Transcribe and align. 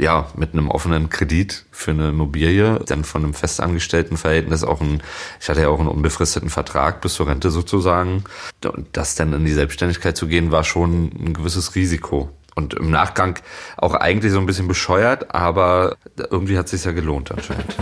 ja, 0.00 0.28
mit 0.36 0.52
einem 0.52 0.70
offenen 0.70 1.10
Kredit 1.10 1.66
für 1.70 1.90
eine 1.90 2.08
Immobilie, 2.08 2.80
dann 2.86 3.04
von 3.04 3.24
einem 3.24 3.34
festangestellten 3.34 4.16
Verhältnis 4.16 4.64
auch 4.64 4.80
ein, 4.80 5.02
ich 5.40 5.48
hatte 5.48 5.60
ja 5.60 5.68
auch 5.68 5.78
einen 5.78 5.88
unbefristeten 5.88 6.48
Vertrag 6.48 7.00
bis 7.00 7.14
zur 7.14 7.28
Rente 7.28 7.50
sozusagen. 7.50 8.24
Und 8.64 8.88
das 8.92 9.14
dann 9.14 9.32
in 9.32 9.44
die 9.44 9.52
Selbstständigkeit 9.52 10.16
zu 10.16 10.26
gehen, 10.26 10.50
war 10.50 10.64
schon 10.64 11.10
ein 11.18 11.34
gewisses 11.34 11.74
Risiko. 11.74 12.30
Und 12.54 12.74
im 12.74 12.90
Nachgang 12.90 13.38
auch 13.78 13.94
eigentlich 13.94 14.32
so 14.32 14.38
ein 14.38 14.46
bisschen 14.46 14.68
bescheuert, 14.68 15.34
aber 15.34 15.96
irgendwie 16.30 16.58
hat 16.58 16.66
es 16.66 16.72
sich 16.72 16.84
ja 16.84 16.92
gelohnt 16.92 17.30
anscheinend. 17.30 17.76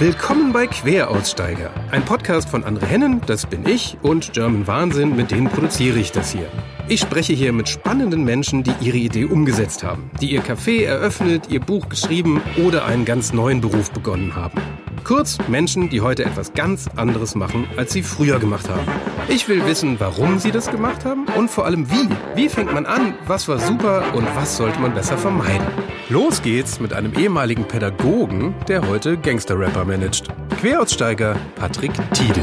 Willkommen 0.00 0.52
bei 0.52 0.66
Queraussteiger, 0.66 1.70
ein 1.90 2.04
Podcast 2.04 2.48
von 2.48 2.64
Andre 2.64 2.86
Hennen, 2.86 3.20
das 3.26 3.46
bin 3.46 3.68
ich, 3.68 3.98
und 4.02 4.32
German 4.32 4.66
Wahnsinn, 4.66 5.14
mit 5.14 5.30
denen 5.30 5.48
produziere 5.48 5.98
ich 5.98 6.10
das 6.10 6.32
hier. 6.32 6.50
Ich 6.90 7.02
spreche 7.02 7.34
hier 7.34 7.52
mit 7.52 7.68
spannenden 7.68 8.24
Menschen, 8.24 8.64
die 8.64 8.72
ihre 8.80 8.96
Idee 8.96 9.24
umgesetzt 9.24 9.84
haben, 9.84 10.10
die 10.20 10.32
ihr 10.32 10.42
Café 10.42 10.82
eröffnet, 10.82 11.44
ihr 11.48 11.60
Buch 11.60 11.88
geschrieben 11.88 12.42
oder 12.66 12.84
einen 12.84 13.04
ganz 13.04 13.32
neuen 13.32 13.60
Beruf 13.60 13.92
begonnen 13.92 14.34
haben. 14.34 14.60
Kurz 15.04 15.38
Menschen, 15.46 15.88
die 15.88 16.00
heute 16.00 16.24
etwas 16.24 16.52
ganz 16.52 16.88
anderes 16.96 17.36
machen, 17.36 17.68
als 17.76 17.92
sie 17.92 18.02
früher 18.02 18.40
gemacht 18.40 18.68
haben. 18.68 18.88
Ich 19.28 19.48
will 19.48 19.64
wissen, 19.66 20.00
warum 20.00 20.40
sie 20.40 20.50
das 20.50 20.68
gemacht 20.68 21.04
haben 21.04 21.26
und 21.36 21.48
vor 21.48 21.64
allem 21.64 21.88
wie. 21.92 22.08
Wie 22.34 22.48
fängt 22.48 22.74
man 22.74 22.86
an, 22.86 23.14
was 23.24 23.46
war 23.46 23.60
super 23.60 24.02
und 24.12 24.26
was 24.34 24.56
sollte 24.56 24.80
man 24.80 24.92
besser 24.92 25.16
vermeiden. 25.16 25.68
Los 26.08 26.42
geht's 26.42 26.80
mit 26.80 26.92
einem 26.92 27.14
ehemaligen 27.14 27.68
Pädagogen, 27.68 28.52
der 28.66 28.84
heute 28.88 29.16
Gangster-Rapper 29.16 29.84
managt. 29.84 30.26
Queraussteiger 30.60 31.36
Patrick 31.54 31.92
Tiedel. 32.14 32.42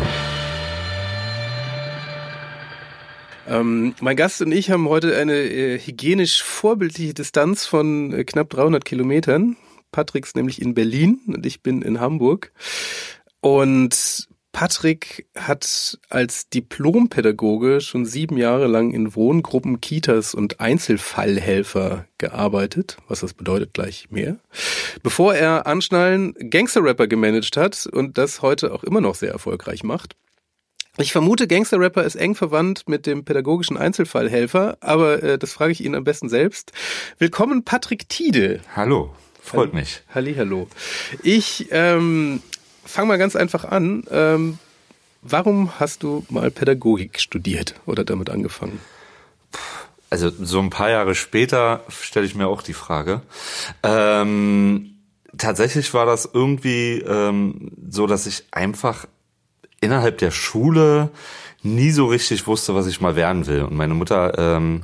Ähm, 3.47 3.95
mein 4.01 4.17
Gast 4.17 4.41
und 4.41 4.51
ich 4.51 4.71
haben 4.71 4.89
heute 4.89 5.15
eine 5.17 5.35
äh, 5.35 5.79
hygienisch 5.79 6.43
vorbildliche 6.43 7.13
Distanz 7.13 7.65
von 7.65 8.11
äh, 8.11 8.23
knapp 8.25 8.49
300 8.49 8.83
Kilometern. 8.83 9.55
Patrick 9.91 10.25
ist 10.25 10.35
nämlich 10.35 10.61
in 10.61 10.73
Berlin 10.73 11.21
und 11.27 11.45
ich 11.45 11.61
bin 11.61 11.81
in 11.81 12.01
Hamburg. 12.01 12.51
Und 13.39 14.27
Patrick 14.51 15.27
hat 15.35 15.97
als 16.09 16.49
Diplompädagoge 16.49 17.79
schon 17.79 18.05
sieben 18.05 18.37
Jahre 18.37 18.67
lang 18.67 18.91
in 18.91 19.15
Wohngruppen, 19.15 19.79
Kitas 19.79 20.33
und 20.33 20.59
Einzelfallhelfer 20.59 22.05
gearbeitet. 22.17 22.97
Was 23.07 23.21
das 23.21 23.33
bedeutet, 23.33 23.73
gleich 23.73 24.09
mehr. 24.09 24.39
Bevor 25.03 25.35
er 25.35 25.67
Anschnallen 25.67 26.33
Gangster-Rapper 26.49 27.07
gemanagt 27.07 27.55
hat 27.55 27.85
und 27.85 28.17
das 28.17 28.41
heute 28.41 28.73
auch 28.73 28.83
immer 28.83 28.99
noch 28.99 29.15
sehr 29.15 29.31
erfolgreich 29.31 29.83
macht. 29.83 30.15
Ich 30.99 31.11
vermute, 31.11 31.47
Gangster-Rapper 31.47 32.03
ist 32.03 32.15
eng 32.15 32.33
verwandt 32.33 32.89
mit 32.89 33.05
dem 33.05 33.23
pädagogischen 33.23 33.77
Einzelfallhelfer, 33.77 34.77
aber 34.81 35.21
äh, 35.21 35.37
das 35.37 35.53
frage 35.53 35.71
ich 35.71 35.85
ihn 35.85 35.93
am 35.93 36.03
besten 36.03 36.27
selbst. 36.27 36.71
Willkommen, 37.19 37.63
Patrick 37.63 38.09
Tiede. 38.09 38.61
Hallo. 38.75 39.13
Freut 39.39 39.75
mich. 39.75 40.01
Halli, 40.13 40.33
hallo. 40.33 40.67
Ich 41.21 41.67
ähm, 41.69 42.41
fange 42.83 43.09
mal 43.09 43.17
ganz 43.17 43.35
einfach 43.35 43.63
an. 43.63 44.05
Ähm, 44.09 44.57
warum 45.21 45.79
hast 45.79 46.01
du 46.01 46.25
mal 46.29 46.49
Pädagogik 46.49 47.19
studiert 47.19 47.75
oder 47.85 48.03
damit 48.03 48.31
angefangen? 48.31 48.81
Also 50.09 50.31
so 50.31 50.59
ein 50.59 50.71
paar 50.71 50.89
Jahre 50.89 51.13
später 51.13 51.83
stelle 51.89 52.25
ich 52.25 52.33
mir 52.33 52.47
auch 52.47 52.63
die 52.63 52.73
Frage. 52.73 53.21
Ähm, 53.83 54.95
tatsächlich 55.37 55.93
war 55.93 56.07
das 56.07 56.27
irgendwie 56.33 57.03
ähm, 57.07 57.71
so, 57.87 58.07
dass 58.07 58.25
ich 58.25 58.45
einfach 58.51 59.05
innerhalb 59.81 60.17
der 60.17 60.31
Schule 60.31 61.09
nie 61.63 61.91
so 61.91 62.05
richtig 62.05 62.47
wusste, 62.47 62.75
was 62.75 62.87
ich 62.87 63.01
mal 63.01 63.15
werden 63.15 63.47
will. 63.47 63.63
Und 63.63 63.75
meine 63.75 63.93
Mutter 63.93 64.37
ähm, 64.37 64.83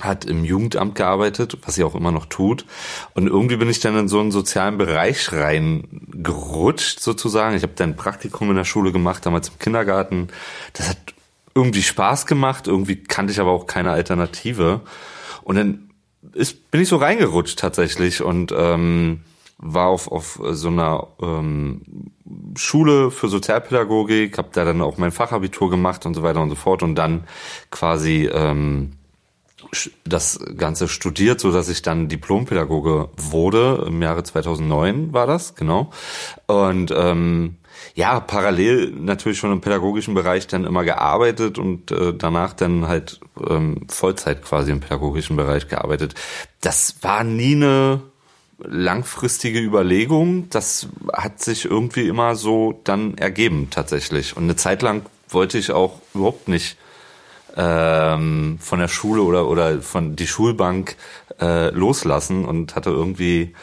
hat 0.00 0.24
im 0.24 0.44
Jugendamt 0.44 0.94
gearbeitet, 0.94 1.56
was 1.62 1.74
sie 1.74 1.84
auch 1.84 1.94
immer 1.94 2.12
noch 2.12 2.26
tut. 2.26 2.66
Und 3.14 3.26
irgendwie 3.26 3.56
bin 3.56 3.70
ich 3.70 3.80
dann 3.80 3.96
in 3.96 4.08
so 4.08 4.20
einen 4.20 4.30
sozialen 4.30 4.78
Bereich 4.78 5.32
reingerutscht, 5.32 7.00
sozusagen. 7.00 7.56
Ich 7.56 7.62
habe 7.62 7.72
dann 7.76 7.90
ein 7.90 7.96
Praktikum 7.96 8.50
in 8.50 8.56
der 8.56 8.64
Schule 8.64 8.92
gemacht, 8.92 9.24
damals 9.24 9.48
im 9.48 9.58
Kindergarten. 9.58 10.28
Das 10.74 10.90
hat 10.90 10.98
irgendwie 11.54 11.82
Spaß 11.82 12.26
gemacht, 12.26 12.66
irgendwie 12.66 13.02
kannte 13.02 13.32
ich 13.32 13.40
aber 13.40 13.52
auch 13.52 13.66
keine 13.66 13.90
Alternative. 13.90 14.82
Und 15.42 15.56
dann 15.56 15.90
ist, 16.34 16.70
bin 16.70 16.82
ich 16.82 16.88
so 16.88 16.96
reingerutscht 16.96 17.58
tatsächlich 17.58 18.22
und 18.22 18.52
ähm, 18.54 19.22
war 19.58 19.88
auf, 19.88 20.10
auf 20.10 20.40
so 20.50 20.68
einer 20.68 21.08
ähm, 21.22 22.12
Schule 22.56 23.10
für 23.10 23.28
Sozialpädagogik, 23.28 24.36
habe 24.38 24.48
da 24.52 24.64
dann 24.64 24.82
auch 24.82 24.98
mein 24.98 25.12
Fachabitur 25.12 25.70
gemacht 25.70 26.04
und 26.06 26.14
so 26.14 26.22
weiter 26.22 26.42
und 26.42 26.50
so 26.50 26.56
fort 26.56 26.82
und 26.82 26.94
dann 26.94 27.24
quasi 27.70 28.28
ähm, 28.32 28.92
das 30.04 30.38
Ganze 30.56 30.88
studiert, 30.88 31.40
so 31.40 31.50
dass 31.52 31.68
ich 31.68 31.82
dann 31.82 32.08
Diplompädagoge 32.08 33.08
wurde. 33.16 33.84
Im 33.86 34.02
Jahre 34.02 34.22
2009 34.22 35.12
war 35.12 35.26
das, 35.26 35.54
genau. 35.54 35.90
Und 36.46 36.92
ähm, 36.94 37.56
ja, 37.94 38.20
parallel 38.20 38.92
natürlich 38.92 39.38
schon 39.38 39.52
im 39.52 39.60
pädagogischen 39.60 40.14
Bereich 40.14 40.46
dann 40.46 40.64
immer 40.64 40.84
gearbeitet 40.84 41.58
und 41.58 41.90
äh, 41.90 42.14
danach 42.14 42.52
dann 42.52 42.86
halt 42.86 43.20
ähm, 43.48 43.86
Vollzeit 43.88 44.42
quasi 44.42 44.70
im 44.70 44.80
pädagogischen 44.80 45.36
Bereich 45.36 45.68
gearbeitet. 45.68 46.14
Das 46.60 46.96
war 47.02 47.24
nie 47.24 47.54
eine 47.54 48.02
langfristige 48.58 49.60
Überlegung. 49.60 50.48
Das 50.50 50.88
hat 51.12 51.40
sich 51.42 51.64
irgendwie 51.64 52.08
immer 52.08 52.36
so 52.36 52.80
dann 52.84 53.18
ergeben 53.18 53.68
tatsächlich. 53.70 54.36
Und 54.36 54.44
eine 54.44 54.56
Zeit 54.56 54.82
lang 54.82 55.02
wollte 55.28 55.58
ich 55.58 55.72
auch 55.72 56.00
überhaupt 56.14 56.48
nicht 56.48 56.76
ähm, 57.56 58.58
von 58.60 58.78
der 58.78 58.88
Schule 58.88 59.22
oder 59.22 59.48
oder 59.48 59.80
von 59.80 60.14
die 60.14 60.26
Schulbank 60.26 60.96
äh, 61.40 61.70
loslassen 61.70 62.44
und 62.44 62.74
hatte 62.76 62.90
irgendwie 62.90 63.54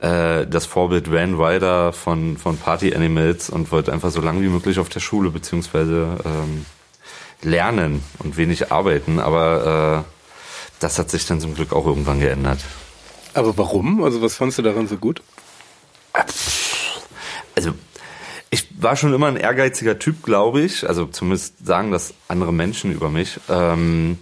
äh, 0.00 0.46
das 0.46 0.66
Vorbild 0.66 1.10
Van 1.10 1.34
Ryder 1.34 1.92
von 1.92 2.36
von 2.36 2.56
Party 2.56 2.94
Animals 2.94 3.50
und 3.50 3.72
wollte 3.72 3.92
einfach 3.92 4.10
so 4.10 4.20
lange 4.20 4.42
wie 4.42 4.48
möglich 4.48 4.78
auf 4.78 4.88
der 4.88 5.00
Schule 5.00 5.30
beziehungsweise 5.30 6.18
ähm, 6.24 6.66
lernen 7.42 8.02
und 8.20 8.36
wenig 8.36 8.70
arbeiten, 8.70 9.18
aber 9.18 10.04
äh, 10.06 10.12
das 10.78 10.98
hat 10.98 11.10
sich 11.10 11.26
dann 11.26 11.40
zum 11.40 11.54
Glück 11.54 11.72
auch 11.72 11.86
irgendwann 11.86 12.20
geändert. 12.20 12.60
Aber 13.34 13.56
warum? 13.56 14.02
Also 14.02 14.22
was 14.22 14.36
fandst 14.36 14.58
du 14.58 14.62
daran 14.62 14.88
so 14.88 14.96
gut? 14.96 15.22
Also 17.54 17.72
ich 18.50 18.68
war 18.78 18.96
schon 18.96 19.14
immer 19.14 19.28
ein 19.28 19.36
ehrgeiziger 19.36 19.98
Typ, 19.98 20.22
glaube 20.22 20.60
ich. 20.60 20.86
Also 20.86 21.06
zumindest 21.06 21.66
sagen 21.66 21.90
das 21.90 22.14
andere 22.28 22.52
Menschen 22.52 22.92
über 22.92 23.08
mich. 23.08 23.40
Ähm, 23.48 24.18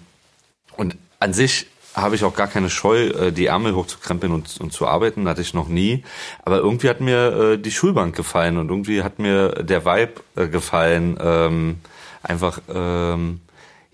und 0.77 0.97
an 1.19 1.33
sich 1.33 1.67
habe 1.95 2.15
ich 2.15 2.25
auch 2.25 2.35
gar 2.35 2.47
keine 2.47 2.71
Scheu, 2.71 3.07
äh, 3.09 3.33
die 3.33 3.47
Ärmel 3.47 3.75
hochzukrempeln 3.75 4.33
und, 4.33 4.61
und 4.61 4.73
zu 4.73 4.87
arbeiten, 4.87 5.29
hatte 5.29 5.43
ich 5.43 5.55
noch 5.55 5.69
nie. 5.69 6.05
Aber 6.45 6.59
irgendwie 6.59 6.89
hat 6.89 7.01
mir 7.01 7.53
äh, 7.53 7.59
die 7.59 7.73
Schulbank 7.73 8.15
gefallen 8.15 8.59
und 8.59 8.69
irgendwie 8.69 9.03
hat 9.03 9.19
mir 9.19 9.49
der 9.51 9.85
Vibe 9.85 10.15
äh, 10.37 10.47
gefallen, 10.47 11.19
ähm, 11.21 11.79
einfach 12.23 12.61
ähm, 12.73 13.41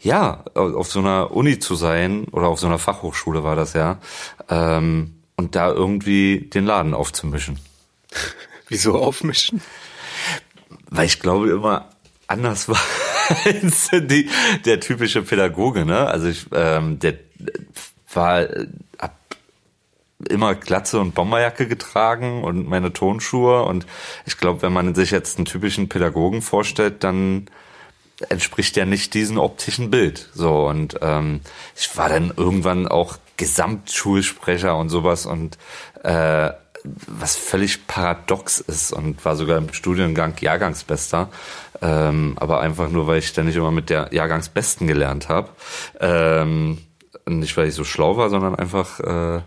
ja 0.06 0.44
auf 0.54 0.90
so 0.90 1.00
einer 1.00 1.32
Uni 1.32 1.58
zu 1.58 1.74
sein 1.74 2.24
oder 2.32 2.48
auf 2.48 2.58
so 2.58 2.66
einer 2.66 2.78
Fachhochschule 2.78 3.44
war 3.44 3.56
das 3.56 3.74
ja 3.74 3.98
ähm, 4.48 5.16
und 5.36 5.54
da 5.54 5.70
irgendwie 5.70 6.48
den 6.52 6.64
Laden 6.64 6.94
aufzumischen. 6.94 7.58
Wieso 8.68 8.96
aufmischen? 8.96 9.60
weil 10.90 11.06
ich 11.06 11.20
glaube 11.20 11.50
immer 11.50 11.90
anders 12.26 12.68
war 12.68 12.80
als 13.44 13.90
die, 13.92 14.28
der 14.64 14.80
typische 14.80 15.22
Pädagoge, 15.22 15.84
ne? 15.84 16.06
Also 16.06 16.28
ich, 16.28 16.46
ähm, 16.52 16.98
der 16.98 17.14
war 18.12 18.46
hab 18.98 19.16
immer 20.28 20.54
Glatze 20.54 20.98
und 20.98 21.14
Bomberjacke 21.14 21.68
getragen 21.68 22.42
und 22.42 22.68
meine 22.68 22.92
Tonschuhe 22.92 23.62
und 23.64 23.86
ich 24.24 24.38
glaube, 24.38 24.62
wenn 24.62 24.72
man 24.72 24.94
sich 24.94 25.10
jetzt 25.10 25.38
einen 25.38 25.44
typischen 25.44 25.88
Pädagogen 25.88 26.42
vorstellt, 26.42 27.04
dann 27.04 27.46
entspricht 28.28 28.76
der 28.76 28.86
nicht 28.86 29.14
diesem 29.14 29.38
optischen 29.38 29.90
Bild. 29.90 30.28
So 30.34 30.66
und 30.68 30.98
ähm, 31.02 31.40
ich 31.76 31.96
war 31.96 32.08
dann 32.08 32.32
irgendwann 32.36 32.88
auch 32.88 33.18
Gesamtschulsprecher 33.36 34.76
und 34.76 34.88
sowas 34.88 35.26
und 35.26 35.58
äh, 36.02 36.50
was 37.06 37.36
völlig 37.36 37.86
paradox 37.86 38.60
ist 38.60 38.92
und 38.92 39.24
war 39.24 39.36
sogar 39.36 39.58
im 39.58 39.72
Studiengang 39.72 40.34
Jahrgangsbester. 40.40 41.30
Ähm, 41.82 42.36
aber 42.38 42.60
einfach 42.60 42.88
nur, 42.88 43.06
weil 43.06 43.18
ich 43.18 43.28
ständig 43.28 43.56
immer 43.56 43.70
mit 43.70 43.90
der 43.90 44.08
Jahrgangsbesten 44.12 44.86
gelernt 44.86 45.28
habe. 45.28 45.50
Ähm, 46.00 46.78
nicht, 47.28 47.56
weil 47.56 47.68
ich 47.68 47.74
so 47.74 47.84
schlau 47.84 48.16
war, 48.16 48.30
sondern 48.30 48.54
einfach 48.54 49.00
äh, 49.00 49.40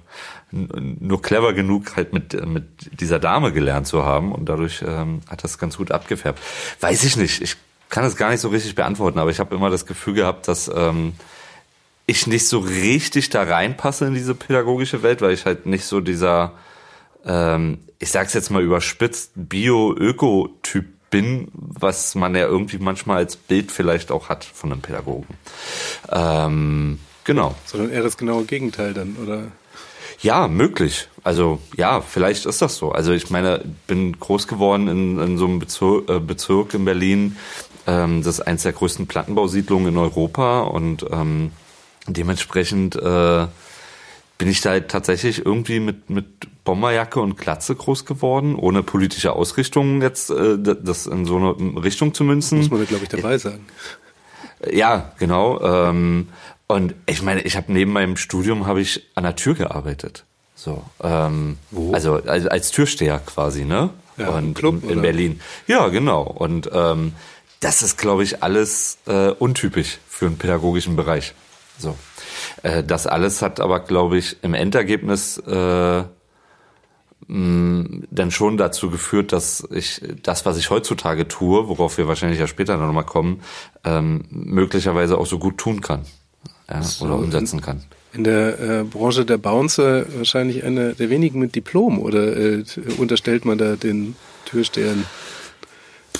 nur 0.51 1.21
clever 1.21 1.53
genug, 1.53 1.95
halt 1.95 2.11
mit, 2.13 2.45
mit 2.45 2.99
dieser 2.99 3.19
Dame 3.19 3.53
gelernt 3.53 3.87
zu 3.87 4.05
haben. 4.05 4.33
Und 4.33 4.49
dadurch 4.49 4.83
ähm, 4.85 5.21
hat 5.29 5.43
das 5.43 5.57
ganz 5.57 5.77
gut 5.77 5.91
abgefärbt. 5.91 6.39
Weiß 6.81 7.03
ich 7.03 7.15
nicht. 7.15 7.41
Ich 7.41 7.55
kann 7.89 8.05
es 8.05 8.15
gar 8.15 8.29
nicht 8.29 8.41
so 8.41 8.49
richtig 8.49 8.75
beantworten, 8.75 9.19
aber 9.19 9.31
ich 9.31 9.39
habe 9.39 9.55
immer 9.55 9.69
das 9.69 9.85
Gefühl 9.85 10.13
gehabt, 10.13 10.47
dass 10.47 10.71
ähm, 10.73 11.13
ich 12.05 12.27
nicht 12.27 12.47
so 12.47 12.59
richtig 12.59 13.29
da 13.29 13.43
reinpasse 13.43 14.05
in 14.05 14.13
diese 14.13 14.35
pädagogische 14.35 15.03
Welt, 15.03 15.21
weil 15.21 15.33
ich 15.33 15.45
halt 15.45 15.65
nicht 15.65 15.85
so 15.85 15.99
dieser 15.99 16.53
ähm, 17.25 17.79
ich 17.99 18.11
sag's 18.11 18.33
jetzt 18.33 18.49
mal 18.49 18.63
überspitzt, 18.63 19.31
Bio-Öko-Typ 19.35 20.85
bin, 21.09 21.49
was 21.53 22.15
man 22.15 22.35
ja 22.35 22.45
irgendwie 22.45 22.77
manchmal 22.77 23.17
als 23.17 23.35
Bild 23.35 23.71
vielleicht 23.71 24.11
auch 24.11 24.29
hat 24.29 24.45
von 24.45 24.71
einem 24.71 24.81
Pädagogen. 24.81 25.35
Ähm, 26.09 26.99
genau. 27.23 27.55
Sondern 27.65 27.91
eher 27.91 28.03
das 28.03 28.17
genaue 28.17 28.45
Gegenteil 28.45 28.93
dann, 28.93 29.17
oder? 29.21 29.47
Ja, 30.21 30.47
möglich. 30.47 31.07
Also 31.23 31.59
ja, 31.77 32.01
vielleicht 32.01 32.45
ist 32.45 32.61
das 32.61 32.77
so. 32.77 32.91
Also 32.91 33.11
ich 33.11 33.29
meine, 33.29 33.63
bin 33.87 34.19
groß 34.19 34.47
geworden 34.47 34.87
in, 34.87 35.19
in 35.19 35.37
so 35.37 35.45
einem 35.45 35.59
Bezirk, 35.59 36.09
äh, 36.09 36.19
Bezirk 36.19 36.73
in 36.73 36.85
Berlin. 36.85 37.37
Ähm, 37.87 38.23
das 38.23 38.39
ist 38.39 38.41
eins 38.41 38.63
der 38.63 38.73
größten 38.73 39.07
Plattenbausiedlungen 39.07 39.89
in 39.89 39.97
Europa 39.97 40.61
und 40.61 41.05
ähm, 41.11 41.51
dementsprechend 42.07 42.95
äh, 42.95 43.47
bin 44.37 44.47
ich 44.47 44.61
da 44.61 44.79
tatsächlich 44.79 45.45
irgendwie 45.45 45.79
mit, 45.79 46.09
mit 46.09 46.25
Bomberjacke 46.63 47.19
und 47.19 47.37
Glatze 47.37 47.75
groß 47.75 48.05
geworden, 48.05 48.55
ohne 48.55 48.83
politische 48.83 49.33
Ausrichtung 49.33 50.01
jetzt 50.01 50.29
äh, 50.29 50.57
das 50.57 51.07
in 51.07 51.25
so 51.25 51.37
eine 51.37 51.83
Richtung 51.83 52.13
zu 52.13 52.23
münzen. 52.23 52.59
Muss 52.59 52.71
man 52.71 52.79
da, 52.79 52.85
glaube 52.85 53.03
ich, 53.03 53.09
dabei 53.09 53.37
sagen. 53.37 53.65
Ja, 54.71 55.11
genau. 55.19 55.61
Ähm, 55.61 56.29
und 56.67 56.93
ich 57.05 57.21
meine, 57.21 57.41
ich 57.41 57.57
habe 57.57 57.71
neben 57.73 57.91
meinem 57.91 58.15
Studium 58.15 58.65
habe 58.67 58.81
ich 58.81 59.07
an 59.15 59.23
der 59.23 59.35
Tür 59.35 59.55
gearbeitet. 59.55 60.25
So, 60.55 60.83
ähm, 61.01 61.57
Wo? 61.71 61.93
Also, 61.93 62.15
also 62.25 62.49
als 62.49 62.71
Türsteher 62.71 63.19
quasi, 63.19 63.65
ne? 63.65 63.89
Ja, 64.17 64.29
und 64.29 64.53
Club, 64.53 64.83
in, 64.83 64.89
in 64.89 65.01
Berlin. 65.01 65.41
Ja, 65.67 65.87
genau. 65.87 66.23
Und 66.23 66.69
ähm, 66.73 67.13
das 67.59 67.81
ist, 67.81 67.97
glaube 67.97 68.23
ich, 68.23 68.43
alles 68.43 68.97
äh, 69.05 69.29
untypisch 69.29 69.99
für 70.07 70.27
einen 70.27 70.37
pädagogischen 70.37 70.95
Bereich. 70.95 71.33
So, 71.77 71.95
äh, 72.63 72.83
das 72.83 73.07
alles 73.07 73.41
hat 73.41 73.59
aber, 73.59 73.79
glaube 73.81 74.17
ich, 74.17 74.37
im 74.41 74.53
Endergebnis 74.53 75.37
äh, 75.39 76.03
mh, 77.27 78.03
dann 78.11 78.31
schon 78.31 78.57
dazu 78.57 78.89
geführt, 78.89 79.31
dass 79.33 79.67
ich 79.71 80.01
das, 80.23 80.45
was 80.45 80.57
ich 80.57 80.69
heutzutage 80.69 81.27
tue, 81.27 81.67
worauf 81.67 81.97
wir 81.97 82.07
wahrscheinlich 82.07 82.39
ja 82.39 82.47
später 82.47 82.77
noch 82.77 82.91
mal 82.91 83.03
kommen, 83.03 83.41
ähm, 83.83 84.25
möglicherweise 84.29 85.17
auch 85.17 85.27
so 85.27 85.39
gut 85.39 85.57
tun 85.57 85.81
kann 85.81 86.05
ja, 86.69 86.81
so, 86.83 87.05
oder 87.05 87.15
umsetzen 87.15 87.61
kann. 87.61 87.83
In 88.13 88.23
der 88.23 88.59
äh, 88.59 88.83
Branche 88.83 89.25
der 89.25 89.37
Bouncer 89.37 90.05
wahrscheinlich 90.17 90.63
einer 90.63 90.93
der 90.93 91.09
wenigen 91.09 91.39
mit 91.39 91.55
Diplom 91.55 91.99
oder 91.99 92.35
äh, 92.35 92.63
unterstellt 92.97 93.45
man 93.45 93.57
da 93.57 93.75
den 93.75 94.15
Türstehern? 94.45 95.05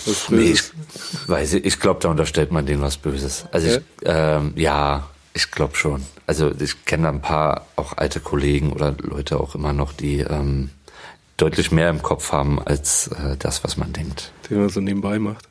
Was 0.10 0.30
nee, 0.30 0.52
ich 0.52 0.64
weiß 1.28 1.54
ich 1.54 1.80
glaube, 1.80 2.00
da 2.02 2.10
unterstellt 2.10 2.52
man 2.52 2.66
denen 2.66 2.82
was 2.82 2.98
Böses. 2.98 3.46
Also 3.52 3.68
ja? 3.68 3.78
ich, 3.78 3.84
ähm, 4.04 4.54
ja, 4.56 5.10
ich 5.34 5.52
glaube 5.52 5.76
schon. 5.76 6.04
Also 6.28 6.52
ich 6.60 6.86
kenne 6.86 7.10
ein 7.10 7.22
paar 7.22 7.68
auch 7.76 7.98
alte 7.98 8.20
Kollegen 8.20 8.74
oder 8.74 8.96
Leute 9.02 9.40
auch 9.40 9.56
immer 9.56 9.74
noch, 9.74 9.94
die 9.94 10.20
ähm, 10.20 10.70
deutlich 11.38 11.72
mehr 11.72 11.90
im 11.90 12.02
Kopf 12.02 12.32
haben 12.32 12.62
als 12.62 13.08
äh, 13.08 13.38
das, 13.38 13.64
was 13.64 13.78
man 13.78 13.94
denkt. 13.94 14.32
Den 14.50 14.60
man 14.60 14.70
so 14.70 14.82
nebenbei 14.82 15.20
macht. 15.20 15.48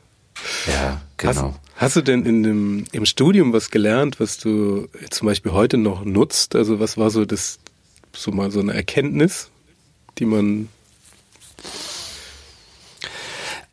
Ja, 0.67 1.01
genau. 1.17 1.55
Hast, 1.75 1.81
hast, 1.83 1.97
du 1.97 2.03
denn 2.03 2.25
in 2.25 2.43
dem, 2.43 2.85
im 2.93 3.07
Studium 3.07 3.53
was 3.53 3.71
gelernt, 3.71 4.21
was 4.21 4.39
du 4.39 4.89
zum 5.11 5.27
Beispiel 5.27 5.53
heute 5.53 5.79
noch 5.79 6.05
nutzt? 6.05 6.55
Also 6.55 6.79
was 6.79 6.97
war 6.97 7.11
so 7.11 7.25
das, 7.25 7.59
so 8.15 8.31
mal 8.31 8.51
so 8.51 8.61
eine 8.61 8.75
Erkenntnis, 8.75 9.51
die 10.19 10.27
man 10.27 10.69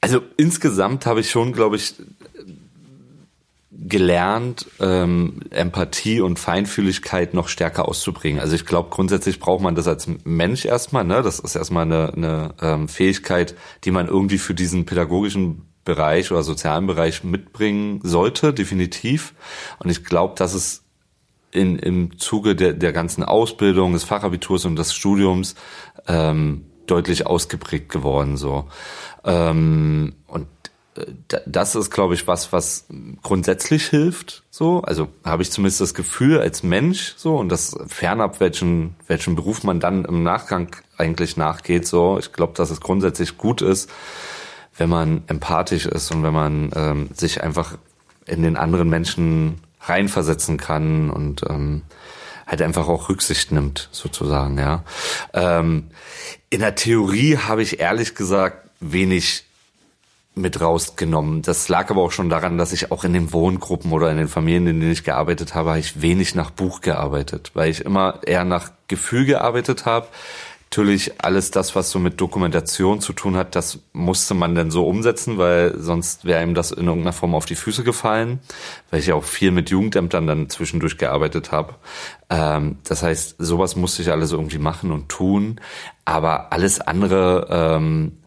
also 0.06 0.22
insgesamt 0.38 1.08
habe 1.08 1.22
ich 1.22 1.32
schon, 1.32 1.52
glaube 1.52 1.78
ich, 1.78 1.96
gelernt, 3.72 4.68
ähm, 4.80 5.42
Empathie 5.50 6.22
und 6.22 6.38
Feinfühligkeit 6.38 7.34
noch 7.34 7.48
stärker 7.48 7.88
auszubringen. 7.88 8.40
Also 8.40 8.54
ich 8.54 8.68
glaube, 8.68 8.90
grundsätzlich 8.92 9.40
braucht 9.40 9.64
man 9.64 9.74
das 9.74 9.88
als 9.88 10.08
Mensch 10.24 10.64
erstmal. 10.66 11.06
Ne? 11.06 11.24
Das 11.24 11.40
ist 11.40 11.56
erstmal 11.56 11.86
eine, 11.86 12.14
eine 12.14 12.54
ähm, 12.62 12.88
Fähigkeit, 12.88 13.56
die 13.84 13.90
man 13.90 14.08
irgendwie 14.08 14.38
für 14.38 14.54
diesen 14.54 14.86
pädagogischen 14.86 15.64
Bereich 15.84 16.32
oder 16.32 16.44
sozialen 16.44 16.86
Bereich 16.86 17.24
mitbringen 17.24 18.00
sollte, 18.04 18.54
definitiv. 18.54 19.34
Und 19.80 19.90
ich 19.90 20.04
glaube, 20.04 20.36
dass 20.38 20.54
es 20.54 20.84
in, 21.52 21.80
im 21.80 22.20
Zuge 22.20 22.56
der, 22.56 22.74
der 22.74 22.94
ganzen 22.94 23.24
Ausbildung, 23.24 23.94
des 23.94 24.04
Fachabiturs 24.04 24.66
und 24.66 24.76
des 24.76 24.94
Studiums 24.94 25.56
ähm, 26.08 26.66
deutlich 26.88 27.28
ausgeprägt 27.28 27.90
geworden. 27.90 28.38
So 28.38 28.66
ähm, 29.24 30.14
Und 30.28 30.48
das 31.46 31.76
ist, 31.76 31.92
glaube 31.92 32.14
ich, 32.14 32.28
was, 32.28 32.54
was 32.54 32.86
grundsätzlich 33.22 33.88
hilft. 33.88 34.44
So, 34.50 34.82
also 34.82 35.10
habe 35.26 35.44
ich 35.44 35.52
zumindest 35.52 35.82
das 35.82 35.94
Gefühl 35.94 36.40
als 36.40 36.64
Mensch 36.64 37.16
so 37.18 37.36
und 37.36 37.50
das 37.50 37.78
fernab 37.88 38.40
welchen 38.40 38.96
welchen 39.08 39.36
Beruf 39.36 39.64
man 39.64 39.80
dann 39.80 40.06
im 40.06 40.24
Nachgang 40.24 40.74
eigentlich 40.98 41.36
nachgeht. 41.36 41.86
So, 41.86 42.18
ich 42.18 42.32
glaube, 42.32 42.54
dass 42.56 42.70
es 42.70 42.80
grundsätzlich 42.80 43.38
gut 43.38 43.62
ist, 43.62 43.90
wenn 44.78 44.90
man 44.90 45.24
empathisch 45.28 45.86
ist 45.86 46.12
und 46.12 46.24
wenn 46.24 46.34
man 46.34 46.72
ähm, 46.76 47.10
sich 47.14 47.44
einfach 47.44 47.78
in 48.26 48.42
den 48.42 48.56
anderen 48.56 48.90
Menschen 48.90 49.62
reinversetzen 49.82 50.58
kann 50.58 51.10
und 51.10 51.44
ähm, 51.50 51.84
halt 52.46 52.62
einfach 52.62 52.88
auch 52.88 53.10
Rücksicht 53.10 53.52
nimmt, 53.52 53.90
sozusagen. 53.92 54.58
Ja. 54.58 54.84
Ähm, 55.34 55.88
in 56.50 56.60
der 56.60 56.76
Theorie 56.76 57.38
habe 57.38 57.62
ich 57.62 57.80
ehrlich 57.80 58.16
gesagt 58.16 58.70
wenig 58.80 59.46
mit 60.36 60.60
rausgenommen. 60.60 61.42
Das 61.42 61.70
lag 61.70 61.90
aber 61.90 62.02
auch 62.02 62.12
schon 62.12 62.30
daran, 62.30 62.58
dass 62.58 62.74
ich 62.74 62.92
auch 62.92 63.06
in 63.06 63.14
den 63.14 63.32
Wohngruppen 63.32 63.92
oder 63.94 64.12
in 64.12 64.18
den 64.18 64.28
Familien, 64.28 64.68
in 64.68 64.80
denen 64.82 64.92
ich 64.92 65.06
gearbeitet 65.06 65.56
habe, 65.56 65.70
habe 65.70 65.80
ich 65.80 66.02
wenig 66.02 66.36
nach 66.36 66.52
Buch 66.52 66.82
gearbeitet, 66.82 67.52
weil 67.54 67.72
ich 67.72 67.86
immer 67.86 68.20
eher 68.26 68.44
nach 68.44 68.72
Gefühl 68.88 69.26
gearbeitet 69.26 69.86
habe. 69.86 70.08
Natürlich 70.76 71.24
alles 71.24 71.52
das, 71.52 71.74
was 71.74 71.90
so 71.90 72.00
mit 72.00 72.20
Dokumentation 72.20 73.00
zu 73.00 73.14
tun 73.14 73.38
hat, 73.38 73.56
das 73.56 73.80
musste 73.94 74.34
man 74.34 74.56
dann 74.56 74.72
so 74.72 74.86
umsetzen, 74.86 75.38
weil 75.38 75.80
sonst 75.80 76.26
wäre 76.26 76.44
ihm 76.44 76.54
das 76.54 76.72
in 76.72 76.88
irgendeiner 76.88 77.14
Form 77.14 77.34
auf 77.34 77.46
die 77.46 77.56
Füße 77.56 77.86
gefallen, 77.86 78.42
weil 78.92 79.00
ich 79.00 79.08
ja 79.08 79.16
auch 79.16 79.24
viel 79.24 79.52
mit 79.52 79.70
Jugendämtern 79.70 80.28
dann 80.28 80.50
zwischendurch 80.50 80.98
gearbeitet 80.98 81.54
habe. 81.54 81.76
Ähm, 82.30 82.80
das 82.84 83.04
heißt, 83.04 83.36
sowas 83.40 83.78
musste 83.78 84.02
ich 84.02 84.12
alles 84.12 84.34
irgendwie 84.34 84.58
machen 84.58 84.92
und 84.92 85.08
tun, 85.08 85.62
aber 86.04 86.52
alles 86.52 86.82
andere 86.82 87.48
ähm, 87.50 88.18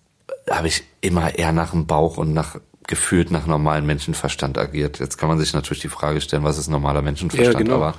habe 0.50 0.68
ich 0.68 0.84
immer 1.02 1.38
eher 1.38 1.52
nach 1.52 1.72
dem 1.72 1.86
Bauch 1.86 2.16
und 2.16 2.32
nach 2.32 2.56
gefühlt 2.86 3.30
nach 3.30 3.46
normalen 3.46 3.84
Menschenverstand 3.84 4.56
agiert. 4.56 5.00
Jetzt 5.00 5.18
kann 5.18 5.28
man 5.28 5.38
sich 5.38 5.52
natürlich 5.52 5.82
die 5.82 5.90
Frage 5.90 6.22
stellen, 6.22 6.44
was 6.44 6.56
ist 6.56 6.68
normaler 6.68 7.02
Menschenverstand, 7.02 7.68
ja, 7.68 7.74
genau. 7.74 7.74
aber 7.74 7.94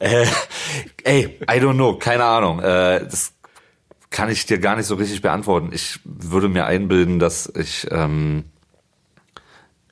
äh, 0.00 0.26
ey, 1.04 1.38
I 1.42 1.60
don't 1.60 1.74
know, 1.74 1.96
keine 1.96 2.24
Ahnung. 2.24 2.58
Äh, 2.58 3.06
das 3.08 3.34
kann 4.12 4.30
ich 4.30 4.46
dir 4.46 4.58
gar 4.58 4.76
nicht 4.76 4.86
so 4.86 4.94
richtig 4.94 5.22
beantworten. 5.22 5.70
Ich 5.72 5.98
würde 6.04 6.48
mir 6.48 6.66
einbilden, 6.66 7.18
dass 7.18 7.52
ich 7.56 7.88
ähm, 7.90 8.44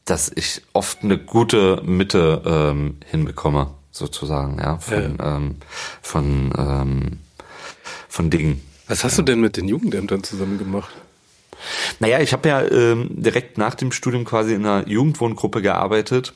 dass 0.05 0.31
ich 0.35 0.63
oft 0.73 1.03
eine 1.03 1.19
gute 1.19 1.83
Mitte 1.85 2.43
ähm, 2.45 2.99
hinbekomme, 3.07 3.75
sozusagen, 3.91 4.59
ja, 4.59 4.79
von 4.79 5.17
ja. 5.19 5.37
Ähm, 5.37 5.57
von 6.03 6.53
ähm, 6.57 7.19
von 8.09 8.31
Dingen. 8.31 8.61
Was 8.87 9.05
hast 9.05 9.13
ja. 9.13 9.23
du 9.23 9.33
denn 9.33 9.41
mit 9.41 9.57
den 9.57 9.69
Jugendämtern 9.69 10.23
zusammen 10.23 10.59
gemacht? 10.59 10.91
Naja, 11.99 12.21
ich 12.21 12.33
habe 12.33 12.49
ja 12.49 12.63
ähm, 12.63 13.09
direkt 13.11 13.59
nach 13.59 13.75
dem 13.75 13.93
Studium 13.93 14.25
quasi 14.25 14.55
in 14.55 14.65
einer 14.65 14.89
Jugendwohngruppe 14.89 15.63
gearbeitet. 15.63 16.33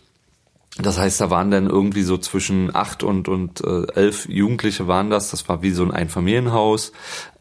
Das 0.79 0.99
heißt, 0.99 1.21
da 1.21 1.31
waren 1.31 1.53
dann 1.53 1.69
irgendwie 1.69 2.03
so 2.03 2.19
zwischen 2.19 2.75
acht 2.75 3.05
und 3.05 3.29
und 3.29 3.63
äh, 3.63 3.87
elf 3.95 4.29
Jugendliche 4.29 4.89
waren 4.89 5.09
das. 5.09 5.31
Das 5.31 5.49
war 5.49 5.63
wie 5.63 5.71
so 5.71 5.85
ein 5.85 5.93
Einfamilienhaus. 5.93 6.91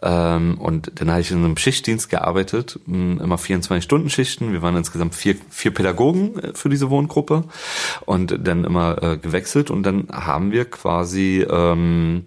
Ähm, 0.03 0.59
und 0.59 0.91
dann 0.99 1.09
habe 1.09 1.21
ich 1.21 1.31
in 1.31 1.39
einem 1.39 1.57
Schichtdienst 1.57 2.09
gearbeitet, 2.11 2.79
immer 2.85 3.39
24 3.39 3.83
Stunden 3.83 4.11
Schichten. 4.11 4.53
Wir 4.53 4.61
waren 4.61 4.75
insgesamt 4.77 5.15
vier 5.15 5.35
vier 5.49 5.73
Pädagogen 5.73 6.37
äh, 6.37 6.53
für 6.53 6.69
diese 6.69 6.91
Wohngruppe 6.91 7.45
und 8.05 8.37
dann 8.39 8.65
immer 8.65 9.01
äh, 9.01 9.17
gewechselt. 9.17 9.71
Und 9.71 9.81
dann 9.81 10.09
haben 10.11 10.51
wir 10.51 10.65
quasi 10.65 11.43
ähm, 11.49 12.25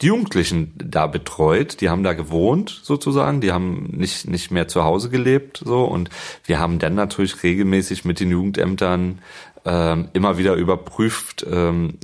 die 0.00 0.06
Jugendlichen 0.06 0.72
da 0.76 1.06
betreut, 1.06 1.80
die 1.80 1.90
haben 1.90 2.02
da 2.02 2.14
gewohnt 2.14 2.80
sozusagen, 2.82 3.40
die 3.40 3.52
haben 3.52 3.90
nicht 3.92 4.28
nicht 4.28 4.50
mehr 4.50 4.66
zu 4.66 4.84
Hause 4.84 5.10
gelebt 5.10 5.62
so 5.64 5.84
und 5.84 6.08
wir 6.44 6.58
haben 6.58 6.78
dann 6.78 6.94
natürlich 6.94 7.42
regelmäßig 7.42 8.04
mit 8.04 8.20
den 8.20 8.30
Jugendämtern 8.30 9.18
ähm, 9.64 10.08
immer 10.12 10.38
wieder 10.38 10.54
überprüft, 10.54 11.46
ähm, 11.50 11.98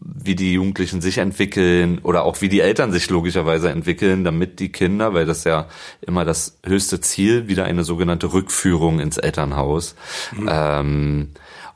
wie 0.00 0.34
die 0.34 0.54
Jugendlichen 0.54 1.00
sich 1.00 1.18
entwickeln 1.18 2.00
oder 2.02 2.24
auch 2.24 2.40
wie 2.40 2.48
die 2.48 2.60
Eltern 2.60 2.92
sich 2.92 3.08
logischerweise 3.08 3.70
entwickeln, 3.70 4.24
damit 4.24 4.58
die 4.60 4.70
Kinder, 4.70 5.14
weil 5.14 5.26
das 5.26 5.44
ja 5.44 5.68
immer 6.00 6.24
das 6.24 6.58
höchste 6.64 7.00
Ziel, 7.00 7.48
wieder 7.48 7.64
eine 7.64 7.84
sogenannte 7.84 8.32
Rückführung 8.32 9.00
ins 9.00 9.16
Elternhaus. 9.16 9.94
Mhm. 10.36 10.48
Ähm, 10.50 11.28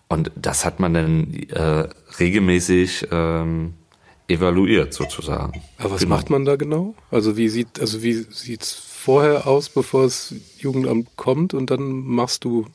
und 0.09 0.31
das 0.37 0.65
hat 0.65 0.79
man 0.79 0.93
dann 0.93 1.33
äh, 1.35 1.89
regelmäßig 2.19 3.09
ähm, 3.11 3.75
evaluiert 4.33 4.95
sozusagen. 4.95 5.63
Aber 5.79 5.93
was 5.93 6.01
genau. 6.01 6.17
macht 6.17 6.31
man 6.31 6.45
da 6.45 6.57
genau? 6.57 6.95
Also 7.11 7.37
wie 7.37 7.49
sieht, 7.49 7.81
also 7.81 8.03
wie 8.03 8.15
sieht's 8.15 8.73
vorher 8.73 9.47
aus, 9.47 9.69
bevor 9.69 10.05
das 10.05 10.35
Jugendamt 10.59 11.17
kommt 11.17 11.55
und 11.55 11.71
dann 11.71 12.05
machst 12.05 12.45
du? 12.45 12.67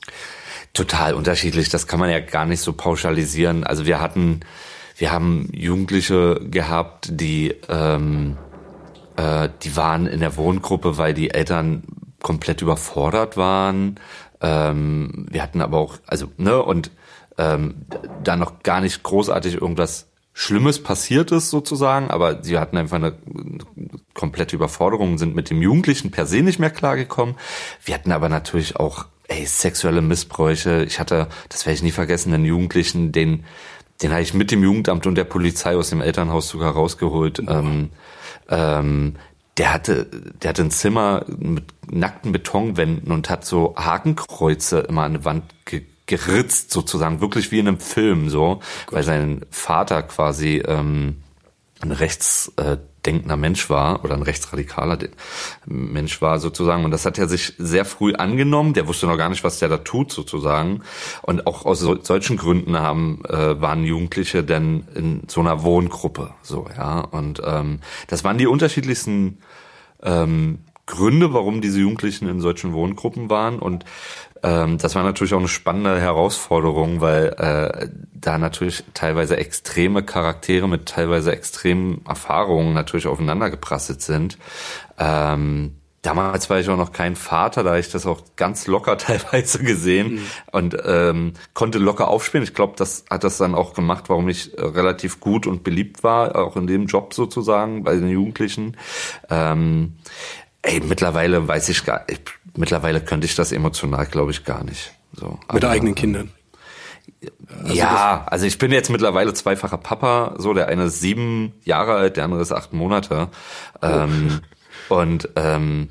Total 0.73 1.13
unterschiedlich. 1.13 1.69
Das 1.69 1.87
kann 1.87 1.99
man 1.99 2.09
ja 2.09 2.19
gar 2.19 2.45
nicht 2.45 2.61
so 2.61 2.73
pauschalisieren. 2.73 3.63
Also 3.63 3.85
wir 3.85 4.01
hatten, 4.01 4.41
wir 4.97 5.11
haben 5.11 5.49
Jugendliche 5.53 6.41
gehabt, 6.51 7.07
die, 7.11 7.55
ähm, 7.69 8.37
äh, 9.15 9.49
die 9.63 9.75
waren 9.75 10.05
in 10.05 10.19
der 10.19 10.35
Wohngruppe, 10.35 10.97
weil 10.97 11.13
die 11.13 11.31
Eltern 11.31 11.83
komplett 12.21 12.61
überfordert 12.61 13.37
waren. 13.37 13.99
Ähm, 14.41 15.27
wir 15.31 15.41
hatten 15.41 15.61
aber 15.61 15.77
auch, 15.77 15.97
also 16.07 16.27
ne 16.37 16.61
und 16.61 16.91
ähm, 17.37 17.85
da 18.23 18.35
noch 18.35 18.63
gar 18.63 18.81
nicht 18.81 19.03
großartig 19.03 19.61
irgendwas 19.61 20.06
Schlimmes 20.39 20.83
passiert 20.83 21.31
ist 21.31 21.49
sozusagen, 21.49 22.11
aber 22.11 22.43
sie 22.43 22.59
hatten 22.59 22.77
einfach 22.77 22.97
eine 22.97 23.17
komplette 24.13 24.55
Überforderung, 24.55 25.17
sind 25.17 25.33
mit 25.33 25.49
dem 25.49 25.63
Jugendlichen 25.63 26.11
per 26.11 26.27
se 26.27 26.43
nicht 26.43 26.59
mehr 26.59 26.69
klargekommen. 26.69 27.33
Wir 27.83 27.95
hatten 27.95 28.11
aber 28.11 28.29
natürlich 28.29 28.75
auch 28.75 29.07
ey, 29.27 29.47
sexuelle 29.47 30.03
Missbräuche. 30.03 30.83
Ich 30.83 30.99
hatte, 30.99 31.27
das 31.49 31.65
werde 31.65 31.77
ich 31.77 31.81
nie 31.81 31.91
vergessen, 31.91 32.35
einen 32.35 32.45
Jugendlichen, 32.45 33.11
den, 33.11 33.45
den 34.03 34.11
habe 34.11 34.21
ich 34.21 34.35
mit 34.35 34.51
dem 34.51 34.61
Jugendamt 34.61 35.07
und 35.07 35.15
der 35.15 35.23
Polizei 35.23 35.75
aus 35.75 35.89
dem 35.89 36.01
Elternhaus 36.01 36.49
sogar 36.49 36.71
rausgeholt. 36.71 37.39
Ähm, 37.39 37.89
ähm, 38.47 39.15
der 39.57 39.73
hatte, 39.73 40.05
der 40.43 40.49
hatte 40.49 40.61
ein 40.61 40.69
Zimmer 40.69 41.25
mit 41.27 41.63
nackten 41.89 42.31
Betonwänden 42.31 43.11
und 43.11 43.31
hat 43.31 43.43
so 43.43 43.73
Hakenkreuze 43.75 44.81
immer 44.81 45.01
an 45.01 45.15
die 45.15 45.25
Wand 45.25 45.45
ge 45.65 45.81
geritzt, 46.07 46.71
sozusagen, 46.71 47.21
wirklich 47.21 47.51
wie 47.51 47.59
in 47.59 47.67
einem 47.67 47.79
Film, 47.79 48.29
so, 48.29 48.61
Gott. 48.85 48.95
weil 48.95 49.03
sein 49.03 49.45
Vater 49.51 50.03
quasi 50.03 50.63
ähm, 50.65 51.17
ein 51.81 51.91
rechtsdenkender 51.91 53.37
Mensch 53.37 53.69
war 53.69 54.03
oder 54.03 54.15
ein 54.15 54.23
rechtsradikaler 54.23 54.97
Mensch 55.65 56.21
war 56.21 56.39
sozusagen 56.39 56.85
und 56.85 56.91
das 56.91 57.05
hat 57.05 57.19
er 57.19 57.27
sich 57.27 57.53
sehr 57.57 57.85
früh 57.85 58.13
angenommen. 58.13 58.73
Der 58.73 58.87
wusste 58.87 59.05
noch 59.05 59.17
gar 59.17 59.29
nicht, 59.29 59.43
was 59.43 59.59
der 59.59 59.69
da 59.69 59.77
tut 59.77 60.11
sozusagen 60.11 60.81
und 61.21 61.45
auch 61.45 61.65
aus 61.65 61.79
solchen 61.79 62.37
Gründen 62.37 62.79
haben 62.79 63.21
äh, 63.25 63.61
waren 63.61 63.83
Jugendliche 63.83 64.43
denn 64.43 64.87
in 64.95 65.21
so 65.27 65.41
einer 65.41 65.61
Wohngruppe 65.61 66.33
so 66.41 66.67
ja 66.75 67.01
und 67.01 67.41
ähm, 67.45 67.81
das 68.07 68.23
waren 68.23 68.39
die 68.39 68.47
unterschiedlichsten 68.47 69.37
ähm, 70.01 70.59
Gründe, 70.87 71.33
warum 71.33 71.61
diese 71.61 71.81
Jugendlichen 71.81 72.29
in 72.29 72.39
solchen 72.39 72.73
Wohngruppen 72.73 73.29
waren 73.29 73.59
und 73.59 73.83
ähm, 74.43 74.77
das 74.77 74.95
war 74.95 75.03
natürlich 75.03 75.33
auch 75.33 75.39
eine 75.39 75.47
spannende 75.47 75.99
Herausforderung, 75.99 77.01
weil 77.01 77.27
äh, 77.37 77.89
da 78.13 78.37
natürlich 78.37 78.83
teilweise 78.93 79.37
extreme 79.37 80.03
Charaktere 80.03 80.67
mit 80.67 80.87
teilweise 80.87 81.31
extremen 81.31 82.01
Erfahrungen 82.07 82.73
natürlich 82.73 83.07
aufeinander 83.07 83.49
geprasselt 83.49 84.01
sind. 84.01 84.37
Ähm, 84.97 85.75
Damals 86.07 86.49
war 86.49 86.57
ich 86.57 86.69
auch 86.69 86.77
noch 86.77 86.93
kein 86.93 87.17
Vater, 87.17 87.63
da 87.63 87.77
ich 87.77 87.91
das 87.91 88.05
auch 88.05 88.21
ganz 88.37 88.65
locker 88.67 88.97
teilweise 88.97 89.61
gesehen 89.61 90.13
mhm. 90.13 90.25
und 90.53 90.77
ähm, 90.85 91.33
konnte 91.53 91.79
locker 91.79 92.07
aufspielen. 92.07 92.45
Ich 92.45 92.53
glaube, 92.53 92.75
das 92.77 93.03
hat 93.09 93.25
das 93.25 93.37
dann 93.37 93.53
auch 93.53 93.73
gemacht, 93.73 94.05
warum 94.07 94.29
ich 94.29 94.57
äh, 94.57 94.61
relativ 94.61 95.19
gut 95.19 95.47
und 95.47 95.65
beliebt 95.65 96.03
war, 96.03 96.37
auch 96.37 96.55
in 96.55 96.65
dem 96.65 96.85
Job 96.85 97.13
sozusagen 97.13 97.83
bei 97.83 97.95
den 97.95 98.07
Jugendlichen. 98.07 98.77
Ähm, 99.29 99.97
ey, 100.61 100.79
mittlerweile 100.79 101.45
weiß 101.45 101.67
ich 101.67 101.83
gar, 101.83 102.05
ich, 102.07 102.21
mittlerweile 102.57 103.01
könnte 103.01 103.25
ich 103.25 103.35
das 103.35 103.51
emotional, 103.51 104.05
glaube 104.05 104.31
ich, 104.31 104.43
gar 104.43 104.63
nicht. 104.63 104.93
So, 105.13 105.39
Mit 105.53 105.63
aber, 105.63 105.69
eigenen 105.69 105.95
Kindern. 105.95 106.31
Also 107.63 107.73
ja, 107.73 108.25
also 108.27 108.45
ich 108.45 108.57
bin 108.57 108.71
jetzt 108.71 108.89
mittlerweile 108.89 109.33
zweifacher 109.33 109.77
Papa, 109.77 110.35
so 110.37 110.53
der 110.53 110.67
eine 110.67 110.85
ist 110.85 110.99
sieben 110.99 111.53
Jahre 111.63 111.95
alt, 111.95 112.17
der 112.17 112.25
andere 112.25 112.41
ist 112.41 112.51
acht 112.51 112.73
Monate. 112.73 113.29
Oh. 113.81 113.85
Ähm, 113.85 114.41
und 114.89 115.29
ähm, 115.35 115.89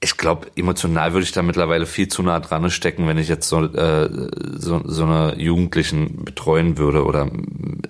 ich 0.00 0.16
glaube, 0.18 0.48
emotional 0.56 1.12
würde 1.14 1.24
ich 1.24 1.32
da 1.32 1.42
mittlerweile 1.42 1.86
viel 1.86 2.08
zu 2.08 2.22
nah 2.22 2.38
dran 2.38 2.70
stecken, 2.70 3.08
wenn 3.08 3.16
ich 3.16 3.28
jetzt 3.28 3.48
so, 3.48 3.64
äh, 3.64 4.08
so, 4.56 4.82
so 4.84 5.04
eine 5.04 5.34
Jugendlichen 5.38 6.24
betreuen 6.24 6.76
würde 6.76 7.04
oder 7.04 7.30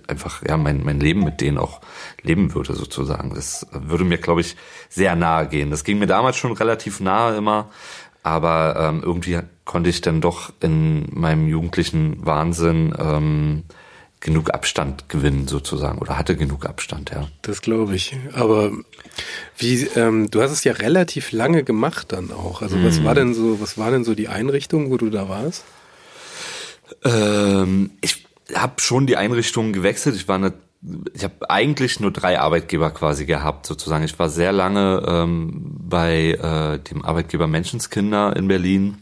einfach 0.06 0.42
ja 0.46 0.56
mein, 0.56 0.84
mein 0.84 1.00
Leben 1.00 1.24
mit 1.24 1.40
denen 1.40 1.58
auch 1.58 1.80
leben 2.22 2.54
würde 2.54 2.74
sozusagen. 2.74 3.34
Das 3.34 3.66
würde 3.72 4.04
mir, 4.04 4.18
glaube 4.18 4.40
ich, 4.40 4.56
sehr 4.88 5.16
nahe 5.16 5.48
gehen. 5.48 5.70
Das 5.70 5.82
ging 5.82 5.98
mir 5.98 6.06
damals 6.06 6.36
schon 6.36 6.52
relativ 6.52 7.00
nahe 7.00 7.36
immer, 7.36 7.70
aber 8.26 8.74
ähm, 8.76 9.02
irgendwie 9.04 9.38
konnte 9.64 9.88
ich 9.88 10.00
dann 10.00 10.20
doch 10.20 10.52
in 10.60 11.06
meinem 11.12 11.46
jugendlichen 11.46 12.26
Wahnsinn 12.26 12.92
ähm, 12.98 13.62
genug 14.18 14.52
Abstand 14.52 15.08
gewinnen 15.08 15.46
sozusagen 15.46 15.98
oder 15.98 16.18
hatte 16.18 16.34
genug 16.36 16.66
Abstand, 16.66 17.12
ja. 17.12 17.28
Das 17.42 17.62
glaube 17.62 17.94
ich. 17.94 18.16
Aber 18.32 18.72
wie, 19.56 19.84
ähm, 19.94 20.28
du 20.28 20.42
hast 20.42 20.50
es 20.50 20.64
ja 20.64 20.72
relativ 20.72 21.30
lange 21.30 21.62
gemacht 21.62 22.10
dann 22.10 22.32
auch. 22.32 22.62
Also 22.62 22.82
was 22.82 23.04
war 23.04 23.12
mhm. 23.12 23.18
denn 23.18 23.34
so, 23.34 23.60
was 23.60 23.78
war 23.78 23.92
denn 23.92 24.02
so 24.02 24.16
die 24.16 24.26
Einrichtung, 24.26 24.90
wo 24.90 24.96
du 24.96 25.08
da 25.08 25.28
warst? 25.28 25.62
Ähm, 27.04 27.92
ich 28.00 28.26
habe 28.56 28.80
schon 28.80 29.06
die 29.06 29.16
Einrichtung 29.16 29.72
gewechselt. 29.72 30.16
Ich 30.16 30.26
war 30.26 30.34
eine 30.34 30.52
ich 31.14 31.24
habe 31.24 31.50
eigentlich 31.50 32.00
nur 32.00 32.12
drei 32.12 32.38
Arbeitgeber 32.38 32.90
quasi 32.90 33.26
gehabt, 33.26 33.66
sozusagen. 33.66 34.04
Ich 34.04 34.18
war 34.18 34.28
sehr 34.28 34.52
lange 34.52 35.02
ähm, 35.06 35.76
bei 35.78 36.32
äh, 36.32 36.78
dem 36.78 37.04
Arbeitgeber 37.04 37.46
Menschenskinder 37.46 38.36
in 38.36 38.48
Berlin 38.48 38.98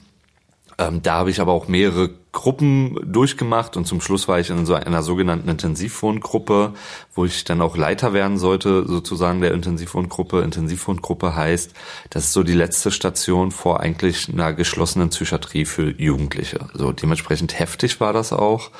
ähm, 0.78 1.02
da 1.02 1.14
habe 1.14 1.30
ich 1.30 1.40
aber 1.40 1.52
auch 1.52 1.68
mehrere 1.68 2.10
Gruppen 2.32 2.98
durchgemacht 3.04 3.76
und 3.76 3.86
zum 3.86 4.00
Schluss 4.00 4.26
war 4.26 4.40
ich 4.40 4.50
in 4.50 4.66
so 4.66 4.74
einer 4.74 5.02
sogenannten 5.02 5.48
Intensivwohngruppe, 5.48 6.74
wo 7.14 7.24
ich 7.24 7.44
dann 7.44 7.60
auch 7.60 7.76
Leiter 7.76 8.12
werden 8.12 8.38
sollte, 8.38 8.84
sozusagen 8.86 9.40
der 9.40 9.52
Intensivwohngruppe. 9.52 10.40
Intensivwohngruppe 10.40 11.36
heißt, 11.36 11.72
das 12.10 12.24
ist 12.24 12.32
so 12.32 12.42
die 12.42 12.54
letzte 12.54 12.90
Station 12.90 13.52
vor 13.52 13.80
eigentlich 13.80 14.28
einer 14.28 14.52
geschlossenen 14.52 15.10
Psychiatrie 15.10 15.64
für 15.64 15.90
Jugendliche. 15.90 16.66
So 16.74 16.90
dementsprechend 16.90 17.56
heftig 17.58 18.00
war 18.00 18.12
das 18.12 18.32
auch. 18.32 18.72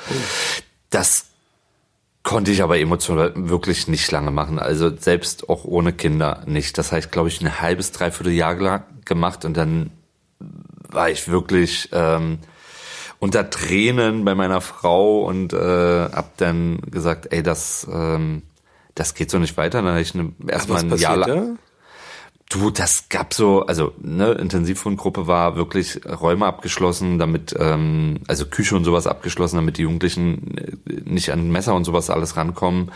Das 0.89 1.27
konnte 2.25 2.51
ich 2.51 2.63
aber 2.63 2.79
emotional 2.79 3.31
wirklich 3.35 3.87
nicht 3.87 4.11
lange 4.11 4.31
machen. 4.31 4.59
Also 4.59 4.93
selbst 4.93 5.47
auch 5.47 5.63
ohne 5.63 5.93
Kinder 5.93 6.41
nicht. 6.47 6.77
Das 6.77 6.91
heißt, 6.91 7.11
glaube 7.11 7.29
ich, 7.29 7.39
ein 7.39 7.61
halbes, 7.61 7.93
dreiviertel 7.93 8.33
Jahr 8.33 8.83
gemacht 9.05 9.45
und 9.45 9.55
dann 9.55 9.91
war 10.89 11.09
ich 11.09 11.29
wirklich 11.29 11.89
ähm, 11.93 12.39
unter 13.19 13.49
Tränen 13.49 14.25
bei 14.25 14.35
meiner 14.35 14.59
Frau 14.59 15.21
und 15.21 15.53
äh, 15.53 15.57
hab 16.09 16.35
dann 16.37 16.81
gesagt, 16.89 17.31
ey, 17.31 17.43
das 17.43 17.87
ähm, 17.91 18.41
das 18.95 19.13
geht 19.13 19.29
so 19.29 19.37
nicht 19.37 19.57
weiter. 19.57 19.81
Dann 19.81 19.91
habe 19.91 20.01
ich 20.01 20.15
ne, 20.15 20.31
erstmal 20.47 20.79
ein 20.79 20.97
Jahr 20.97 21.17
lang. 21.17 21.59
Du, 22.55 22.69
das 22.69 23.09
gab 23.09 23.33
so, 23.33 23.65
also 23.65 23.91
ne, 23.99 24.31
Intensivwohngruppe 24.31 25.27
war 25.27 25.57
wirklich 25.57 25.99
Räume 26.05 26.45
abgeschlossen, 26.45 27.19
damit, 27.19 27.53
ähm, 27.59 28.21
also 28.27 28.45
Küche 28.45 28.77
und 28.77 28.85
sowas 28.85 29.07
abgeschlossen, 29.07 29.57
damit 29.57 29.77
die 29.77 29.81
Jugendlichen 29.81 30.57
äh, 30.57 31.01
nicht 31.03 31.33
an 31.33 31.51
Messer 31.51 31.75
und 31.75 31.83
sowas 31.83 32.09
alles 32.09 32.37
rankommen. 32.37 32.93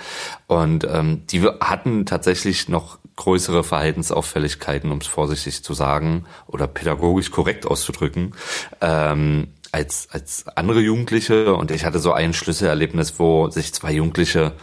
Und 0.47 0.87
ähm, 0.89 1.27
die 1.27 1.41
hatten 1.41 2.05
tatsächlich 2.05 2.69
noch 2.69 2.99
größere 3.17 3.65
Verhaltensauffälligkeiten, 3.65 4.93
um 4.93 4.99
es 4.99 5.07
vorsichtig 5.07 5.61
zu 5.61 5.73
sagen, 5.73 6.25
oder 6.47 6.65
pädagogisch 6.65 7.29
korrekt 7.29 7.67
auszudrücken. 7.67 8.35
Ähm, 8.79 9.49
als, 9.73 10.07
als 10.09 10.47
andere 10.55 10.79
Jugendliche 10.79 11.53
und 11.53 11.69
ich 11.71 11.83
hatte 11.83 11.99
so 11.99 12.13
ein 12.13 12.33
Schlüsselerlebnis, 12.33 13.19
wo 13.19 13.49
sich 13.49 13.73
zwei 13.73 13.91
Jugendliche 13.91 14.53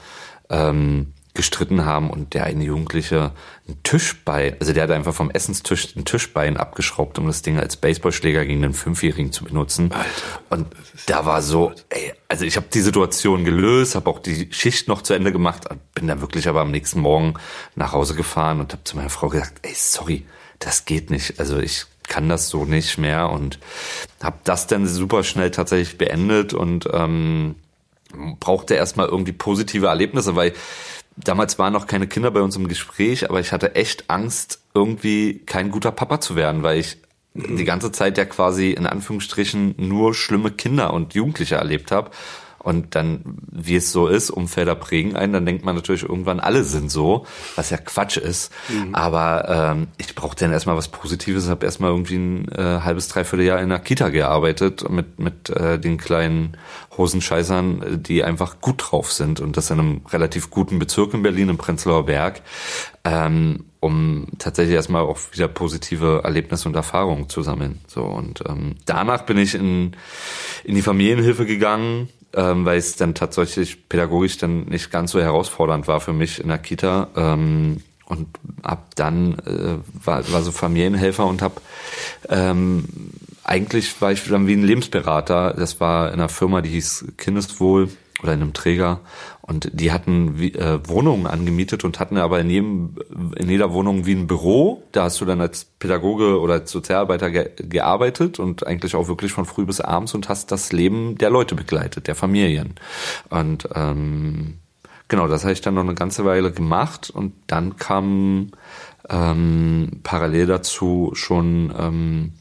ähm, 0.48 1.12
gestritten 1.36 1.84
haben 1.84 2.10
und 2.10 2.34
der 2.34 2.44
eine 2.44 2.64
Jugendliche 2.64 3.32
ein 3.68 3.76
Tischbein, 3.82 4.56
also 4.58 4.72
der 4.72 4.84
hat 4.84 4.90
einfach 4.90 5.14
vom 5.14 5.30
Essenstisch 5.30 5.94
ein 5.96 6.04
Tischbein 6.04 6.56
abgeschraubt, 6.56 7.18
um 7.18 7.26
das 7.26 7.42
Ding 7.42 7.58
als 7.58 7.76
Baseballschläger 7.76 8.44
gegen 8.44 8.62
den 8.62 8.72
Fünfjährigen 8.72 9.32
zu 9.32 9.44
benutzen. 9.44 9.92
Alter, 9.92 10.40
und 10.50 10.66
da 11.06 11.24
war 11.26 11.42
so, 11.42 11.72
ey, 11.90 12.12
also 12.28 12.44
ich 12.44 12.56
habe 12.56 12.66
die 12.72 12.80
Situation 12.80 13.44
gelöst, 13.44 13.94
habe 13.94 14.10
auch 14.10 14.18
die 14.18 14.48
Schicht 14.50 14.88
noch 14.88 15.02
zu 15.02 15.14
Ende 15.14 15.30
gemacht, 15.30 15.64
bin 15.94 16.08
dann 16.08 16.20
wirklich 16.20 16.48
aber 16.48 16.62
am 16.62 16.70
nächsten 16.70 17.00
Morgen 17.00 17.34
nach 17.76 17.92
Hause 17.92 18.14
gefahren 18.14 18.60
und 18.60 18.72
habe 18.72 18.84
zu 18.84 18.96
meiner 18.96 19.10
Frau 19.10 19.28
gesagt, 19.28 19.60
ey, 19.62 19.74
sorry, 19.74 20.26
das 20.58 20.84
geht 20.84 21.10
nicht. 21.10 21.38
Also 21.38 21.58
ich 21.58 21.86
kann 22.08 22.28
das 22.28 22.48
so 22.48 22.64
nicht 22.64 22.98
mehr 22.98 23.30
und 23.30 23.58
habe 24.22 24.38
das 24.44 24.66
dann 24.66 24.86
super 24.86 25.24
schnell 25.24 25.50
tatsächlich 25.50 25.98
beendet 25.98 26.54
und 26.54 26.88
ähm, 26.92 27.56
brauchte 28.40 28.74
erstmal 28.74 29.08
irgendwie 29.08 29.32
positive 29.32 29.86
Erlebnisse, 29.86 30.36
weil 30.36 30.52
damals 31.16 31.58
waren 31.58 31.72
noch 31.72 31.86
keine 31.86 32.06
Kinder 32.06 32.30
bei 32.30 32.40
uns 32.40 32.56
im 32.56 32.68
Gespräch, 32.68 33.28
aber 33.28 33.40
ich 33.40 33.52
hatte 33.52 33.74
echt 33.74 34.10
Angst, 34.10 34.60
irgendwie 34.74 35.40
kein 35.46 35.70
guter 35.70 35.90
Papa 35.90 36.20
zu 36.20 36.36
werden, 36.36 36.62
weil 36.62 36.78
ich 36.78 36.98
die 37.34 37.64
ganze 37.64 37.92
Zeit 37.92 38.16
ja 38.18 38.24
quasi 38.24 38.70
in 38.70 38.86
Anführungsstrichen 38.86 39.74
nur 39.76 40.14
schlimme 40.14 40.50
Kinder 40.50 40.92
und 40.94 41.14
Jugendliche 41.14 41.56
erlebt 41.56 41.90
habe. 41.90 42.10
Und 42.66 42.96
dann, 42.96 43.20
wie 43.52 43.76
es 43.76 43.92
so 43.92 44.08
ist, 44.08 44.28
Umfelder 44.28 44.74
prägen 44.74 45.14
einen, 45.14 45.32
dann 45.32 45.46
denkt 45.46 45.64
man 45.64 45.76
natürlich 45.76 46.02
irgendwann, 46.02 46.40
alle 46.40 46.64
sind 46.64 46.90
so, 46.90 47.24
was 47.54 47.70
ja 47.70 47.76
Quatsch 47.76 48.16
ist. 48.16 48.52
Mhm. 48.68 48.92
Aber 48.92 49.76
ähm, 49.76 49.86
ich 49.98 50.12
brauchte 50.16 50.44
dann 50.44 50.52
erstmal 50.52 50.76
was 50.76 50.88
Positives, 50.88 51.48
habe 51.48 51.64
erstmal 51.64 51.92
irgendwie 51.92 52.16
ein 52.16 52.48
äh, 52.50 52.80
halbes, 52.82 53.06
dreiviertel 53.06 53.46
Jahr 53.46 53.60
in 53.60 53.68
der 53.68 53.78
Kita 53.78 54.08
gearbeitet 54.08 54.90
mit, 54.90 55.20
mit 55.20 55.48
äh, 55.48 55.78
den 55.78 55.96
kleinen 55.96 56.56
Hosenscheißern, 56.96 58.02
die 58.02 58.24
einfach 58.24 58.60
gut 58.60 58.82
drauf 58.90 59.12
sind. 59.12 59.38
Und 59.38 59.56
das 59.56 59.70
in 59.70 59.78
einem 59.78 60.00
relativ 60.08 60.50
guten 60.50 60.80
Bezirk 60.80 61.14
in 61.14 61.22
Berlin, 61.22 61.50
im 61.50 61.58
Prenzlauer 61.58 62.06
Berg. 62.06 62.42
Ähm, 63.04 63.66
um 63.78 64.26
tatsächlich 64.38 64.74
erstmal 64.74 65.02
auch 65.02 65.18
wieder 65.32 65.46
positive 65.46 66.22
Erlebnisse 66.24 66.68
und 66.68 66.74
Erfahrungen 66.74 67.28
zu 67.28 67.42
sammeln. 67.42 67.78
So 67.86 68.02
und 68.02 68.42
ähm, 68.48 68.74
danach 68.84 69.24
bin 69.26 69.38
ich 69.38 69.54
in 69.54 69.92
in 70.64 70.74
die 70.74 70.82
Familienhilfe 70.82 71.46
gegangen, 71.46 72.08
ähm, 72.36 72.64
weil 72.64 72.78
es 72.78 72.96
dann 72.96 73.14
tatsächlich 73.14 73.88
pädagogisch 73.88 74.36
dann 74.38 74.66
nicht 74.66 74.90
ganz 74.90 75.10
so 75.10 75.20
herausfordernd 75.20 75.88
war 75.88 76.00
für 76.00 76.12
mich 76.12 76.40
in 76.40 76.48
der 76.48 76.58
Kita. 76.58 77.08
Ähm, 77.16 77.82
und 78.04 78.28
ab 78.62 78.90
dann 78.94 79.38
äh, 79.40 79.78
war, 80.04 80.30
war 80.30 80.42
so 80.42 80.52
Familienhelfer 80.52 81.26
und 81.26 81.42
hab 81.42 81.60
ähm, 82.28 82.84
eigentlich 83.42 84.00
war 84.00 84.12
ich 84.12 84.22
dann 84.24 84.46
wie 84.46 84.54
ein 84.54 84.62
Lebensberater. 84.62 85.54
Das 85.54 85.80
war 85.80 86.08
in 86.08 86.14
einer 86.14 86.28
Firma, 86.28 86.60
die 86.60 86.70
hieß 86.70 87.14
Kindeswohl 87.16 87.88
oder 88.22 88.32
in 88.32 88.42
einem 88.42 88.52
Träger 88.54 89.00
und 89.42 89.70
die 89.72 89.92
hatten 89.92 90.40
äh, 90.40 90.88
Wohnungen 90.88 91.26
angemietet 91.26 91.84
und 91.84 92.00
hatten 92.00 92.16
aber 92.16 92.40
in 92.40 92.50
jedem 92.50 92.96
in 93.36 93.48
jeder 93.48 93.72
Wohnung 93.72 94.06
wie 94.06 94.14
ein 94.14 94.26
Büro. 94.26 94.82
Da 94.92 95.04
hast 95.04 95.20
du 95.20 95.24
dann 95.24 95.40
als 95.40 95.64
Pädagoge 95.64 96.40
oder 96.40 96.54
als 96.54 96.70
Sozialarbeiter 96.70 97.30
ge 97.30 97.50
gearbeitet 97.56 98.40
und 98.40 98.66
eigentlich 98.66 98.96
auch 98.96 99.08
wirklich 99.08 99.32
von 99.32 99.44
früh 99.44 99.64
bis 99.64 99.80
abends 99.80 100.14
und 100.14 100.28
hast 100.28 100.50
das 100.50 100.72
Leben 100.72 101.18
der 101.18 101.30
Leute 101.30 101.54
begleitet, 101.54 102.08
der 102.08 102.14
Familien. 102.14 102.74
Und 103.28 103.68
ähm, 103.74 104.58
genau, 105.08 105.28
das 105.28 105.44
habe 105.44 105.52
ich 105.52 105.60
dann 105.60 105.74
noch 105.74 105.84
eine 105.84 105.94
ganze 105.94 106.24
Weile 106.24 106.50
gemacht 106.50 107.10
und 107.10 107.34
dann 107.46 107.76
kam 107.76 108.50
ähm, 109.10 110.00
parallel 110.02 110.46
dazu 110.46 111.12
schon 111.14 111.72
ähm, 111.78 112.32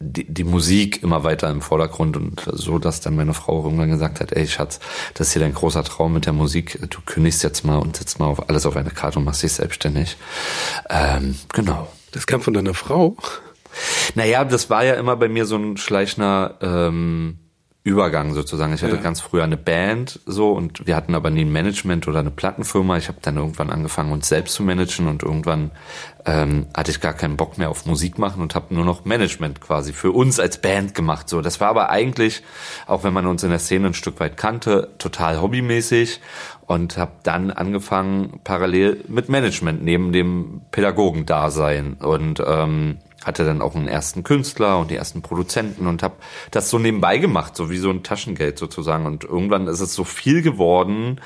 die, 0.00 0.24
die 0.32 0.44
Musik 0.44 1.02
immer 1.02 1.24
weiter 1.24 1.50
im 1.50 1.60
Vordergrund 1.60 2.16
und 2.16 2.40
so, 2.52 2.78
dass 2.78 3.00
dann 3.00 3.16
meine 3.16 3.34
Frau 3.34 3.64
irgendwann 3.64 3.90
gesagt 3.90 4.20
hat, 4.20 4.32
ey 4.32 4.46
Schatz, 4.46 4.80
das 5.14 5.28
ist 5.28 5.32
hier 5.32 5.42
dein 5.42 5.54
großer 5.54 5.84
Traum 5.84 6.14
mit 6.14 6.26
der 6.26 6.32
Musik, 6.32 6.78
du 6.90 6.98
kündigst 7.04 7.42
jetzt 7.42 7.64
mal 7.64 7.78
und 7.78 7.96
setzt 7.96 8.18
mal 8.18 8.26
auf 8.26 8.48
alles 8.48 8.66
auf 8.66 8.76
eine 8.76 8.90
Karte 8.90 9.18
und 9.18 9.24
machst 9.24 9.42
dich 9.42 9.52
selbstständig. 9.52 10.16
Ähm, 10.88 11.36
genau. 11.52 11.88
Das 12.12 12.26
kam 12.26 12.40
von 12.40 12.54
deiner 12.54 12.74
Frau? 12.74 13.16
Naja, 14.14 14.44
das 14.44 14.70
war 14.70 14.84
ja 14.84 14.94
immer 14.94 15.16
bei 15.16 15.28
mir 15.28 15.44
so 15.46 15.56
ein 15.56 15.76
schleichender 15.76 16.56
ähm, 16.62 17.38
Übergang 17.88 18.34
sozusagen. 18.34 18.74
Ich 18.74 18.82
hatte 18.82 18.96
ja. 18.96 19.02
ganz 19.02 19.20
früher 19.20 19.44
eine 19.44 19.56
Band 19.56 20.20
so 20.26 20.52
und 20.52 20.86
wir 20.86 20.94
hatten 20.94 21.14
aber 21.14 21.30
nie 21.30 21.44
ein 21.44 21.52
Management 21.52 22.06
oder 22.06 22.20
eine 22.20 22.30
Plattenfirma. 22.30 22.96
Ich 22.98 23.08
habe 23.08 23.18
dann 23.22 23.36
irgendwann 23.36 23.70
angefangen, 23.70 24.12
uns 24.12 24.28
selbst 24.28 24.54
zu 24.54 24.62
managen 24.62 25.08
und 25.08 25.22
irgendwann 25.22 25.70
ähm, 26.26 26.66
hatte 26.76 26.90
ich 26.90 27.00
gar 27.00 27.14
keinen 27.14 27.36
Bock 27.36 27.58
mehr 27.58 27.70
auf 27.70 27.86
Musik 27.86 28.18
machen 28.18 28.42
und 28.42 28.54
habe 28.54 28.74
nur 28.74 28.84
noch 28.84 29.04
Management 29.04 29.60
quasi 29.60 29.92
für 29.92 30.12
uns 30.12 30.38
als 30.38 30.60
Band 30.60 30.94
gemacht. 30.94 31.28
So, 31.28 31.40
das 31.40 31.60
war 31.60 31.68
aber 31.68 31.90
eigentlich, 31.90 32.42
auch 32.86 33.04
wenn 33.04 33.12
man 33.12 33.26
uns 33.26 33.42
in 33.42 33.50
der 33.50 33.58
Szene 33.58 33.88
ein 33.88 33.94
Stück 33.94 34.20
weit 34.20 34.36
kannte, 34.36 34.90
total 34.98 35.40
hobbymäßig 35.40 36.20
und 36.66 36.98
habe 36.98 37.12
dann 37.22 37.50
angefangen 37.50 38.40
parallel 38.44 39.02
mit 39.08 39.30
Management 39.30 39.82
neben 39.82 40.12
dem 40.12 40.60
Pädagogendasein 40.70 41.94
und 41.94 42.42
ähm, 42.46 42.98
hatte 43.28 43.44
dann 43.44 43.62
auch 43.62 43.76
einen 43.76 43.86
ersten 43.86 44.24
Künstler 44.24 44.78
und 44.78 44.90
die 44.90 44.96
ersten 44.96 45.22
Produzenten 45.22 45.86
und 45.86 46.02
habe 46.02 46.16
das 46.50 46.70
so 46.70 46.78
nebenbei 46.78 47.18
gemacht, 47.18 47.54
so 47.54 47.70
wie 47.70 47.78
so 47.78 47.90
ein 47.90 48.02
Taschengeld 48.02 48.58
sozusagen. 48.58 49.06
Und 49.06 49.22
irgendwann 49.22 49.68
ist 49.68 49.80
es 49.80 49.94
so 49.94 50.02
viel 50.02 50.42
geworden 50.42 51.20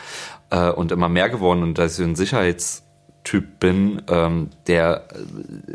äh, 0.50 0.70
und 0.70 0.92
immer 0.92 1.08
mehr 1.08 1.30
geworden 1.30 1.62
und 1.62 1.78
dass 1.78 1.98
ich 1.98 2.04
ein 2.04 2.16
Sicherheitstyp 2.16 3.58
bin, 3.58 4.02
ähm, 4.08 4.50
der, 4.66 5.08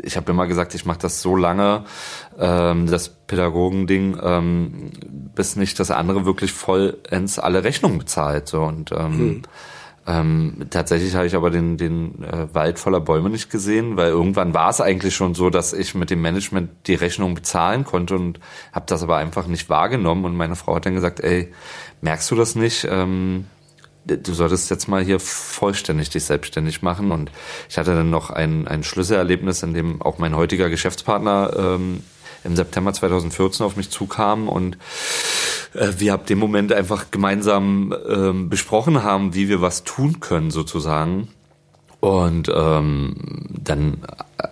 ich 0.02 0.16
habe 0.16 0.30
immer 0.30 0.46
gesagt, 0.46 0.74
ich 0.74 0.86
mache 0.86 1.00
das 1.00 1.20
so 1.20 1.34
lange, 1.34 1.84
ähm, 2.38 2.86
das 2.86 3.08
Pädagogending, 3.08 4.18
ähm, 4.22 4.90
bis 5.34 5.56
nicht 5.56 5.80
das 5.80 5.90
andere 5.90 6.24
wirklich 6.24 6.52
vollends 6.52 7.38
alle 7.38 7.64
Rechnungen 7.64 7.98
bezahlt. 7.98 8.48
So 8.48 8.62
und 8.62 8.92
ähm, 8.92 9.18
hm 9.18 9.42
ähm, 10.08 10.66
tatsächlich 10.70 11.14
habe 11.14 11.26
ich 11.26 11.36
aber 11.36 11.50
den, 11.50 11.76
den 11.76 12.24
äh, 12.24 12.52
Wald 12.54 12.78
voller 12.78 13.00
Bäume 13.00 13.28
nicht 13.28 13.50
gesehen, 13.50 13.98
weil 13.98 14.08
irgendwann 14.08 14.54
war 14.54 14.70
es 14.70 14.80
eigentlich 14.80 15.14
schon 15.14 15.34
so, 15.34 15.50
dass 15.50 15.74
ich 15.74 15.94
mit 15.94 16.08
dem 16.08 16.22
Management 16.22 16.70
die 16.86 16.94
Rechnung 16.94 17.34
bezahlen 17.34 17.84
konnte 17.84 18.14
und 18.16 18.40
habe 18.72 18.86
das 18.88 19.02
aber 19.02 19.18
einfach 19.18 19.46
nicht 19.46 19.68
wahrgenommen. 19.68 20.24
Und 20.24 20.34
meine 20.34 20.56
Frau 20.56 20.76
hat 20.76 20.86
dann 20.86 20.94
gesagt, 20.94 21.20
ey, 21.20 21.52
merkst 22.00 22.30
du 22.30 22.36
das 22.36 22.54
nicht? 22.54 22.88
Ähm, 22.90 23.44
du 24.06 24.32
solltest 24.32 24.70
jetzt 24.70 24.88
mal 24.88 25.04
hier 25.04 25.20
vollständig 25.20 26.08
dich 26.08 26.24
selbstständig 26.24 26.80
machen. 26.80 27.12
Und 27.12 27.30
ich 27.68 27.76
hatte 27.76 27.94
dann 27.94 28.08
noch 28.08 28.30
ein, 28.30 28.66
ein 28.66 28.84
Schlüsselerlebnis, 28.84 29.62
in 29.62 29.74
dem 29.74 30.00
auch 30.00 30.16
mein 30.16 30.34
heutiger 30.34 30.70
Geschäftspartner 30.70 31.52
ähm, 31.54 32.02
im 32.44 32.56
September 32.56 32.94
2014 32.94 33.66
auf 33.66 33.76
mich 33.76 33.90
zukam 33.90 34.48
und 34.48 34.78
äh, 35.74 35.92
wir 35.98 36.14
ab 36.14 36.26
dem 36.26 36.38
Moment 36.38 36.72
einfach 36.72 37.10
gemeinsam 37.10 37.94
ähm, 38.08 38.48
besprochen 38.48 39.02
haben, 39.02 39.34
wie 39.34 39.48
wir 39.48 39.60
was 39.60 39.84
tun 39.84 40.20
können 40.20 40.50
sozusagen. 40.50 41.28
Und 42.00 42.50
ähm, 42.54 43.16
dann 43.50 43.98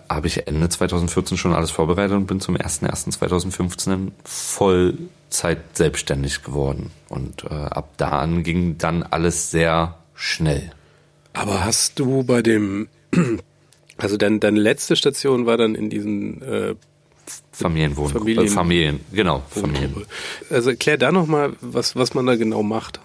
habe 0.08 0.26
ich 0.26 0.46
Ende 0.46 0.68
2014 0.68 1.36
schon 1.36 1.54
alles 1.54 1.70
vorbereitet 1.70 2.16
und 2.16 2.26
bin 2.26 2.40
zum 2.40 2.56
01.01.2015 2.56 4.10
Vollzeit 4.24 5.58
selbstständig 5.74 6.42
geworden. 6.42 6.90
Und 7.08 7.44
äh, 7.44 7.54
ab 7.54 7.90
da 7.96 8.18
an 8.18 8.42
ging 8.42 8.78
dann 8.78 9.02
alles 9.04 9.50
sehr 9.50 9.96
schnell. 10.14 10.72
Aber 11.32 11.64
hast 11.64 11.98
du 11.98 12.24
bei 12.24 12.42
dem, 12.42 12.88
also 13.96 14.16
dein, 14.16 14.40
deine 14.40 14.58
letzte 14.58 14.96
Station 14.96 15.46
war 15.46 15.56
dann 15.56 15.74
in 15.74 15.90
diesen 15.90 16.42
äh, 16.42 16.74
Familienwohn 17.56 18.10
Familien, 18.10 18.48
Familien 18.48 19.00
genau, 19.12 19.42
Familien. 19.48 20.04
Also 20.50 20.70
erklär 20.70 20.98
da 20.98 21.10
nochmal, 21.10 21.54
was, 21.62 21.96
was 21.96 22.12
man 22.12 22.26
da 22.26 22.36
genau 22.36 22.62
macht. 22.62 23.00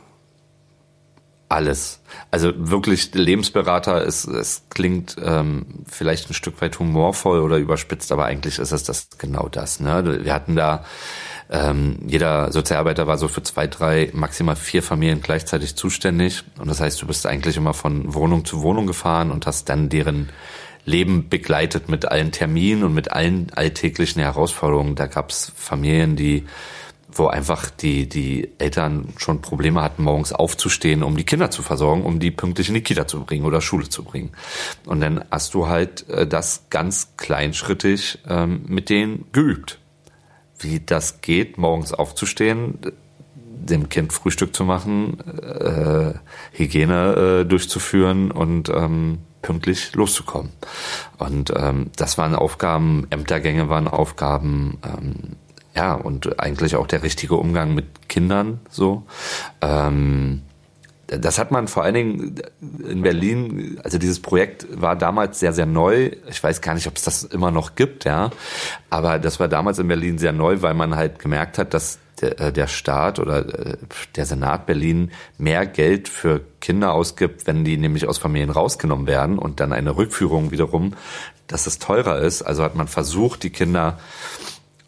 Alles. 1.48 2.02
Also 2.32 2.52
wirklich 2.56 3.14
Lebensberater, 3.14 4.06
es, 4.06 4.26
es 4.26 4.64
klingt 4.70 5.16
ähm, 5.24 5.66
vielleicht 5.90 6.30
ein 6.30 6.34
Stück 6.34 6.62
weit 6.62 6.80
humorvoll 6.80 7.40
oder 7.40 7.58
überspitzt, 7.58 8.12
aber 8.12 8.26
eigentlich 8.26 8.60
ist 8.60 8.72
es 8.72 8.84
das 8.84 9.08
genau 9.18 9.48
das. 9.48 9.80
Ne? 9.80 10.24
Wir 10.24 10.34
hatten 10.34 10.56
da 10.56 10.84
ähm, 11.50 11.98
jeder 12.08 12.52
Sozialarbeiter 12.52 13.08
war 13.08 13.18
so 13.18 13.28
für 13.28 13.44
zwei, 13.44 13.68
drei, 13.68 14.10
maximal 14.14 14.56
vier 14.56 14.82
Familien 14.82 15.22
gleichzeitig 15.22 15.76
zuständig. 15.76 16.44
Und 16.58 16.70
das 16.70 16.80
heißt, 16.80 17.02
du 17.02 17.08
bist 17.08 17.26
eigentlich 17.26 17.58
immer 17.58 17.74
von 17.74 18.14
Wohnung 18.14 18.46
zu 18.46 18.62
Wohnung 18.62 18.88
gefahren 18.88 19.32
und 19.32 19.46
hast 19.46 19.68
dann 19.68 19.90
deren 19.90 20.30
Leben 20.86 21.30
begleitet 21.30 21.90
mit 21.90 22.06
allen 22.06 22.32
Terminen 22.32 22.84
und 22.84 22.94
mit 22.94 23.12
allen 23.12 23.52
alltäglichen 23.54 24.22
Herausforderungen. 24.22 24.96
Da 24.96 25.08
gab 25.08 25.30
es 25.30 25.52
Familien, 25.56 26.16
die 26.16 26.46
wo 27.14 27.28
einfach 27.28 27.70
die, 27.70 28.08
die 28.08 28.50
Eltern 28.58 29.14
schon 29.18 29.42
Probleme 29.42 29.82
hatten, 29.82 30.04
morgens 30.04 30.32
aufzustehen, 30.32 31.04
um 31.04 31.18
die 31.18 31.26
Kinder 31.26 31.52
zu 31.52 31.62
versorgen, 31.62 32.04
um 32.04 32.20
die 32.20 32.32
pünktlich 32.32 32.70
in 32.70 32.76
die 32.76 32.82
Kita 32.82 33.08
zu 33.08 33.24
bringen 33.24 33.46
oder 33.46 33.62
Schule 33.62 33.90
zu 33.90 34.04
bringen. 34.04 34.32
Und 34.86 35.02
dann 35.02 35.26
hast 35.30 35.54
du 35.54 35.68
halt 35.68 36.08
äh, 36.10 36.26
das 36.26 36.66
ganz 36.70 37.14
kleinschrittig 37.18 38.20
ähm, 38.28 38.64
mit 38.68 38.90
denen 38.90 39.26
geübt. 39.32 39.80
Wie 40.60 40.80
das 40.80 41.22
geht, 41.22 41.58
morgens 41.58 41.94
aufzustehen, 41.94 42.80
dem 43.34 43.90
Kind 43.90 44.14
Frühstück 44.14 44.56
zu 44.56 44.64
machen, 44.64 45.20
äh, 45.42 46.14
Hygiene 46.54 47.42
äh, 47.42 47.46
durchzuführen 47.46 48.32
und 48.32 48.70
ähm, 48.70 49.20
pünktlich 49.42 49.94
loszukommen. 49.94 50.52
Und 51.18 51.52
ähm, 51.56 51.92
das 51.96 52.18
waren 52.18 52.36
Aufgaben, 52.36 53.08
Ämtergänge 53.10 53.70
waren 53.70 53.88
Aufgaben, 53.88 54.80
ähm, 54.84 55.36
ja, 55.76 55.94
und 55.94 56.40
eigentlich 56.40 56.76
auch 56.76 56.88
der 56.88 57.04
richtige 57.04 57.36
Umgang 57.36 57.74
mit 57.74 58.10
Kindern 58.10 58.60
so. 58.70 59.04
Ähm, 59.62 60.42
das 61.08 61.38
hat 61.38 61.52
man 61.52 61.68
vor 61.68 61.84
allen 61.84 61.94
Dingen 61.94 62.36
in 62.88 63.02
Berlin, 63.02 63.80
also 63.84 63.98
dieses 63.98 64.22
Projekt 64.22 64.66
war 64.70 64.96
damals 64.96 65.40
sehr, 65.40 65.52
sehr 65.52 65.66
neu. 65.66 66.12
Ich 66.30 66.42
weiß 66.42 66.62
gar 66.62 66.74
nicht, 66.74 66.88
ob 66.88 66.96
es 66.96 67.04
das 67.04 67.24
immer 67.24 67.52
noch 67.52 67.76
gibt, 67.76 68.06
ja. 68.06 68.32
Aber 68.90 69.20
das 69.20 69.40
war 69.40 69.50
damals 69.50 69.78
in 69.80 69.90
Berlin 69.90 70.18
sehr 70.18 70.32
neu, 70.32 70.62
weil 70.62 70.74
man 70.74 70.96
halt 70.96 71.20
gemerkt 71.20 71.58
hat, 71.58 71.74
dass 71.74 72.00
der, 72.22 72.40
äh, 72.40 72.54
der 72.54 72.68
Staat 72.68 73.20
oder 73.20 73.40
äh, 73.40 73.78
der 74.16 74.26
Senat 74.26 74.66
Berlin 74.66 75.12
mehr 75.38 75.66
Geld 75.66 76.10
für 76.10 76.42
Kinder 76.60 76.94
ausgibt, 76.94 77.48
wenn 77.48 77.64
die 77.64 77.78
nämlich 77.78 78.08
aus 78.08 78.18
Familien 78.18 78.50
rausgenommen 78.50 79.08
werden 79.08 79.38
und 79.38 79.60
dann 79.60 79.74
eine 79.74 79.96
Rückführung 79.96 80.52
wiederum, 80.52 80.94
dass 81.48 81.68
es 81.68 81.80
teurer 81.80 82.20
ist. 82.20 82.42
Also 82.42 82.64
hat 82.64 82.76
man 82.76 82.88
versucht, 82.88 83.44
die 83.44 83.50
Kinder 83.50 84.00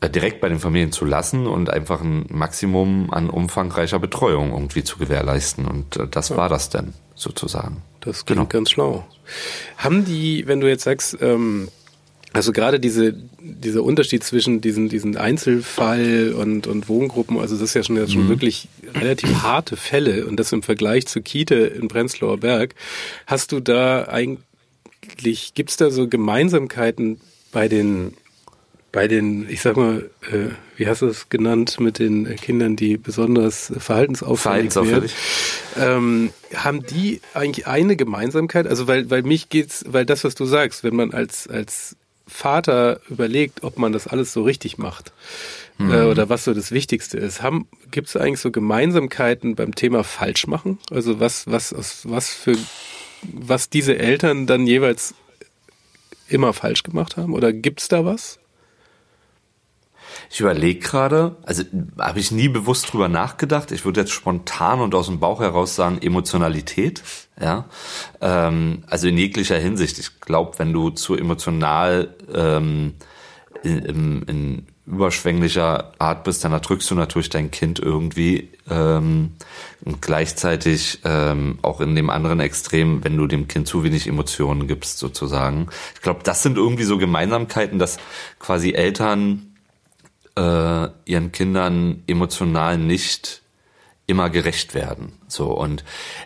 äh, 0.01 0.09
direkt 0.09 0.41
bei 0.41 0.49
den 0.49 0.59
Familien 0.59 0.91
zu 0.91 1.05
lassen 1.05 1.47
und 1.47 1.69
einfach 1.69 2.01
ein 2.01 2.25
Maximum 2.29 3.11
an 3.11 3.29
umfangreicher 3.29 3.99
Betreuung 3.99 4.51
irgendwie 4.51 4.83
zu 4.83 4.97
gewährleisten. 4.97 5.65
Und 5.65 5.99
das 6.11 6.29
ja. 6.29 6.37
war 6.37 6.49
das 6.49 6.69
denn 6.69 6.93
sozusagen. 7.15 7.81
Das 8.01 8.25
klingt 8.25 8.39
genau. 8.39 8.49
ganz 8.49 8.71
schlau. 8.71 9.05
Haben 9.77 10.03
die, 10.03 10.45
wenn 10.45 10.59
du 10.59 10.67
jetzt 10.67 10.83
sagst, 10.83 11.17
ähm, 11.21 11.69
also 12.33 12.51
gerade 12.51 12.79
diese, 12.79 13.13
dieser 13.39 13.83
Unterschied 13.83 14.23
zwischen 14.23 14.59
diesen, 14.59 14.89
diesen 14.89 15.15
Einzelfall 15.17 16.33
und, 16.35 16.65
und 16.65 16.89
Wohngruppen, 16.89 17.37
also 17.37 17.55
das 17.55 17.69
ist 17.69 17.73
ja 17.75 17.83
schon, 17.83 17.95
ja 17.95 18.07
schon 18.07 18.25
mhm. 18.25 18.29
wirklich 18.29 18.67
relativ 18.95 19.43
harte 19.43 19.77
Fälle 19.77 20.25
und 20.25 20.39
das 20.39 20.51
im 20.51 20.63
Vergleich 20.63 21.05
zu 21.05 21.21
Kite 21.21 21.55
in 21.55 21.87
Prenzlauer 21.87 22.39
Berg. 22.39 22.73
Hast 23.27 23.51
du 23.51 23.59
da 23.59 24.07
eigentlich, 24.07 25.53
gibt's 25.53 25.77
da 25.77 25.91
so 25.91 26.07
Gemeinsamkeiten 26.07 27.21
bei 27.51 27.67
den, 27.67 28.15
bei 28.91 29.07
den, 29.07 29.47
ich 29.47 29.61
sag 29.61 29.77
mal, 29.77 30.09
äh, 30.31 30.49
wie 30.75 30.87
hast 30.87 31.03
du 31.03 31.07
es 31.07 31.29
genannt, 31.29 31.79
mit 31.79 31.99
den 31.99 32.35
Kindern, 32.37 32.75
die 32.75 32.97
besonders 32.97 33.71
verhaltensauffällig, 33.77 34.71
verhaltensauffällig. 34.73 35.13
Ähm, 35.79 36.31
haben 36.55 36.83
die 36.83 37.21
eigentlich 37.35 37.67
eine 37.67 37.95
Gemeinsamkeit? 37.95 38.65
Also 38.65 38.87
weil, 38.87 39.11
weil 39.11 39.21
mich 39.21 39.49
geht's, 39.49 39.85
weil 39.87 40.05
das, 40.05 40.23
was 40.23 40.33
du 40.33 40.45
sagst, 40.45 40.83
wenn 40.83 40.95
man 40.95 41.11
als, 41.11 41.47
als 41.47 41.95
Vater 42.27 42.99
überlegt, 43.09 43.63
ob 43.63 43.77
man 43.77 43.91
das 43.91 44.07
alles 44.07 44.33
so 44.33 44.43
richtig 44.43 44.77
macht 44.77 45.11
mhm. 45.77 45.91
äh, 45.91 46.03
oder 46.03 46.29
was 46.29 46.43
so 46.43 46.53
das 46.53 46.71
Wichtigste 46.71 47.17
ist. 47.17 47.41
Gibt 47.91 48.07
es 48.07 48.15
eigentlich 48.15 48.39
so 48.39 48.51
Gemeinsamkeiten 48.51 49.55
beim 49.55 49.75
Thema 49.75 50.03
Falschmachen? 50.03 50.79
Also 50.89 51.19
was, 51.19 51.47
was, 51.47 51.73
was 52.07 52.33
für, 52.33 52.57
was 53.21 53.69
diese 53.69 53.97
Eltern 53.97 54.47
dann 54.47 54.67
jeweils 54.67 55.13
immer 56.27 56.53
falsch 56.53 56.83
gemacht 56.83 57.17
haben? 57.17 57.33
Oder 57.33 57.53
gibt 57.53 57.81
es 57.81 57.87
da 57.87 58.05
was? 58.05 58.39
Ich 60.29 60.39
überlege 60.39 60.79
gerade, 60.79 61.35
also 61.43 61.63
habe 61.99 62.19
ich 62.19 62.31
nie 62.31 62.47
bewusst 62.47 62.91
drüber 62.91 63.07
nachgedacht. 63.07 63.71
Ich 63.71 63.85
würde 63.85 64.01
jetzt 64.01 64.11
spontan 64.11 64.79
und 64.79 64.95
aus 64.95 65.07
dem 65.07 65.19
Bauch 65.19 65.39
heraus 65.39 65.75
sagen 65.75 65.99
Emotionalität. 66.01 67.03
Ja, 67.39 67.65
ähm, 68.21 68.83
also 68.87 69.07
in 69.07 69.17
jeglicher 69.17 69.57
Hinsicht. 69.57 69.99
Ich 69.99 70.19
glaube, 70.21 70.59
wenn 70.59 70.71
du 70.71 70.91
zu 70.91 71.15
emotional 71.15 72.13
ähm, 72.33 72.93
in, 73.63 74.23
in, 74.23 74.67
überschwänglicher 74.85 75.93
Art 75.97 76.25
bist, 76.25 76.43
dann 76.43 76.51
erdrückst 76.51 76.91
du 76.91 76.95
natürlich 76.95 77.29
dein 77.29 77.51
Kind 77.51 77.79
irgendwie 77.79 78.49
ähm, 78.69 79.31
und 79.85 80.01
gleichzeitig 80.01 80.99
ähm, 81.05 81.59
auch 81.61 81.79
in 81.79 81.95
dem 81.95 82.09
anderen 82.09 82.41
Extrem, 82.41 83.03
wenn 83.03 83.15
du 83.15 83.27
dem 83.27 83.47
Kind 83.47 83.67
zu 83.67 83.83
wenig 83.83 84.07
Emotionen 84.07 84.67
gibst, 84.67 84.99
sozusagen. 84.99 85.69
Ich 85.95 86.01
glaube, 86.01 86.19
das 86.23 86.43
sind 86.43 86.57
irgendwie 86.57 86.83
so 86.83 86.97
Gemeinsamkeiten, 86.97 87.79
dass 87.79 87.97
quasi 88.39 88.73
Eltern 88.73 89.52
äh, 90.35 90.87
ihren 91.05 91.31
Kindern 91.31 92.03
emotional 92.07 92.77
nicht 92.77 93.41
immer 94.05 94.29
gerecht 94.29 94.73
werden. 94.73 95.13
So 95.27 95.51
und 95.51 95.83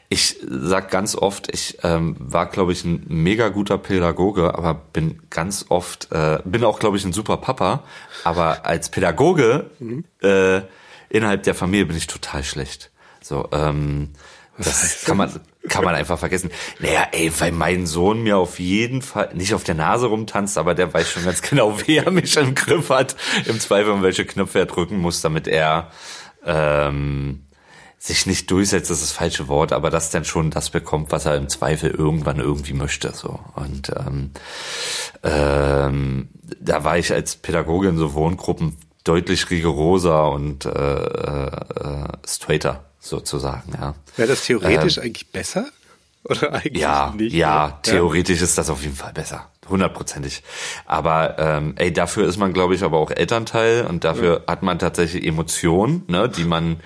ich 0.10 0.38
sag 0.48 0.90
ganz 0.90 1.16
oft, 1.16 1.54
ich 1.54 1.78
ähm, 1.84 2.16
war 2.20 2.48
glaube 2.48 2.72
ich 2.72 2.84
ein 2.84 3.06
mega 3.08 3.50
guter 3.50 3.78
Pädagoge, 3.78 4.56
aber 4.56 4.74
bin 4.74 5.22
ganz 5.30 5.66
oft 5.70 6.12
äh, 6.12 6.40
bin 6.44 6.64
auch 6.64 6.80
glaube 6.80 6.98
ich 6.98 7.06
ein 7.06 7.14
super 7.14 7.38
Papa, 7.38 7.84
aber 8.24 8.66
als 8.66 8.90
Pädagoge 8.90 9.70
mhm. 9.80 10.06
äh, 10.22 10.62
innerhalb 11.10 11.44
der 11.44 11.54
Familie 11.54 11.86
bin 11.86 11.98
ich 11.98 12.08
total 12.08 12.44
schlecht. 12.44 12.90
So 13.22 13.48
ähm, 13.52 14.10
das 14.58 15.04
kann 15.06 15.18
man 15.18 15.40
kann 15.68 15.84
man 15.84 15.96
einfach 15.96 16.20
vergessen. 16.20 16.52
Naja, 16.80 17.08
ey, 17.12 17.32
weil 17.40 17.52
mein 17.52 17.86
Sohn 17.88 18.24
mir 18.24 18.38
auf 18.38 18.60
jeden 18.60 19.02
Fall 19.02 19.30
nicht 19.34 19.54
auf 19.54 19.64
der 19.64 19.76
Nase 19.76 20.08
rumtanzt, 20.08 20.58
aber 20.58 20.76
der 20.76 20.94
weiß 20.94 21.10
schon 21.10 21.26
ganz 21.26 21.42
genau, 21.42 21.80
wie 21.86 21.98
er 21.98 22.12
mich 22.12 22.38
im 22.38 22.56
Griff 22.56 22.90
hat. 22.90 23.16
Im 23.46 23.60
Zweifel, 23.60 23.92
um 23.92 24.04
welche 24.04 24.26
Knöpfe 24.26 24.60
er 24.60 24.66
drücken 24.66 24.98
muss, 24.98 25.22
damit 25.22 25.48
er 25.48 25.92
ähm, 26.46 27.44
sich 28.00 28.26
nicht 28.26 28.50
durchsetzt, 28.52 28.90
das 28.90 29.02
ist 29.02 29.12
das 29.12 29.18
falsche 29.18 29.48
Wort, 29.48 29.74
aber 29.74 29.90
das 29.90 30.12
dann 30.12 30.24
schon 30.24 30.52
das 30.52 30.70
bekommt, 30.70 31.12
was 31.12 31.26
er 31.26 31.36
im 31.36 31.50
Zweifel 31.50 31.92
irgendwann 31.92 32.40
irgendwie 32.40 32.74
möchte. 32.74 33.12
So. 33.14 33.40
Und 33.56 33.92
ähm, 33.98 34.32
ähm, 35.24 36.30
da 36.60 36.84
war 36.84 36.98
ich 36.98 37.12
als 37.12 37.36
Pädagoge 37.36 37.90
in 37.90 37.98
so 37.98 38.14
Wohngruppen 38.14 38.78
deutlich 39.04 39.50
rigoroser 39.50 40.32
und 40.32 40.66
äh, 40.66 40.70
äh, 40.70 42.08
straighter 42.26 42.87
sozusagen. 43.10 43.74
Ja. 43.74 43.96
Wäre 44.16 44.28
das 44.30 44.46
theoretisch 44.46 44.98
ähm, 44.98 45.04
eigentlich 45.04 45.32
besser? 45.32 45.66
Oder 46.24 46.54
eigentlich 46.54 46.82
ja, 46.82 47.14
nicht? 47.16 47.34
Ja, 47.34 47.80
theoretisch 47.84 48.40
ja. 48.40 48.44
ist 48.44 48.58
das 48.58 48.70
auf 48.70 48.82
jeden 48.82 48.96
Fall 48.96 49.14
besser. 49.14 49.50
Hundertprozentig. 49.70 50.44
Aber 50.86 51.36
ähm, 51.40 51.74
ey, 51.78 51.92
dafür 51.92 52.28
ist 52.28 52.38
man, 52.38 52.54
glaube 52.54 52.76
ich, 52.76 52.84
aber 52.84 52.98
auch 52.98 53.12
Elternteil 53.12 53.86
und 53.86 54.04
dafür 54.04 54.44
ja. 54.46 54.52
hat 54.52 54.64
man 54.64 54.80
tatsächlich 54.80 55.26
Emotionen, 55.26 56.04
ne, 56.08 56.30
die 56.30 56.46
man 56.46 56.78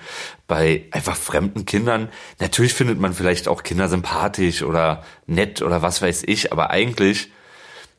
bei 0.48 0.84
einfach 0.90 1.16
fremden 1.16 1.64
Kindern, 1.64 2.08
natürlich 2.38 2.74
findet 2.74 3.00
man 3.00 3.14
vielleicht 3.14 3.48
auch 3.48 3.62
Kinder 3.62 3.88
sympathisch 3.88 4.62
oder 4.62 5.02
nett 5.26 5.62
oder 5.62 5.80
was 5.80 6.02
weiß 6.02 6.24
ich, 6.26 6.52
aber 6.52 6.70
eigentlich, 6.70 7.30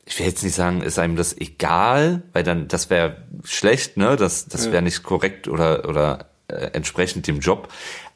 ich 0.05 0.19
will 0.19 0.27
jetzt 0.27 0.43
nicht 0.43 0.53
sagen, 0.53 0.81
ist 0.81 0.99
einem 0.99 1.15
das 1.15 1.35
egal, 1.35 2.21
weil 2.33 2.43
dann, 2.43 2.67
das 2.67 2.89
wäre 2.89 3.23
schlecht, 3.43 3.97
ne, 3.97 4.17
das, 4.17 4.47
das 4.47 4.71
wäre 4.71 4.83
nicht 4.83 5.01
korrekt 5.01 5.47
oder, 5.47 5.87
oder 5.87 6.27
äh, 6.47 6.71
entsprechend 6.73 7.25
dem 7.25 7.39
Job. 7.39 7.69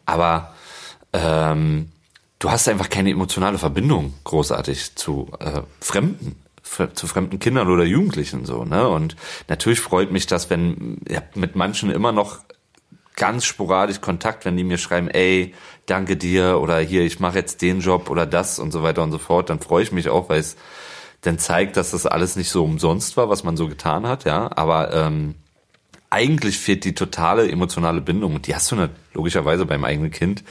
Aber 0.07 0.55
ähm, 1.13 1.91
du 2.39 2.49
hast 2.49 2.67
einfach 2.67 2.89
keine 2.89 3.11
emotionale 3.11 3.59
Verbindung 3.59 4.15
großartig 4.23 4.95
zu 4.95 5.29
äh, 5.39 5.61
Fremden 5.79 6.41
zu 6.93 7.07
fremden 7.07 7.39
Kindern 7.39 7.69
oder 7.69 7.85
Jugendlichen 7.85 8.45
so, 8.45 8.65
ne? 8.65 8.89
Und 8.89 9.15
natürlich 9.47 9.79
freut 9.79 10.11
mich 10.11 10.27
das, 10.27 10.49
wenn 10.49 10.99
hab 11.09 11.33
mit 11.37 11.55
manchen 11.55 11.89
immer 11.89 12.11
noch 12.11 12.39
ganz 13.15 13.45
sporadisch 13.45 14.01
Kontakt, 14.01 14.45
wenn 14.45 14.57
die 14.57 14.63
mir 14.63 14.77
schreiben, 14.77 15.09
ey, 15.09 15.53
danke 15.85 16.17
dir 16.17 16.59
oder 16.61 16.79
hier, 16.79 17.03
ich 17.03 17.19
mache 17.19 17.39
jetzt 17.39 17.61
den 17.61 17.79
Job 17.79 18.09
oder 18.09 18.25
das 18.25 18.59
und 18.59 18.71
so 18.71 18.83
weiter 18.83 19.01
und 19.01 19.11
so 19.11 19.17
fort, 19.17 19.49
dann 19.49 19.59
freue 19.59 19.83
ich 19.83 19.91
mich 19.91 20.09
auch, 20.09 20.29
weil 20.29 20.39
es 20.39 20.55
dann 21.21 21.39
zeigt, 21.39 21.77
dass 21.77 21.91
das 21.91 22.05
alles 22.05 22.35
nicht 22.35 22.49
so 22.49 22.63
umsonst 22.63 23.17
war, 23.17 23.29
was 23.29 23.43
man 23.43 23.57
so 23.57 23.67
getan 23.67 24.05
hat, 24.05 24.25
ja. 24.25 24.49
Aber 24.55 24.93
ähm, 24.93 25.35
eigentlich 26.09 26.57
fehlt 26.57 26.85
die 26.85 26.93
totale 26.93 27.49
emotionale 27.49 28.01
Bindung 28.01 28.35
und 28.35 28.47
die 28.47 28.55
hast 28.55 28.71
du 28.71 28.75
nicht, 28.75 28.91
logischerweise 29.13 29.65
beim 29.65 29.83
eigenen 29.83 30.11
Kind, 30.11 30.43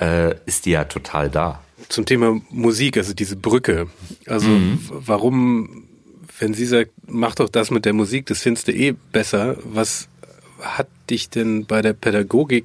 äh, 0.00 0.34
ist 0.46 0.66
die 0.66 0.70
ja 0.70 0.84
total 0.84 1.28
da. 1.30 1.62
Zum 1.88 2.06
Thema 2.06 2.40
Musik, 2.50 2.96
also 2.96 3.12
diese 3.12 3.36
Brücke. 3.36 3.88
Also 4.26 4.48
mhm. 4.48 4.80
warum, 4.90 5.84
wenn 6.38 6.54
sie 6.54 6.66
sagt, 6.66 6.92
mach 7.06 7.34
doch 7.34 7.48
das 7.48 7.70
mit 7.70 7.84
der 7.84 7.92
Musik, 7.92 8.26
das 8.26 8.40
findest 8.40 8.68
du 8.68 8.72
eh 8.72 8.94
besser, 9.12 9.56
was 9.64 10.08
hat 10.60 10.88
dich 11.10 11.28
denn 11.28 11.66
bei 11.66 11.82
der 11.82 11.92
Pädagogik 11.92 12.64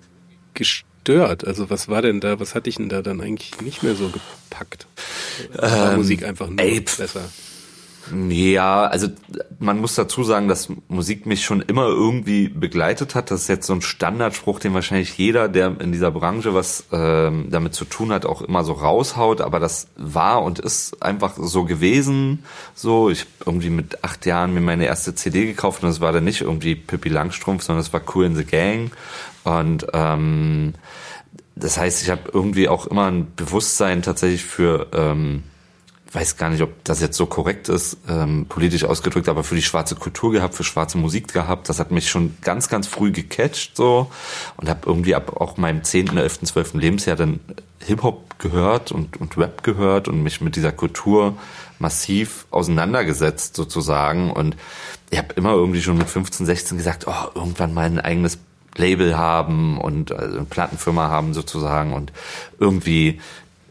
gestört? 0.53 1.45
Also 1.45 1.69
was 1.69 1.89
war 1.89 2.01
denn 2.01 2.19
da, 2.19 2.39
was 2.39 2.55
hat 2.55 2.67
dich 2.67 2.75
denn 2.75 2.89
da 2.89 3.01
dann 3.01 3.19
eigentlich 3.19 3.59
nicht 3.61 3.83
mehr 3.83 3.95
so 3.95 4.09
gepackt? 4.09 4.87
Ähm, 5.59 5.95
Musik 5.97 6.23
einfach 6.23 6.47
nur 6.47 6.59
ey, 6.59 6.79
besser? 6.79 7.29
Ja, 8.29 8.85
also 8.85 9.07
man 9.59 9.79
muss 9.79 9.95
dazu 9.95 10.23
sagen, 10.23 10.47
dass 10.47 10.69
Musik 10.87 11.25
mich 11.25 11.43
schon 11.43 11.61
immer 11.61 11.87
irgendwie 11.87 12.47
begleitet 12.47 13.15
hat. 13.15 13.31
Das 13.31 13.41
ist 13.41 13.47
jetzt 13.47 13.67
so 13.67 13.73
ein 13.73 13.81
Standardspruch, 13.81 14.59
den 14.59 14.73
wahrscheinlich 14.73 15.17
jeder, 15.17 15.49
der 15.49 15.79
in 15.79 15.91
dieser 15.91 16.11
Branche 16.11 16.53
was 16.53 16.85
ähm, 16.91 17.47
damit 17.49 17.73
zu 17.73 17.85
tun 17.85 18.11
hat, 18.11 18.25
auch 18.25 18.41
immer 18.41 18.63
so 18.63 18.73
raushaut. 18.73 19.41
Aber 19.41 19.59
das 19.59 19.87
war 19.97 20.43
und 20.43 20.59
ist 20.59 21.01
einfach 21.01 21.33
so 21.37 21.65
gewesen. 21.65 22.43
So, 22.75 23.09
ich 23.09 23.25
irgendwie 23.45 23.69
mit 23.69 24.03
acht 24.03 24.25
Jahren 24.25 24.53
mir 24.53 24.61
meine 24.61 24.85
erste 24.85 25.15
CD 25.15 25.45
gekauft 25.45 25.83
und 25.83 25.89
das 25.89 25.99
war 26.01 26.11
dann 26.11 26.23
nicht 26.23 26.41
irgendwie 26.41 26.75
Pippi 26.75 27.09
Langstrumpf, 27.09 27.63
sondern 27.63 27.81
es 27.81 27.91
war 27.91 28.01
Cool 28.13 28.25
in 28.25 28.35
the 28.35 28.45
Gang. 28.45 28.91
Und 29.43 29.87
ähm, 29.93 30.73
das 31.55 31.77
heißt, 31.77 32.03
ich 32.03 32.09
habe 32.09 32.29
irgendwie 32.31 32.69
auch 32.69 32.87
immer 32.87 33.07
ein 33.07 33.27
Bewusstsein 33.35 34.01
tatsächlich 34.01 34.43
für 34.43 34.87
ähm, 34.93 35.43
weiß 36.17 36.35
gar 36.35 36.49
nicht, 36.49 36.63
ob 36.63 36.83
das 36.83 36.99
jetzt 36.99 37.15
so 37.15 37.27
korrekt 37.27 37.69
ist, 37.69 37.97
ähm, 38.09 38.47
politisch 38.49 38.83
ausgedrückt, 38.85 39.29
aber 39.29 39.43
für 39.43 39.53
die 39.53 39.61
schwarze 39.61 39.95
Kultur 39.95 40.31
gehabt, 40.31 40.55
für 40.55 40.63
schwarze 40.63 40.97
Musik 40.97 41.31
gehabt. 41.31 41.69
Das 41.69 41.79
hat 41.79 41.91
mich 41.91 42.09
schon 42.09 42.35
ganz, 42.41 42.69
ganz 42.69 42.87
früh 42.87 43.11
gecatcht 43.11 43.77
so 43.77 44.09
und 44.55 44.67
habe 44.67 44.79
irgendwie 44.85 45.13
ab 45.13 45.39
auch 45.39 45.57
meinem 45.57 45.83
10., 45.83 46.17
11., 46.17 46.41
12. 46.41 46.73
Lebensjahr 46.73 47.15
dann 47.15 47.39
Hip-Hop 47.85 48.39
gehört 48.39 48.91
und, 48.91 49.17
und 49.17 49.37
Rap 49.37 49.61
gehört 49.63 50.07
und 50.07 50.23
mich 50.23 50.41
mit 50.41 50.55
dieser 50.55 50.71
Kultur 50.71 51.37
massiv 51.77 52.47
auseinandergesetzt 52.49 53.55
sozusagen 53.55 54.31
und 54.31 54.57
ich 55.11 55.19
habe 55.19 55.35
immer 55.35 55.51
irgendwie 55.51 55.83
schon 55.83 55.99
mit 55.99 56.09
15, 56.09 56.47
16 56.47 56.77
gesagt, 56.77 57.05
oh, 57.07 57.27
irgendwann 57.35 57.75
mal 57.75 57.85
ein 57.85 57.99
eigenes 57.99 58.39
Label 58.75 59.15
haben 59.15 59.77
und 59.79 60.11
also 60.11 60.37
eine 60.37 60.45
Plattenfirma 60.45 61.09
haben 61.09 61.35
sozusagen 61.35 61.93
und 61.93 62.11
irgendwie 62.59 63.21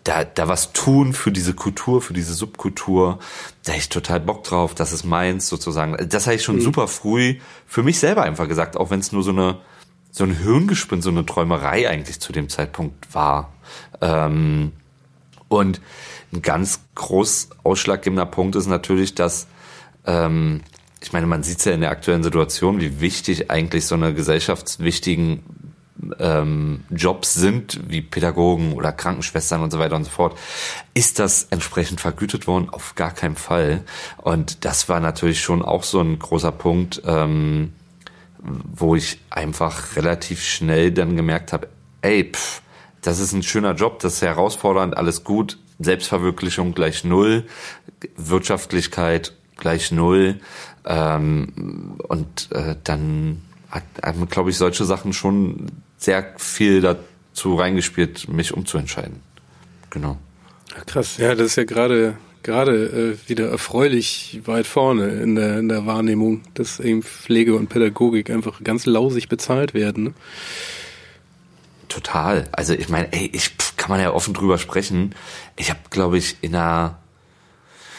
da, 0.07 0.25
da 0.25 0.47
was 0.49 0.73
tun 0.73 1.13
für 1.13 1.33
diese 1.33 1.55
Kultur, 1.55 2.01
für 2.01 2.15
diese 2.15 2.35
Subkultur. 2.35 3.19
Da 3.65 3.73
hätte 3.73 3.83
ich 3.83 3.89
total 3.89 4.21
Bock 4.21 4.45
drauf, 4.45 4.75
das 4.75 4.93
ist 4.93 5.05
meins 5.05 5.49
sozusagen. 5.49 5.97
Das 6.09 6.27
habe 6.27 6.37
ich 6.37 6.43
schon 6.43 6.57
mhm. 6.57 6.61
super 6.61 6.87
früh 6.89 7.37
für 7.67 7.83
mich 7.83 7.99
selber 7.99 8.23
einfach 8.23 8.47
gesagt, 8.47 8.77
auch 8.77 8.91
wenn 8.91 9.01
es 9.01 9.13
nur 9.13 9.23
so 9.23 9.31
eine 9.31 9.59
so 10.13 10.25
ein 10.25 10.35
Hirngespinst, 10.35 11.05
so 11.05 11.11
eine 11.11 11.27
Träumerei 11.27 11.91
eigentlich 11.91 12.21
zu 12.21 12.33
dem 12.33 12.49
Zeitpunkt 12.49 13.15
war. 13.15 13.53
Ähm, 14.01 14.73
und 15.49 15.83
ein 16.33 16.41
ganz 16.41 16.81
groß 16.95 17.51
ausschlaggebender 17.65 18.25
Punkt 18.25 18.57
ist 18.57 18.67
natürlich, 18.67 19.15
dass 19.15 19.47
ähm, 20.07 20.63
ich 21.03 21.13
meine, 21.13 21.27
man 21.27 21.43
sieht 21.43 21.59
es 21.59 21.67
ja 21.67 21.73
in 21.73 21.83
der 21.83 21.91
aktuellen 21.91 22.23
Situation, 22.23 22.81
wie 22.81 23.01
wichtig 23.01 23.51
eigentlich 23.51 23.85
so 23.85 23.95
eine 23.95 24.15
gesellschaftswichtigen 24.15 25.43
ähm, 26.19 26.85
Jobs 26.91 27.35
sind, 27.35 27.81
wie 27.89 28.03
Pädagogen 28.03 28.73
oder 28.73 28.93
Krankenschwestern 28.93 29.63
und 29.63 29.71
so 29.71 29.79
weiter 29.79 29.97
und 29.97 30.05
so 30.05 30.11
fort, 30.11 30.39
ist 30.95 31.19
das 31.19 31.45
entsprechend 31.51 32.01
vergütet 32.01 32.47
worden? 32.47 32.69
Auf 32.71 32.95
gar 32.95 33.13
keinen 33.13 33.37
Fall. 33.37 33.83
Und 34.19 34.65
das 34.65 34.89
war 34.89 35.01
natürlich 35.01 35.41
schon 35.41 35.63
auch 35.63 35.83
so 35.83 36.01
ein 36.01 36.19
großer 36.19 36.53
Punkt, 36.53 37.03
ähm, 37.07 37.73
wo 38.41 38.95
ich 38.95 39.21
einfach 39.31 39.97
relativ 39.97 40.43
schnell 40.43 40.93
dann 40.93 41.17
gemerkt 41.17 41.53
habe, 41.53 41.69
ey, 42.03 42.31
pff, 42.33 42.63
das 43.03 43.19
ist 43.19 43.33
ein 43.33 43.43
schöner 43.43 43.75
Job, 43.75 44.01
das 44.01 44.15
ist 44.15 44.23
herausfordernd, 44.23 44.97
alles 44.97 45.25
gut, 45.25 45.59
Selbstverwirklichung 45.79 46.75
gleich 46.75 47.05
null, 47.05 47.47
Wirtschaftlichkeit 48.17 49.33
gleich 49.57 49.93
null. 49.93 50.41
Ähm, 50.85 51.99
und 52.09 52.53
äh, 52.53 52.77
dann 52.85 53.43
hat, 53.71 54.31
glaube 54.31 54.51
ich, 54.51 54.57
solche 54.57 54.85
Sachen 54.85 55.13
schon 55.13 55.67
sehr 55.97 56.35
viel 56.37 56.81
dazu 56.81 57.57
reingespielt, 57.57 58.29
mich 58.29 58.53
umzuentscheiden. 58.53 59.21
Genau. 59.91 60.19
Krass, 60.87 61.17
ja, 61.17 61.35
das 61.35 61.49
ist 61.49 61.57
ja 61.57 61.65
gerade 61.65 62.17
gerade 62.47 63.17
äh, 63.25 63.29
wieder 63.29 63.49
erfreulich 63.51 64.41
weit 64.45 64.69
vorne 64.69 65.09
in 65.09 65.35
der, 65.35 65.59
in 65.59 65.69
der 65.69 65.85
Wahrnehmung, 65.85 66.43
dass 66.55 66.79
eben 66.79 67.03
Pflege 67.03 67.57
und 67.57 67.69
Pädagogik 67.69 68.31
einfach 68.31 68.63
ganz 68.63 68.87
lausig 68.87 69.29
bezahlt 69.29 69.75
werden. 69.75 70.05
Ne? 70.05 70.15
Total. 71.89 72.49
Also 72.53 72.75
ich 72.75 72.89
meine, 72.89 73.13
ey, 73.13 73.29
ich 73.33 73.57
kann 73.77 73.91
man 73.91 74.01
ja 74.01 74.13
offen 74.13 74.33
drüber 74.33 74.59
sprechen. 74.59 75.15
Ich 75.57 75.71
habe, 75.71 75.81
glaube 75.91 76.19
ich, 76.19 76.37
in 76.41 76.55
einer 76.55 76.99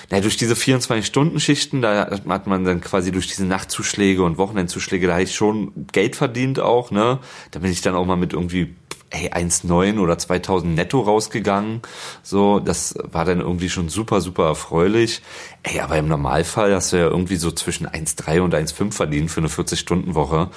na, 0.10 0.22
durch 0.22 0.38
diese 0.38 0.54
24-Stunden-Schichten, 0.54 1.82
da 1.82 2.10
hat 2.10 2.48
man 2.48 2.64
dann 2.64 2.82
quasi 2.82 3.12
durch 3.12 3.28
diese 3.28 3.46
Nachtzuschläge 3.46 4.24
und 4.24 4.38
Wochenendzuschläge, 4.38 5.08
da 5.08 5.14
habe 5.14 5.24
ich 5.24 5.36
schon 5.36 5.88
Geld 5.92 6.16
verdient 6.16 6.60
auch, 6.60 6.92
ne? 6.92 7.20
Da 7.52 7.60
bin 7.60 7.72
ich 7.72 7.82
dann 7.82 7.96
auch 7.96 8.06
mal 8.06 8.16
mit 8.16 8.34
irgendwie 8.34 8.76
ey, 9.10 9.32
1,9 9.32 10.00
oder 10.00 10.18
2000 10.18 10.76
netto 10.76 11.02
rausgegangen. 11.02 11.82
So, 12.24 12.60
das 12.60 12.96
war 13.04 13.26
dann 13.26 13.40
irgendwie 13.40 13.70
schon 13.70 13.90
super, 13.90 14.22
super 14.22 14.48
erfreulich. 14.48 15.22
Ey, 15.64 15.80
aber 15.80 15.98
im 15.98 16.08
Normalfall 16.08 16.74
hast 16.74 16.94
du 16.94 16.98
ja 16.98 17.08
irgendwie 17.08 17.38
so 17.38 17.52
zwischen 17.52 17.88
1,3 17.88 18.42
und 18.42 18.54
1,5 18.54 18.94
verdient 18.94 19.32
für 19.32 19.42
eine 19.42 19.50
40-Stunden-Woche. 19.50 20.50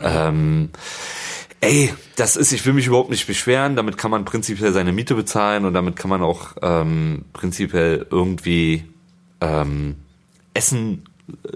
Ja. 0.00 0.28
Ähm, 0.28 0.70
ey, 1.60 1.92
das 2.16 2.36
ist, 2.36 2.52
ich 2.52 2.64
will 2.64 2.72
mich 2.72 2.86
überhaupt 2.86 3.10
nicht 3.10 3.26
beschweren, 3.26 3.76
damit 3.76 3.98
kann 3.98 4.10
man 4.10 4.24
prinzipiell 4.24 4.72
seine 4.72 4.92
Miete 4.92 5.14
bezahlen 5.14 5.64
und 5.64 5.74
damit 5.74 5.96
kann 5.96 6.10
man 6.10 6.22
auch 6.22 6.56
ähm, 6.62 7.24
prinzipiell 7.32 8.06
irgendwie 8.10 8.84
ähm, 9.40 9.96
Essen 10.54 11.04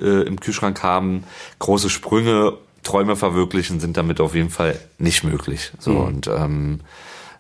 äh, 0.01 0.23
im 0.27 0.39
Kühlschrank 0.41 0.83
haben, 0.83 1.25
große 1.59 1.91
Sprünge 1.91 2.59
Träume 2.83 3.17
verwirklichen 3.17 3.81
sind 3.81 3.97
damit 3.97 4.21
auf 4.21 4.35
jeden 4.35 4.51
Fall 4.51 4.79
nicht 4.99 5.25
möglich. 5.25 5.73
So 5.79 5.93
mhm. 5.93 6.01
und 6.01 6.27
ähm, 6.29 6.81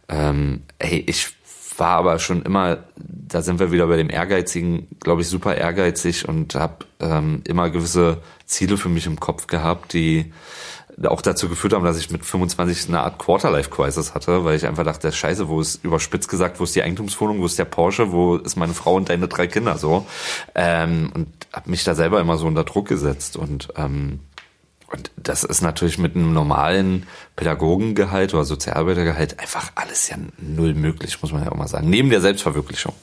ähm, 0.08 0.62
hey, 0.78 1.04
ich 1.06 1.34
war 1.78 1.96
aber 1.96 2.18
schon 2.18 2.42
immer, 2.42 2.84
da 2.96 3.42
sind 3.42 3.58
wir 3.58 3.72
wieder 3.72 3.86
bei 3.86 3.96
dem 3.96 4.10
Ehrgeizigen, 4.10 4.88
glaube 5.00 5.22
ich, 5.22 5.28
super 5.28 5.56
ehrgeizig 5.56 6.28
und 6.28 6.54
habe 6.54 6.84
ähm, 7.00 7.42
immer 7.44 7.70
gewisse 7.70 8.18
Ziele 8.46 8.76
für 8.76 8.88
mich 8.88 9.06
im 9.06 9.18
Kopf 9.18 9.46
gehabt, 9.46 9.94
die 9.94 10.32
auch 11.04 11.22
dazu 11.22 11.48
geführt 11.48 11.72
haben, 11.72 11.84
dass 11.84 11.98
ich 11.98 12.10
mit 12.10 12.24
25 12.24 12.88
eine 12.88 13.00
Art 13.00 13.18
Quarterlife-Crisis 13.18 14.14
hatte, 14.14 14.44
weil 14.44 14.56
ich 14.56 14.66
einfach 14.66 14.84
dachte, 14.84 15.10
scheiße, 15.10 15.48
wo 15.48 15.60
ist 15.60 15.84
überspitzt 15.84 16.28
gesagt, 16.28 16.60
wo 16.60 16.64
ist 16.64 16.74
die 16.74 16.82
Eigentumswohnung, 16.82 17.40
wo 17.40 17.46
ist 17.46 17.58
der 17.58 17.64
Porsche, 17.64 18.12
wo 18.12 18.36
ist 18.36 18.56
meine 18.56 18.74
Frau 18.74 18.94
und 18.96 19.08
deine 19.08 19.28
drei 19.28 19.46
Kinder 19.46 19.78
so 19.78 20.06
ähm, 20.54 21.10
und 21.14 21.28
habe 21.52 21.70
mich 21.70 21.84
da 21.84 21.94
selber 21.94 22.20
immer 22.20 22.36
so 22.36 22.46
unter 22.46 22.64
Druck 22.64 22.88
gesetzt 22.88 23.36
und 23.36 23.68
ähm, 23.76 24.20
und 24.92 25.10
das 25.16 25.42
ist 25.42 25.62
natürlich 25.62 25.96
mit 25.96 26.14
einem 26.14 26.34
normalen 26.34 27.06
Pädagogengehalt 27.34 28.34
oder 28.34 28.44
Sozialarbeitergehalt 28.44 29.40
einfach 29.40 29.72
alles 29.74 30.10
ja 30.10 30.18
null 30.36 30.74
möglich, 30.74 31.20
muss 31.22 31.32
man 31.32 31.42
ja 31.44 31.50
auch 31.50 31.56
mal 31.56 31.66
sagen. 31.66 31.88
Neben 31.88 32.10
der 32.10 32.20
Selbstverwirklichung, 32.20 32.94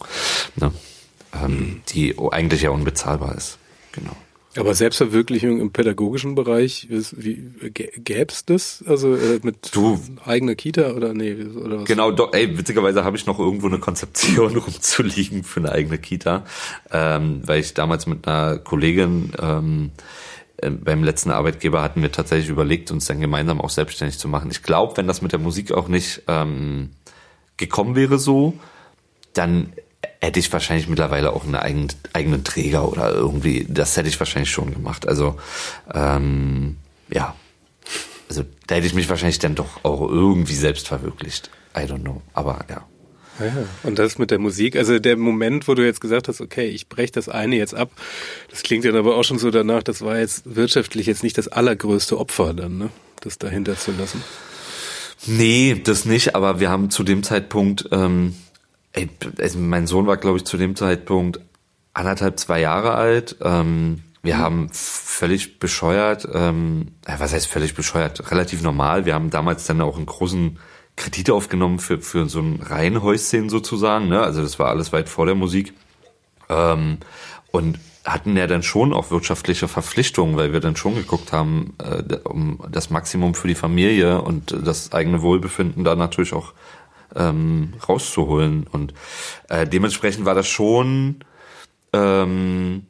ne? 0.55 0.71
ähm, 1.33 1.81
die 1.89 2.15
eigentlich 2.31 2.61
ja 2.61 2.69
unbezahlbar 2.69 3.35
ist. 3.35 3.57
Genau. 3.91 4.15
Aber 4.55 4.73
Selbstverwirklichung 4.73 5.61
im 5.61 5.71
pädagogischen 5.71 6.33
Bereich, 6.33 6.87
gäbe 6.89 8.31
es 8.31 8.45
das? 8.45 8.83
Also 8.87 9.15
äh, 9.15 9.39
mit 9.43 9.75
du, 9.75 9.99
eigener 10.25 10.55
Kita 10.55 10.93
oder 10.93 11.13
nee? 11.13 11.35
Oder 11.35 11.81
was? 11.81 11.85
Genau, 11.85 12.11
doch, 12.11 12.33
ey, 12.33 12.57
witzigerweise 12.57 13.03
habe 13.03 13.15
ich 13.15 13.27
noch 13.27 13.37
irgendwo 13.37 13.67
eine 13.67 13.77
Konzeption 13.77 14.55
rumzuliegen 14.57 15.43
für 15.43 15.59
eine 15.59 15.71
eigene 15.71 15.99
Kita, 15.99 16.45
ähm, 16.91 17.41
weil 17.45 17.59
ich 17.59 17.75
damals 17.75 18.07
mit 18.07 18.27
einer 18.27 18.57
Kollegin 18.57 19.33
ähm, 19.39 19.91
äh, 20.57 20.71
beim 20.71 21.03
letzten 21.03 21.29
Arbeitgeber 21.29 21.83
hatten 21.83 22.01
wir 22.01 22.11
tatsächlich 22.11 22.49
überlegt, 22.49 22.89
uns 22.89 23.05
dann 23.05 23.19
gemeinsam 23.19 23.61
auch 23.61 23.69
selbstständig 23.69 24.17
zu 24.17 24.27
machen. 24.27 24.49
Ich 24.49 24.63
glaube, 24.63 24.97
wenn 24.97 25.07
das 25.07 25.21
mit 25.21 25.31
der 25.31 25.39
Musik 25.39 25.71
auch 25.71 25.87
nicht 25.87 26.23
ähm, 26.27 26.89
gekommen 27.57 27.95
wäre 27.95 28.17
so, 28.17 28.55
dann 29.33 29.73
hätte 30.19 30.39
ich 30.39 30.51
wahrscheinlich 30.51 30.87
mittlerweile 30.87 31.31
auch 31.31 31.45
einen 31.45 31.55
eigenen, 31.55 31.87
eigenen 32.13 32.43
Träger 32.43 32.89
oder 32.89 33.11
irgendwie, 33.11 33.65
das 33.69 33.95
hätte 33.97 34.09
ich 34.09 34.19
wahrscheinlich 34.19 34.51
schon 34.51 34.73
gemacht. 34.73 35.07
Also 35.07 35.37
ähm, 35.93 36.77
ja, 37.09 37.35
also 38.27 38.43
da 38.67 38.75
hätte 38.75 38.87
ich 38.87 38.93
mich 38.93 39.09
wahrscheinlich 39.09 39.39
dann 39.39 39.55
doch 39.55 39.83
auch 39.83 40.01
irgendwie 40.01 40.55
selbst 40.55 40.87
verwirklicht. 40.87 41.49
I 41.75 41.81
don't 41.81 42.01
know, 42.01 42.21
aber 42.33 42.65
ja. 42.69 42.85
Ja, 43.39 43.53
und 43.83 43.97
das 43.97 44.17
mit 44.17 44.31
der 44.31 44.39
Musik, 44.39 44.75
also 44.75 44.99
der 44.99 45.15
Moment, 45.15 45.69
wo 45.69 45.73
du 45.73 45.85
jetzt 45.85 46.01
gesagt 46.01 46.27
hast, 46.27 46.41
okay, 46.41 46.67
ich 46.67 46.89
breche 46.89 47.13
das 47.13 47.29
eine 47.29 47.55
jetzt 47.55 47.73
ab, 47.73 47.89
das 48.49 48.63
klingt 48.63 48.83
dann 48.83 48.97
aber 48.97 49.15
auch 49.15 49.23
schon 49.23 49.39
so 49.39 49.49
danach, 49.49 49.81
das 49.81 50.01
war 50.01 50.19
jetzt 50.19 50.55
wirtschaftlich 50.55 51.07
jetzt 51.07 51.23
nicht 51.23 51.37
das 51.37 51.47
allergrößte 51.47 52.17
Opfer 52.17 52.53
dann, 52.53 52.77
ne? 52.77 52.89
Das 53.21 53.37
dahinter 53.37 53.77
zu 53.77 53.91
lassen. 53.97 54.21
Nee, 55.25 55.81
das 55.81 56.03
nicht, 56.03 56.35
aber 56.35 56.59
wir 56.59 56.69
haben 56.69 56.89
zu 56.89 57.03
dem 57.03 57.23
Zeitpunkt, 57.23 57.87
ähm, 57.91 58.35
ey, 58.93 59.09
also 59.39 59.59
mein 59.59 59.87
Sohn 59.87 60.07
war, 60.07 60.17
glaube 60.17 60.37
ich, 60.37 60.45
zu 60.45 60.57
dem 60.57 60.75
Zeitpunkt 60.75 61.39
anderthalb, 61.93 62.39
zwei 62.39 62.61
Jahre 62.61 62.93
alt. 62.93 63.37
Ähm, 63.41 64.03
wir 64.21 64.35
mhm. 64.35 64.39
haben 64.39 64.69
völlig 64.71 65.59
bescheuert, 65.59 66.27
ähm, 66.33 66.93
was 67.05 67.33
heißt 67.33 67.47
völlig 67.47 67.75
bescheuert, 67.75 68.31
relativ 68.31 68.61
normal. 68.61 69.05
Wir 69.05 69.13
haben 69.13 69.29
damals 69.29 69.65
dann 69.65 69.81
auch 69.81 69.97
einen 69.97 70.05
großen 70.05 70.59
Kredite 70.95 71.33
aufgenommen 71.33 71.79
für, 71.79 71.99
für 72.01 72.27
so 72.27 72.39
ein 72.39 72.61
Reihenhäuschen 72.61 73.49
sozusagen. 73.49 74.09
Ne? 74.09 74.21
Also 74.21 74.41
das 74.41 74.59
war 74.59 74.67
alles 74.67 74.91
weit 74.91 75.07
vor 75.09 75.25
der 75.25 75.35
Musik. 75.35 75.73
Ähm, 76.49 76.97
und 77.51 77.79
hatten 78.05 78.35
ja 78.35 78.47
dann 78.47 78.63
schon 78.63 78.93
auch 78.93 79.11
wirtschaftliche 79.11 79.67
Verpflichtungen, 79.67 80.35
weil 80.35 80.53
wir 80.53 80.59
dann 80.59 80.75
schon 80.75 80.95
geguckt 80.95 81.31
haben, 81.31 81.75
äh, 81.77 82.15
um 82.23 82.59
das 82.69 82.89
Maximum 82.89 83.35
für 83.35 83.47
die 83.47 83.55
Familie 83.55 84.21
und 84.21 84.55
das 84.65 84.91
eigene 84.93 85.21
Wohlbefinden 85.21 85.83
da 85.83 85.95
natürlich 85.95 86.33
auch 86.33 86.53
ähm, 87.15 87.73
rauszuholen. 87.87 88.67
Und 88.71 88.93
äh, 89.49 89.67
dementsprechend 89.67 90.25
war 90.25 90.35
das 90.35 90.47
schon 90.47 91.23
ähm, 91.93 92.85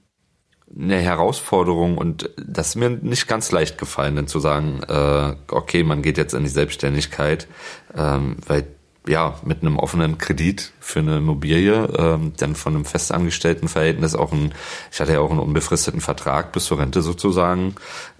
eine 0.77 0.97
Herausforderung 0.97 1.97
und 1.97 2.29
das 2.37 2.69
ist 2.69 2.75
mir 2.75 2.89
nicht 2.89 3.27
ganz 3.27 3.51
leicht 3.51 3.77
gefallen, 3.77 4.15
denn 4.15 4.27
zu 4.27 4.39
sagen, 4.39 4.81
äh, 4.87 5.35
okay, 5.49 5.83
man 5.83 6.01
geht 6.01 6.17
jetzt 6.17 6.33
in 6.33 6.43
die 6.43 6.49
Selbstständigkeit, 6.49 7.47
ähm, 7.95 8.37
weil 8.45 8.67
ja, 9.07 9.39
mit 9.43 9.61
einem 9.61 9.79
offenen 9.79 10.17
Kredit 10.17 10.71
für 10.79 10.99
eine 10.99 11.17
Immobilie, 11.17 11.85
ähm, 11.97 12.33
dann 12.37 12.55
von 12.55 12.75
einem 12.75 12.85
festangestellten 12.85 13.67
Verhältnis 13.67 14.13
auch 14.13 14.31
ein, 14.31 14.53
ich 14.91 14.99
hatte 14.99 15.13
ja 15.13 15.19
auch 15.19 15.31
einen 15.31 15.39
unbefristeten 15.39 16.01
Vertrag 16.01 16.51
bis 16.51 16.65
zur 16.65 16.79
Rente 16.79 17.01
sozusagen, 17.01 17.75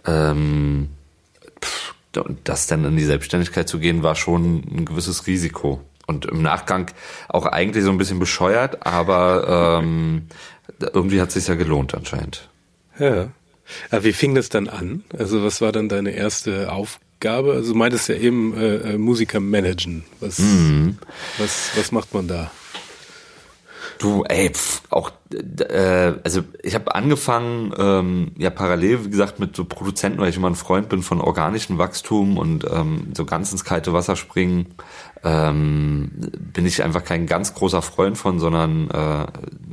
ähm, 0.06 0.90
pff, 1.64 1.94
das 2.44 2.66
dann 2.66 2.86
in 2.86 2.98
die 2.98 3.06
Selbstständigkeit 3.06 3.70
zu 3.70 3.78
gehen, 3.78 4.02
war 4.02 4.16
schon 4.16 4.64
ein 4.64 4.86
gewisses 4.86 5.28
Risiko. 5.28 5.82
Und 6.10 6.26
im 6.26 6.42
Nachgang 6.42 6.90
auch 7.28 7.46
eigentlich 7.46 7.84
so 7.84 7.92
ein 7.92 8.00
bisschen 8.00 8.18
bescheuert, 8.18 8.84
aber 8.84 9.80
ähm, 9.80 10.24
irgendwie 10.92 11.22
hat 11.22 11.28
es 11.28 11.36
sich 11.36 11.48
ja 11.48 11.54
gelohnt 11.54 11.94
anscheinend. 11.94 12.50
Ja. 12.98 13.28
Aber 13.92 14.04
wie 14.04 14.14
fing 14.14 14.34
das 14.34 14.50
dann 14.50 14.68
an? 14.70 15.04
Also 15.16 15.44
was 15.44 15.62
war 15.62 15.72
dann 15.72 15.88
deine 15.88 16.10
erste 16.10 16.72
Aufgabe? 16.72 17.54
Also 17.54 17.74
du 17.74 17.78
meintest 17.78 18.10
ja 18.10 18.16
eben 18.16 18.58
äh, 18.58 18.76
äh, 18.78 18.98
Musiker 18.98 19.40
managen. 19.40 20.04
Was, 20.20 20.40
mhm. 20.40 20.98
was, 21.38 21.70
was 21.76 21.92
macht 21.92 22.12
man 22.12 22.28
da? 22.28 22.50
Du, 24.00 24.24
ey, 24.24 24.50
pf, 24.50 24.82
auch, 24.92 25.12
äh, 25.34 26.14
also 26.24 26.42
ich 26.64 26.74
habe 26.74 26.96
angefangen, 26.96 27.74
ähm, 27.78 28.32
ja 28.38 28.50
parallel, 28.50 29.04
wie 29.04 29.10
gesagt, 29.10 29.42
mit 29.42 29.58
so 29.58 29.66
Produzenten, 29.66 30.20
weil 30.20 30.30
ich 30.30 30.38
immer 30.38 30.50
ein 30.50 30.56
Freund 30.56 30.88
bin 30.88 31.04
von 31.04 31.20
organischem 31.20 31.78
Wachstum 31.78 32.38
und 32.38 32.66
ähm, 32.72 33.12
so 33.14 33.26
ganz 33.26 33.52
ins 33.52 33.66
kalte 33.66 33.92
Wasser 33.92 34.16
springen, 34.16 34.74
ähm, 35.26 36.12
bin 36.14 36.66
ich 36.66 36.82
einfach 36.82 37.04
kein 37.04 37.28
ganz 37.28 37.54
großer 37.54 37.82
Freund 37.82 38.18
von, 38.18 38.40
sondern 38.40 38.90
äh, 38.90 39.26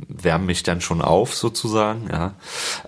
wärme 0.09 0.45
mich 0.47 0.61
dann 0.63 0.81
schon 0.81 1.01
auf 1.01 1.33
sozusagen. 1.33 2.09
Ja, 2.11 2.33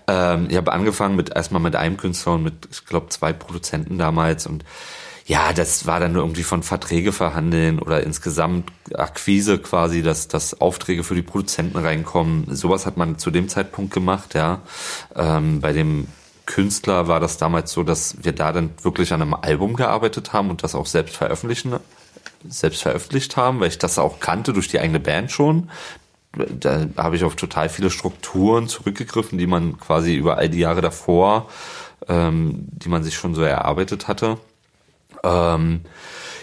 ähm, 0.07 0.47
ich 0.49 0.57
habe 0.57 0.73
angefangen 0.73 1.15
mit 1.15 1.33
erstmal 1.33 1.61
mit 1.61 1.77
einem 1.77 1.95
Künstler 1.95 2.33
und 2.33 2.43
mit, 2.43 2.67
ich 2.69 2.85
glaube, 2.85 3.07
zwei 3.07 3.31
Produzenten 3.31 3.97
damals 3.97 4.45
und 4.45 4.65
ja, 5.29 5.53
das 5.53 5.85
war 5.85 5.99
dann 5.99 6.15
irgendwie 6.15 6.41
von 6.41 6.63
Verträge 6.63 7.11
verhandeln 7.11 7.77
oder 7.77 8.01
insgesamt 8.01 8.71
Akquise 8.95 9.59
quasi, 9.59 10.01
dass, 10.01 10.27
dass 10.27 10.59
Aufträge 10.59 11.03
für 11.03 11.13
die 11.13 11.21
Produzenten 11.21 11.77
reinkommen. 11.77 12.47
Sowas 12.55 12.87
hat 12.87 12.97
man 12.97 13.19
zu 13.19 13.29
dem 13.29 13.47
Zeitpunkt 13.47 13.93
gemacht, 13.93 14.33
ja. 14.33 14.63
Ähm, 15.15 15.61
bei 15.61 15.71
dem 15.71 16.07
Künstler 16.47 17.07
war 17.07 17.19
das 17.19 17.37
damals 17.37 17.71
so, 17.71 17.83
dass 17.83 18.23
wir 18.23 18.31
da 18.31 18.51
dann 18.51 18.71
wirklich 18.81 19.13
an 19.13 19.21
einem 19.21 19.35
Album 19.35 19.75
gearbeitet 19.75 20.33
haben 20.33 20.49
und 20.49 20.63
das 20.63 20.73
auch 20.73 20.87
selbst 20.87 21.17
veröffentlichen, 21.17 21.75
selbst 22.47 22.81
veröffentlicht 22.81 23.37
haben, 23.37 23.59
weil 23.59 23.67
ich 23.67 23.77
das 23.77 23.99
auch 23.99 24.19
kannte 24.19 24.51
durch 24.51 24.67
die 24.67 24.79
eigene 24.79 24.99
Band 24.99 25.29
schon. 25.29 25.69
Da 26.31 26.87
habe 26.97 27.17
ich 27.17 27.23
auf 27.23 27.35
total 27.35 27.69
viele 27.69 27.91
Strukturen 27.91 28.67
zurückgegriffen, 28.67 29.37
die 29.37 29.45
man 29.45 29.77
quasi 29.77 30.15
über 30.15 30.37
all 30.37 30.49
die 30.49 30.59
Jahre 30.59 30.81
davor, 30.81 31.49
ähm, 32.07 32.65
die 32.71 32.89
man 32.89 33.03
sich 33.03 33.13
schon 33.13 33.35
so 33.35 33.43
erarbeitet 33.43 34.07
hatte. 34.07 34.39
Ähm, 35.23 35.81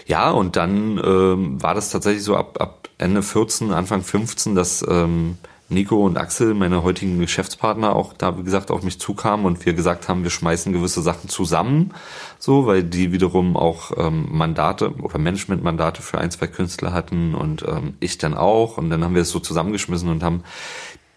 ja, 0.05 0.31
und 0.31 0.55
dann 0.55 1.01
ähm, 1.03 1.61
war 1.61 1.75
das 1.75 1.89
tatsächlich 1.89 2.23
so 2.23 2.35
ab, 2.35 2.61
ab 2.61 2.89
Ende 2.97 3.21
14, 3.21 3.71
Anfang 3.71 4.01
15, 4.01 4.55
dass 4.55 4.85
ähm, 4.87 5.37
Nico 5.69 6.05
und 6.05 6.17
Axel, 6.17 6.53
meine 6.53 6.81
heutigen 6.83 7.19
Geschäftspartner, 7.19 7.93
auch 7.93 8.13
da, 8.13 8.37
wie 8.37 8.43
gesagt, 8.43 8.71
auf 8.71 8.83
mich 8.83 8.99
zukamen 8.99 9.45
und 9.45 9.65
wir 9.65 9.73
gesagt 9.73 10.07
haben, 10.07 10.23
wir 10.23 10.29
schmeißen 10.29 10.71
gewisse 10.71 11.01
Sachen 11.01 11.29
zusammen, 11.29 11.93
so, 12.39 12.65
weil 12.65 12.83
die 12.83 13.11
wiederum 13.11 13.57
auch 13.57 13.91
ähm, 13.97 14.27
Mandate 14.31 14.93
oder 15.01 15.17
Managementmandate 15.17 16.01
für 16.01 16.19
ein, 16.19 16.31
zwei 16.31 16.47
Künstler 16.47 16.93
hatten 16.93 17.35
und 17.35 17.65
ähm, 17.67 17.95
ich 17.99 18.17
dann 18.17 18.33
auch. 18.33 18.77
Und 18.77 18.89
dann 18.89 19.03
haben 19.03 19.15
wir 19.15 19.23
es 19.23 19.29
so 19.29 19.39
zusammengeschmissen 19.39 20.09
und 20.09 20.23
haben 20.23 20.43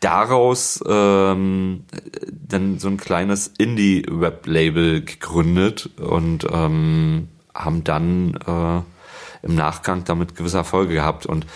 daraus 0.00 0.82
ähm, 0.88 1.84
dann 2.30 2.80
so 2.80 2.88
ein 2.88 2.96
kleines 2.96 3.52
Indie-Web-Label 3.56 5.02
gegründet 5.04 5.90
und 6.00 6.44
ähm, 6.50 7.28
haben 7.64 7.84
dann 7.84 8.34
äh, 8.46 9.46
im 9.46 9.54
Nachgang 9.54 10.04
damit 10.04 10.36
gewisse 10.36 10.58
Erfolge 10.58 10.94
gehabt 10.94 11.26
und 11.26 11.46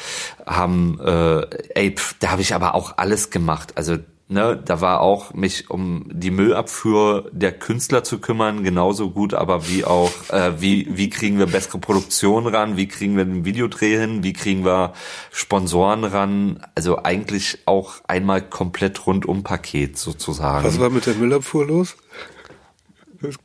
haben, 0.46 0.98
äh, 1.00 1.40
ey, 1.74 1.94
pf, 1.96 2.16
da 2.18 2.30
habe 2.30 2.42
ich 2.42 2.54
aber 2.54 2.74
auch 2.74 2.94
alles 2.96 3.30
gemacht. 3.30 3.72
Also 3.76 3.98
ne, 4.28 4.60
da 4.62 4.80
war 4.80 5.00
auch 5.00 5.34
mich 5.34 5.70
um 5.70 6.06
die 6.10 6.30
Müllabfuhr 6.30 7.30
der 7.32 7.52
Künstler 7.52 8.04
zu 8.04 8.18
kümmern, 8.18 8.64
genauso 8.64 9.10
gut, 9.10 9.34
aber 9.34 9.68
wie 9.68 9.84
auch, 9.84 10.10
äh, 10.30 10.60
wie, 10.60 10.88
wie 10.96 11.10
kriegen 11.10 11.38
wir 11.38 11.46
bessere 11.46 11.78
Produktion 11.78 12.46
ran, 12.46 12.76
wie 12.76 12.88
kriegen 12.88 13.16
wir 13.16 13.24
den 13.24 13.44
Videodreh 13.44 13.98
hin, 13.98 14.22
wie 14.22 14.32
kriegen 14.32 14.64
wir 14.64 14.92
Sponsoren 15.30 16.04
ran, 16.04 16.60
also 16.74 17.02
eigentlich 17.02 17.58
auch 17.66 17.94
einmal 18.06 18.42
komplett 18.42 19.06
rundum 19.06 19.42
Paket 19.42 19.98
sozusagen. 19.98 20.66
Was 20.66 20.80
war 20.80 20.90
mit 20.90 21.06
der 21.06 21.14
Müllabfuhr 21.14 21.66
los? 21.66 21.96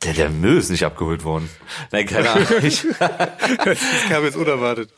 Der, 0.04 0.12
der 0.14 0.30
Müll 0.30 0.58
ist 0.58 0.70
nicht 0.70 0.84
abgeholt 0.84 1.24
worden. 1.24 1.48
Nein, 1.92 2.06
keine 2.06 2.30
Ahnung. 2.32 2.46
Ich, 2.62 2.86
das 2.98 3.78
kam 4.08 4.24
jetzt 4.24 4.36
unerwartet. 4.36 4.90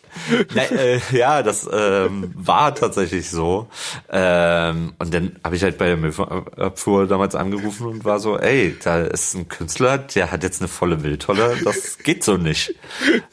Nein, 0.55 0.77
äh, 0.77 1.01
ja, 1.13 1.43
das 1.43 1.69
ähm, 1.73 2.33
war 2.35 2.75
tatsächlich 2.75 3.31
so. 3.31 3.69
Ähm, 4.11 4.93
und 4.99 5.15
dann 5.15 5.37
habe 5.43 5.57
ich 5.57 5.63
halt 5.63 5.79
bei 5.79 5.87
der 5.87 5.97
Müllabfuhr 5.97 7.07
damals 7.07 7.35
angerufen 7.35 7.87
und 7.87 8.05
war 8.05 8.21
so, 8.21 8.39
ey, 8.39 8.77
da 8.83 9.03
ist 9.03 9.35
ein 9.35 9.49
Künstler, 9.49 9.99
der 9.99 10.31
hat 10.31 10.43
jetzt 10.43 10.61
eine 10.61 10.69
volle 10.69 10.97
Mülltolle, 10.97 11.57
das 11.65 11.99
geht 11.99 12.25
so 12.25 12.37
nicht. 12.37 12.75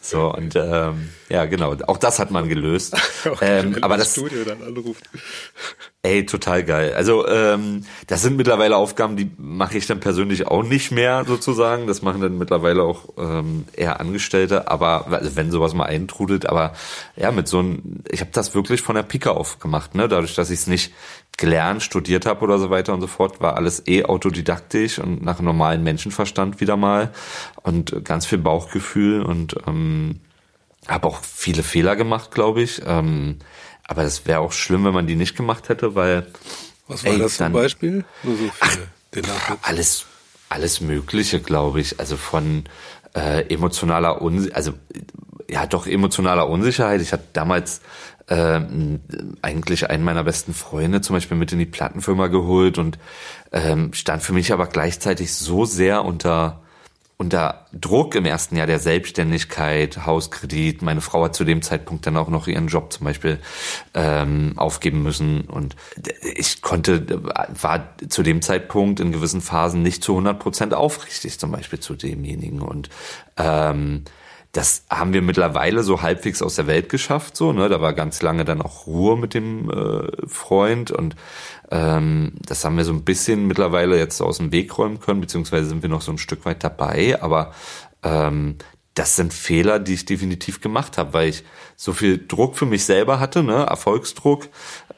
So, 0.01 0.33
und 0.33 0.55
ähm, 0.55 1.09
ja, 1.29 1.45
genau, 1.45 1.75
auch 1.87 1.97
das 1.97 2.19
hat 2.19 2.31
man 2.31 2.49
gelöst. 2.49 2.95
ähm, 3.41 3.77
aber 3.81 3.97
das 3.97 4.13
Studio 4.13 4.43
dann 4.43 4.63
anruft. 4.63 5.03
Ey, 6.01 6.25
total 6.25 6.63
geil. 6.63 6.93
Also 6.93 7.27
ähm, 7.27 7.83
das 8.07 8.21
sind 8.21 8.37
mittlerweile 8.37 8.77
Aufgaben, 8.77 9.17
die 9.17 9.29
mache 9.37 9.77
ich 9.77 9.85
dann 9.85 9.99
persönlich 9.99 10.47
auch 10.47 10.63
nicht 10.63 10.91
mehr 10.91 11.25
sozusagen. 11.25 11.87
Das 11.87 12.01
machen 12.01 12.21
dann 12.21 12.37
mittlerweile 12.37 12.83
auch 12.83 13.09
ähm, 13.17 13.65
eher 13.73 13.99
Angestellte. 13.99 14.71
Aber 14.71 15.07
also 15.07 15.35
wenn 15.35 15.51
sowas 15.51 15.73
mal 15.73 15.87
eintrudelt, 15.87 16.47
aber 16.47 16.71
ja, 17.17 17.33
mit 17.33 17.49
so 17.49 17.59
einem, 17.59 18.01
ich 18.09 18.21
habe 18.21 18.31
das 18.31 18.55
wirklich 18.55 18.81
von 18.81 18.95
der 18.95 19.03
Pika 19.03 19.31
auf 19.31 19.59
gemacht. 19.59 19.93
Ne? 19.93 20.07
Dadurch, 20.07 20.35
dass 20.35 20.51
ich 20.51 20.59
es 20.59 20.67
nicht 20.67 20.93
gelernt, 21.35 21.83
studiert 21.83 22.25
habe 22.25 22.45
oder 22.45 22.59
so 22.59 22.69
weiter 22.69 22.93
und 22.93 23.01
so 23.01 23.07
fort, 23.07 23.41
war 23.41 23.57
alles 23.57 23.85
eh 23.85 24.05
autodidaktisch 24.05 24.99
und 24.99 25.21
nach 25.21 25.41
normalen 25.41 25.83
Menschenverstand 25.83 26.61
wieder 26.61 26.77
mal 26.77 27.11
und 27.61 28.05
ganz 28.05 28.25
viel 28.25 28.37
Bauchgefühl 28.37 29.21
und 29.21 29.57
ähm, 29.67 30.21
habe 30.87 31.07
auch 31.07 31.21
viele 31.23 31.63
Fehler 31.63 31.97
gemacht, 31.97 32.31
glaube 32.31 32.61
ich. 32.61 32.81
Ähm, 32.85 33.39
aber 33.89 34.03
es 34.03 34.27
wäre 34.27 34.39
auch 34.39 34.51
schlimm, 34.51 34.85
wenn 34.85 34.93
man 34.93 35.07
die 35.07 35.15
nicht 35.15 35.35
gemacht 35.35 35.67
hätte, 35.67 35.95
weil. 35.95 36.27
Was 36.87 37.03
war 37.03 37.11
ey, 37.11 37.17
das 37.17 37.37
zum 37.37 37.51
Beispiel? 37.51 38.05
Nur 38.21 38.37
so 38.37 38.49
viele. 38.51 39.27
Ach, 39.27 39.57
alles, 39.63 40.05
alles 40.47 40.79
Mögliche, 40.79 41.39
glaube 41.39 41.81
ich. 41.81 41.99
Also 41.99 42.15
von 42.15 42.65
äh, 43.15 43.51
emotionaler 43.51 44.21
Unsicherheit, 44.21 44.55
also 44.55 44.73
ja 45.49 45.65
doch 45.65 45.87
emotionaler 45.87 46.47
Unsicherheit. 46.47 47.01
Ich 47.01 47.13
hatte 47.13 47.25
damals 47.33 47.81
äh, 48.27 48.61
eigentlich 49.41 49.89
einen 49.89 50.03
meiner 50.03 50.23
besten 50.23 50.53
Freunde 50.53 51.01
zum 51.01 51.15
Beispiel 51.15 51.37
mit 51.37 51.51
in 51.51 51.57
die 51.57 51.65
Plattenfirma 51.65 52.27
geholt 52.27 52.77
und 52.77 52.99
ähm, 53.51 53.91
stand 53.93 54.21
für 54.21 54.33
mich 54.33 54.53
aber 54.53 54.67
gleichzeitig 54.67 55.33
so 55.33 55.65
sehr 55.65 56.05
unter 56.05 56.61
unter 57.19 57.65
Druck 57.73 58.15
im 58.15 58.23
ersten 58.23 58.55
Jahr 58.55 58.65
der 58.65 58.79
Selbstständigkeit, 58.79 60.05
Hauskredit. 60.05 60.81
Meine 60.81 61.01
Frau 61.01 61.25
hat 61.25 61.35
zu 61.35 61.43
dem 61.43 61.61
Zeitpunkt 61.61 62.07
dann 62.07 62.15
auch 62.15 62.29
noch 62.29 62.47
ihren 62.47 62.67
Job 62.67 62.93
zum 62.93 63.03
Beispiel 63.03 63.39
ähm, 63.93 64.53
aufgeben 64.55 65.03
müssen 65.03 65.41
und 65.41 65.75
ich 66.21 66.61
konnte, 66.61 67.21
war 67.61 67.89
zu 68.07 68.23
dem 68.23 68.41
Zeitpunkt 68.41 69.01
in 69.01 69.11
gewissen 69.11 69.41
Phasen 69.41 69.81
nicht 69.81 70.01
zu 70.01 70.13
100 70.13 70.39
Prozent 70.39 70.73
aufrichtig 70.73 71.37
zum 71.39 71.51
Beispiel 71.51 71.81
zu 71.81 71.95
demjenigen 71.95 72.61
und 72.61 72.89
ähm, 73.35 74.05
das 74.51 74.85
haben 74.89 75.13
wir 75.13 75.21
mittlerweile 75.21 75.83
so 75.83 76.01
halbwegs 76.01 76.41
aus 76.41 76.55
der 76.55 76.65
Welt 76.65 76.89
geschafft, 76.89 77.37
so, 77.37 77.53
ne? 77.53 77.69
Da 77.69 77.81
war 77.81 77.93
ganz 77.93 78.21
lange 78.23 78.45
dann 78.45 78.63
auch 78.63 78.87
Ruhe 78.87 79.15
mit 79.15 79.35
dem 79.35 79.69
äh, 79.69 80.07
Freund 80.25 80.89
und 80.89 81.15
ähm, 81.71 82.33
das 82.41 82.65
haben 82.65 82.77
wir 82.77 82.85
so 82.85 82.93
ein 82.93 83.03
bisschen 83.03 83.47
mittlerweile 83.47 83.97
jetzt 83.97 84.21
aus 84.21 84.37
dem 84.37 84.51
Weg 84.51 84.77
räumen 84.77 84.99
können, 84.99 85.21
beziehungsweise 85.21 85.69
sind 85.69 85.81
wir 85.81 85.89
noch 85.89 86.01
so 86.01 86.11
ein 86.11 86.17
Stück 86.17 86.45
weit 86.45 86.63
dabei, 86.63 87.21
aber 87.21 87.53
ähm, 88.03 88.57
das 88.95 89.15
sind 89.15 89.33
Fehler, 89.33 89.79
die 89.79 89.93
ich 89.93 90.05
definitiv 90.05 90.61
gemacht 90.61 90.97
habe, 90.97 91.13
weil 91.13 91.29
ich 91.29 91.43
so 91.75 91.93
viel 91.93 92.25
Druck 92.27 92.57
für 92.57 92.65
mich 92.65 92.83
selber 92.83 93.19
hatte, 93.19 93.43
ne, 93.43 93.63
Erfolgsdruck, 93.63 94.49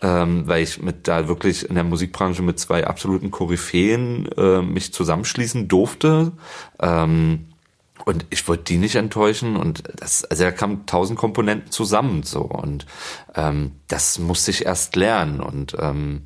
ähm, 0.01 0.47
weil 0.47 0.63
ich 0.63 0.81
mit 0.81 1.07
da 1.07 1.27
wirklich 1.27 1.69
in 1.69 1.75
der 1.75 1.83
Musikbranche 1.83 2.41
mit 2.41 2.59
zwei 2.59 2.87
absoluten 2.87 3.29
Koryphäen 3.29 4.27
äh, 4.37 4.61
mich 4.61 4.93
zusammenschließen 4.93 5.67
durfte. 5.67 6.31
Ähm, 6.79 7.47
und 8.05 8.25
ich 8.31 8.47
wollte 8.47 8.63
die 8.63 8.77
nicht 8.77 8.95
enttäuschen 8.95 9.55
und 9.55 9.83
das, 9.95 10.25
also 10.25 10.43
da 10.43 10.51
kamen 10.51 10.87
tausend 10.87 11.19
Komponenten 11.19 11.71
zusammen 11.71 12.23
so. 12.23 12.41
Und 12.41 12.87
ähm, 13.35 13.73
das 13.87 14.17
musste 14.17 14.49
ich 14.49 14.65
erst 14.65 14.95
lernen. 14.95 15.39
Und 15.39 15.75
ähm, 15.79 16.23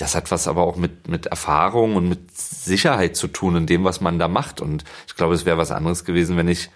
das 0.00 0.14
hat 0.14 0.30
was 0.30 0.48
aber 0.48 0.62
auch 0.62 0.76
mit 0.76 1.08
mit 1.08 1.26
Erfahrung 1.26 1.96
und 1.96 2.08
mit 2.08 2.36
Sicherheit 2.36 3.16
zu 3.16 3.28
tun 3.28 3.56
in 3.56 3.66
dem, 3.66 3.84
was 3.84 4.00
man 4.00 4.18
da 4.18 4.28
macht 4.28 4.60
und 4.60 4.84
ich 5.06 5.16
glaube, 5.16 5.34
es 5.34 5.44
wäre 5.44 5.58
was 5.58 5.70
anderes 5.70 6.04
gewesen, 6.04 6.36
wenn 6.36 6.48
ich 6.48 6.70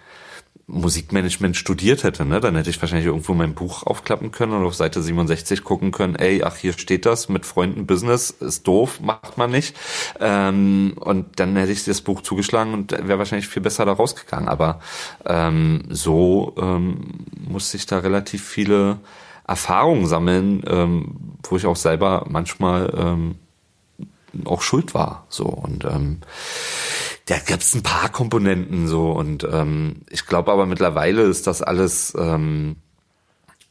Musikmanagement 0.67 1.55
studiert 1.55 2.03
hätte, 2.03 2.25
ne, 2.25 2.39
dann 2.39 2.55
hätte 2.55 2.71
ich 2.71 2.81
wahrscheinlich 2.81 3.05
irgendwo 3.05 3.35
mein 3.35 3.53
Buch 3.53 3.83
aufklappen 3.83 4.31
können 4.31 4.53
und 4.53 4.65
auf 4.65 4.73
Seite 4.73 5.01
67 5.01 5.63
gucken 5.63 5.91
können, 5.91 6.15
ey, 6.15 6.43
ach, 6.43 6.55
hier 6.55 6.73
steht 6.73 7.05
das, 7.05 7.29
mit 7.29 7.45
Freunden 7.45 7.85
Business, 7.85 8.31
ist 8.31 8.67
doof, 8.67 8.99
macht 8.99 9.37
man 9.37 9.51
nicht. 9.51 9.75
Ähm, 10.19 10.95
und 10.99 11.39
dann 11.39 11.55
hätte 11.55 11.71
ich 11.71 11.83
das 11.83 12.01
Buch 12.01 12.21
zugeschlagen 12.21 12.73
und 12.73 12.93
wäre 12.93 13.19
wahrscheinlich 13.19 13.47
viel 13.47 13.61
besser 13.61 13.85
da 13.85 13.93
rausgegangen. 13.93 14.49
Aber 14.49 14.79
ähm, 15.25 15.83
so 15.89 16.55
ähm, 16.57 17.25
musste 17.47 17.77
ich 17.77 17.85
da 17.85 17.99
relativ 17.99 18.43
viele 18.43 18.97
Erfahrungen 19.47 20.07
sammeln, 20.07 20.63
ähm, 20.67 21.37
wo 21.47 21.57
ich 21.57 21.65
auch 21.65 21.75
selber 21.75 22.25
manchmal 22.29 22.93
ähm, 22.97 23.35
auch 24.45 24.61
schuld 24.61 24.93
war. 24.93 25.25
So 25.29 25.45
und 25.45 25.85
ähm, 25.85 26.21
da 27.25 27.37
gibt's 27.37 27.73
ein 27.73 27.83
paar 27.83 28.09
Komponenten 28.09 28.87
so 28.87 29.11
und 29.11 29.43
ähm, 29.43 30.01
ich 30.09 30.25
glaube 30.25 30.51
aber 30.51 30.65
mittlerweile 30.65 31.23
ist 31.23 31.47
das 31.47 31.61
alles 31.61 32.13
ähm, 32.17 32.77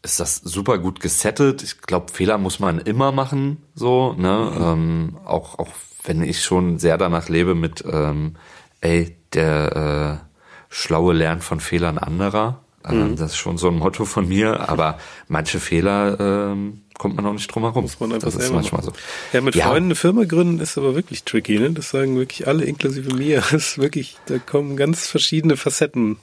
ist 0.05 0.21
das 0.21 0.37
super 0.37 0.79
gut 0.79 1.01
gesettet. 1.01 1.63
Ich 1.63 1.81
glaube, 1.81 2.13
Fehler 2.13 2.37
muss 2.37 2.61
man 2.61 2.79
immer 2.79 3.11
machen, 3.11 3.63
so, 3.75 4.13
ne? 4.13 4.53
Mhm. 4.55 4.63
Ähm, 4.63 5.17
auch, 5.25 5.59
auch 5.59 5.73
wenn 6.05 6.23
ich 6.23 6.45
schon 6.45 6.79
sehr 6.79 6.99
danach 6.99 7.31
lebe 7.31 7.55
mit, 7.55 7.83
ähm, 7.91 8.37
ey, 8.83 9.17
der 9.33 10.21
äh, 10.21 10.35
Schlaue 10.69 11.15
lernt 11.15 11.43
von 11.43 11.59
Fehlern 11.59 11.99
anderer. 11.99 12.63
Ähm, 12.87 13.11
mhm. 13.11 13.16
Das 13.16 13.33
ist 13.33 13.37
schon 13.37 13.57
so 13.59 13.68
ein 13.68 13.77
Motto 13.77 14.05
von 14.05 14.29
mir, 14.29 14.68
aber 14.68 14.99
manche 15.29 15.59
Fehler 15.61 16.18
ähm, 16.20 16.83
kommt 16.99 17.16
man 17.16 17.27
auch 17.27 17.33
nicht 17.33 17.49
drum 17.49 17.62
herum. 17.62 17.83
Muss 17.83 17.99
man 18.01 18.12
einfach 18.12 18.31
das 18.31 18.37
ist 18.37 18.53
manchmal 18.53 18.83
machen. 18.83 18.94
so. 18.94 19.37
Ja, 19.37 19.40
mit 19.40 19.55
ja. 19.55 19.66
Freunden 19.68 19.88
eine 19.88 19.94
Firma 19.94 20.25
gründen 20.25 20.61
ist 20.61 20.77
aber 20.77 20.94
wirklich 20.94 21.25
tricky, 21.25 21.59
ne? 21.59 21.70
Das 21.70 21.90
sagen 21.90 22.16
wirklich 22.16 22.47
alle, 22.47 22.64
inklusive 22.64 23.14
mir. 23.14 23.42
Das 23.51 23.53
ist 23.53 23.79
wirklich, 23.79 24.16
da 24.27 24.38
kommen 24.38 24.77
ganz 24.77 25.07
verschiedene 25.07 25.57
Facetten. 25.57 26.18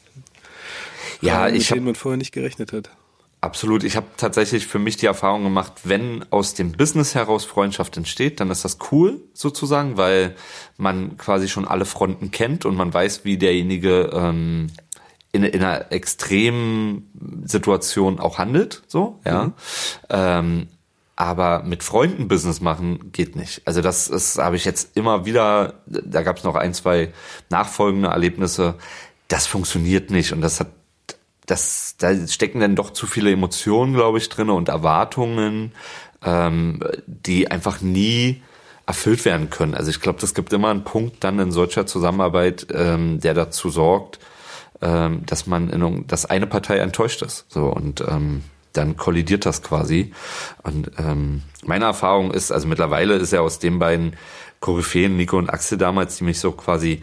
Ja, 1.22 1.42
rein, 1.42 1.56
ich 1.56 1.70
mit 1.70 1.78
denen 1.78 1.86
man 1.86 1.96
vorher 1.96 2.18
nicht 2.18 2.32
gerechnet 2.32 2.74
hat. 2.74 2.90
Absolut. 3.42 3.84
Ich 3.84 3.96
habe 3.96 4.06
tatsächlich 4.18 4.68
für 4.68 4.78
mich 4.78 4.98
die 4.98 5.08
Erfahrung 5.08 5.44
gemacht, 5.44 5.74
wenn 5.84 6.24
aus 6.30 6.54
dem 6.54 6.74
Business 6.74 7.16
heraus 7.16 7.44
Freundschaft 7.44 7.98
entsteht, 7.98 8.40
dann 8.40 8.52
ist 8.52 8.64
das 8.64 8.78
cool 8.92 9.20
sozusagen, 9.34 9.98
weil 9.98 10.36
man 10.78 11.18
quasi 11.18 11.48
schon 11.48 11.68
alle 11.68 11.86
Fronten 11.86 12.30
kennt 12.30 12.66
und 12.66 12.76
man 12.76 12.94
weiß, 12.94 13.26
wie 13.26 13.38
derjenige 13.38 14.12
ähm, 14.14 14.68
in, 15.32 15.44
in 15.44 15.64
einer 15.64 15.92
extremen 15.92 17.44
Situation 17.46 18.20
auch 18.20 18.38
handelt, 18.38 18.84
so, 18.88 19.20
ja. 19.26 19.46
Mhm. 19.46 19.54
Ähm, 20.10 20.68
aber 21.16 21.62
mit 21.64 21.84
Freunden 21.84 22.28
Business 22.28 22.62
machen 22.62 23.12
geht 23.12 23.36
nicht. 23.36 23.62
Also 23.66 23.82
das 23.82 24.08
ist, 24.08 24.40
habe 24.40 24.56
ich 24.56 24.66
jetzt 24.66 24.98
immer 24.98 25.26
wieder, 25.26 25.76
da 25.86 26.24
gab 26.24 26.38
es 26.38 26.44
noch 26.44 26.56
ein, 26.56 26.74
zwei 26.74 27.14
nachfolgende 27.50 28.10
Erlebnisse, 28.10 28.76
das 29.28 29.46
funktioniert 29.46 30.10
nicht 30.10 30.34
und 30.34 30.42
das 30.42 30.60
hat, 30.60 30.70
das, 31.46 31.96
da 31.98 32.28
stecken 32.28 32.60
dann 32.60 32.76
doch 32.76 32.92
zu 32.92 33.06
viele 33.06 33.32
Emotionen, 33.32 33.94
glaube 33.94 34.18
ich, 34.18 34.30
drinne 34.30 34.54
und 34.54 34.68
Erwartungen, 34.68 35.74
ähm, 36.24 36.80
die 37.06 37.52
einfach 37.52 37.82
nie 37.82 38.42
erfüllt 38.86 39.24
werden 39.24 39.50
können. 39.50 39.76
Also 39.76 39.92
ich 39.92 40.02
glaube, 40.02 40.20
das 40.20 40.34
gibt 40.34 40.52
immer 40.54 40.70
einen 40.70 40.84
Punkt 40.84 41.24
dann 41.24 41.40
in 41.40 41.52
solcher 41.52 41.86
Zusammenarbeit, 41.86 42.68
ähm, 42.74 43.20
der 43.20 43.34
dazu 43.34 43.70
sorgt, 43.70 44.20
ähm, 44.82 45.26
dass 45.26 45.48
man 45.48 45.70
in, 45.70 46.08
dass 46.08 46.26
eine 46.26 46.48
Partei 46.48 46.78
enttäuscht 46.78 47.22
ist. 47.22 47.46
So 47.50 47.68
und 47.68 48.02
ähm, 48.02 48.44
dann 48.74 48.96
kollidiert 48.96 49.46
das 49.46 49.62
quasi. 49.62 50.14
Und 50.64 50.92
ähm, 50.98 51.44
meine 51.66 51.86
Erfahrung 51.86 52.32
ist, 52.32 52.52
also 52.52 52.68
mittlerweile 52.68 53.16
ist 53.16 53.34
ja 53.34 53.42
aus 53.42 53.60
den 53.60 53.80
beiden 53.80 54.16
Koryphäen, 54.60 55.18
Nico 55.18 55.38
und 55.38 55.50
Axel 55.50 55.78
damals, 55.78 56.18
die 56.18 56.24
mich 56.24 56.40
so 56.40 56.52
quasi 56.52 57.02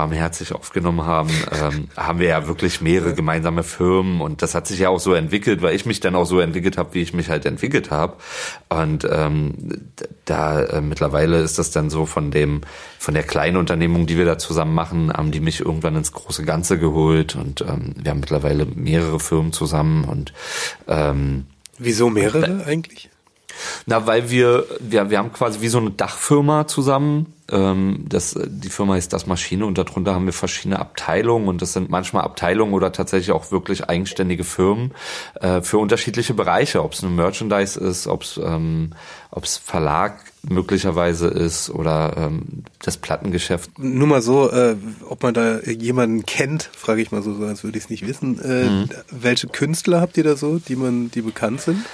barmherzig 0.00 0.54
aufgenommen 0.54 1.04
haben, 1.04 1.28
ähm, 1.52 1.88
haben 1.94 2.20
wir 2.20 2.28
ja 2.28 2.46
wirklich 2.46 2.80
mehrere 2.80 3.12
gemeinsame 3.12 3.62
Firmen 3.62 4.22
und 4.22 4.40
das 4.40 4.54
hat 4.54 4.66
sich 4.66 4.78
ja 4.78 4.88
auch 4.88 4.98
so 4.98 5.12
entwickelt, 5.12 5.60
weil 5.60 5.74
ich 5.74 5.84
mich 5.84 6.00
dann 6.00 6.14
auch 6.14 6.24
so 6.24 6.40
entwickelt 6.40 6.78
habe, 6.78 6.94
wie 6.94 7.02
ich 7.02 7.12
mich 7.12 7.28
halt 7.28 7.44
entwickelt 7.44 7.90
habe. 7.90 8.14
Und 8.70 9.06
ähm, 9.10 9.82
da 10.24 10.62
äh, 10.62 10.80
mittlerweile 10.80 11.42
ist 11.42 11.58
das 11.58 11.70
dann 11.70 11.90
so 11.90 12.06
von 12.06 12.30
dem, 12.30 12.62
von 12.98 13.12
der 13.12 13.24
kleinen 13.24 13.58
Unternehmung, 13.58 14.06
die 14.06 14.16
wir 14.16 14.24
da 14.24 14.38
zusammen 14.38 14.74
machen, 14.74 15.12
haben 15.12 15.32
die 15.32 15.40
mich 15.40 15.60
irgendwann 15.60 15.96
ins 15.96 16.12
große 16.12 16.46
Ganze 16.46 16.78
geholt 16.78 17.36
und 17.36 17.60
ähm, 17.60 17.94
wir 18.02 18.12
haben 18.12 18.20
mittlerweile 18.20 18.64
mehrere 18.64 19.20
Firmen 19.20 19.52
zusammen 19.52 20.04
und 20.04 20.32
ähm, 20.88 21.44
Wieso 21.76 22.08
mehrere 22.08 22.64
eigentlich? 22.64 23.10
Na, 23.84 24.06
weil 24.06 24.30
wir, 24.30 24.64
wir, 24.80 25.10
wir 25.10 25.18
haben 25.18 25.32
quasi 25.32 25.60
wie 25.60 25.68
so 25.68 25.78
eine 25.78 25.90
Dachfirma 25.90 26.66
zusammen. 26.66 27.34
Ähm, 27.50 28.04
das, 28.08 28.38
die 28.46 28.68
Firma 28.68 28.96
ist 28.96 29.12
das 29.12 29.26
Maschine 29.26 29.66
und 29.66 29.78
darunter 29.78 30.14
haben 30.14 30.26
wir 30.26 30.32
verschiedene 30.32 30.78
Abteilungen 30.78 31.48
und 31.48 31.62
das 31.62 31.72
sind 31.72 31.90
manchmal 31.90 32.24
Abteilungen 32.24 32.74
oder 32.74 32.92
tatsächlich 32.92 33.32
auch 33.32 33.50
wirklich 33.50 33.88
eigenständige 33.88 34.44
Firmen 34.44 34.92
äh, 35.40 35.60
für 35.62 35.78
unterschiedliche 35.78 36.34
Bereiche, 36.34 36.82
ob 36.82 36.92
es 36.92 37.02
eine 37.02 37.12
Merchandise 37.12 37.78
ist, 37.78 38.06
ob 38.06 38.22
es 38.22 38.40
ähm, 38.42 38.92
ob's 39.30 39.58
Verlag 39.58 40.18
möglicherweise 40.42 41.28
ist 41.28 41.70
oder 41.70 42.14
ähm, 42.16 42.64
das 42.80 42.96
Plattengeschäft. 42.96 43.78
Nur 43.78 44.06
mal 44.08 44.22
so, 44.22 44.50
äh, 44.50 44.76
ob 45.08 45.22
man 45.22 45.34
da 45.34 45.60
jemanden 45.60 46.24
kennt, 46.24 46.70
frage 46.74 47.02
ich 47.02 47.12
mal 47.12 47.22
so, 47.22 47.34
als 47.44 47.62
würde 47.62 47.78
ich 47.78 47.84
es 47.84 47.90
nicht 47.90 48.06
wissen. 48.06 48.40
Äh, 48.42 48.64
mhm. 48.64 48.88
Welche 49.10 49.48
Künstler 49.48 50.00
habt 50.00 50.16
ihr 50.16 50.24
da 50.24 50.36
so, 50.36 50.58
die 50.58 50.76
man, 50.76 51.10
die 51.10 51.22
bekannt 51.22 51.60
sind? 51.60 51.84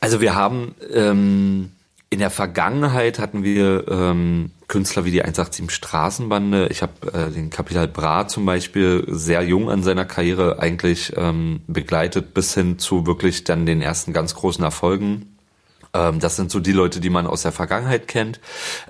Also 0.00 0.20
wir 0.20 0.34
haben 0.34 0.74
ähm, 0.92 1.70
in 2.10 2.18
der 2.18 2.30
Vergangenheit 2.30 3.18
hatten 3.18 3.42
wir 3.42 3.88
ähm, 3.88 4.50
Künstler 4.68 5.04
wie 5.04 5.10
die 5.10 5.22
187 5.22 5.70
Straßenbande. 5.70 6.68
Ich 6.70 6.82
habe 6.82 7.12
äh, 7.12 7.30
den 7.30 7.50
Kapital 7.50 7.88
Bra 7.88 8.28
zum 8.28 8.46
Beispiel 8.46 9.04
sehr 9.08 9.42
jung 9.42 9.70
an 9.70 9.82
seiner 9.82 10.04
Karriere 10.04 10.58
eigentlich 10.58 11.12
ähm, 11.16 11.60
begleitet, 11.66 12.34
bis 12.34 12.54
hin 12.54 12.78
zu 12.78 13.06
wirklich 13.06 13.44
dann 13.44 13.66
den 13.66 13.80
ersten 13.80 14.12
ganz 14.12 14.34
großen 14.34 14.64
Erfolgen. 14.64 15.36
Ähm, 15.96 16.20
das 16.20 16.36
sind 16.36 16.50
so 16.50 16.60
die 16.60 16.72
Leute, 16.72 17.00
die 17.00 17.10
man 17.10 17.26
aus 17.26 17.42
der 17.42 17.52
Vergangenheit 17.52 18.08
kennt. 18.08 18.40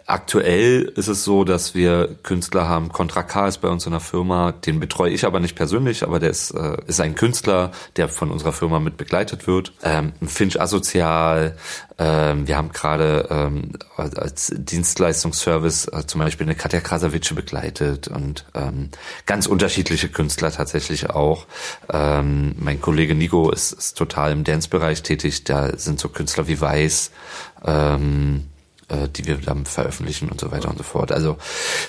Aktuell 0.07 0.93
ist 0.97 1.09
es 1.09 1.25
so, 1.25 1.45
dass 1.45 1.75
wir 1.75 2.17
Künstler 2.23 2.69
haben. 2.69 2.91
Contra 2.91 3.23
K 3.23 3.49
ist 3.49 3.59
bei 3.59 3.69
uns 3.69 3.87
in 3.87 3.93
der 3.93 4.01
Firma. 4.01 4.53
Den 4.53 4.81
betreue 4.81 5.11
ich 5.11 5.25
aber 5.25 5.41
nicht 5.41 5.57
persönlich, 5.57 6.03
aber 6.03 6.19
der 6.19 6.31
ist, 6.31 6.51
äh, 6.53 6.77
ist 6.87 7.01
ein 7.01 7.15
Künstler, 7.15 7.71
der 7.97 8.09
von 8.09 8.31
unserer 8.31 8.53
Firma 8.53 8.81
mit 8.81 8.97
begleitet 8.97 9.47
wird. 9.47 9.73
Ähm, 9.83 10.13
Finch 10.27 10.61
Asozial, 10.61 11.57
ähm, 11.99 12.47
wir 12.47 12.57
haben 12.57 12.73
gerade 12.73 13.27
ähm, 13.31 13.73
als 13.97 14.53
Dienstleistungsservice 14.55 15.89
äh, 15.89 16.07
zum 16.07 16.21
Beispiel 16.21 16.47
eine 16.47 16.55
Katja 16.55 16.81
Krasavice 16.81 17.35
begleitet 17.35 18.09
und 18.09 18.45
ähm, 18.55 18.91
ganz 19.25 19.47
unterschiedliche 19.47 20.09
Künstler 20.09 20.53
tatsächlich 20.53 21.11
auch. 21.11 21.47
Ähm, 21.91 22.55
mein 22.59 22.81
Kollege 22.81 23.15
Nico 23.15 23.51
ist, 23.51 23.73
ist 23.73 23.97
total 23.97 24.33
im 24.33 24.45
Dance-Bereich 24.45 25.03
tätig. 25.03 25.45
Da 25.45 25.77
sind 25.77 25.99
so 25.99 26.09
Künstler 26.09 26.49
wie 26.49 26.61
Weiß, 26.61 27.13
ähm, 27.65 28.45
äh, 28.89 29.09
die 29.09 29.27
wir 29.27 29.37
dann 29.37 29.67
veröffentlichen 29.67 30.29
und 30.29 30.41
so 30.41 30.51
weiter 30.53 30.69
und 30.71 30.79
so 30.79 30.85
fort. 30.85 31.13
Also 31.13 31.37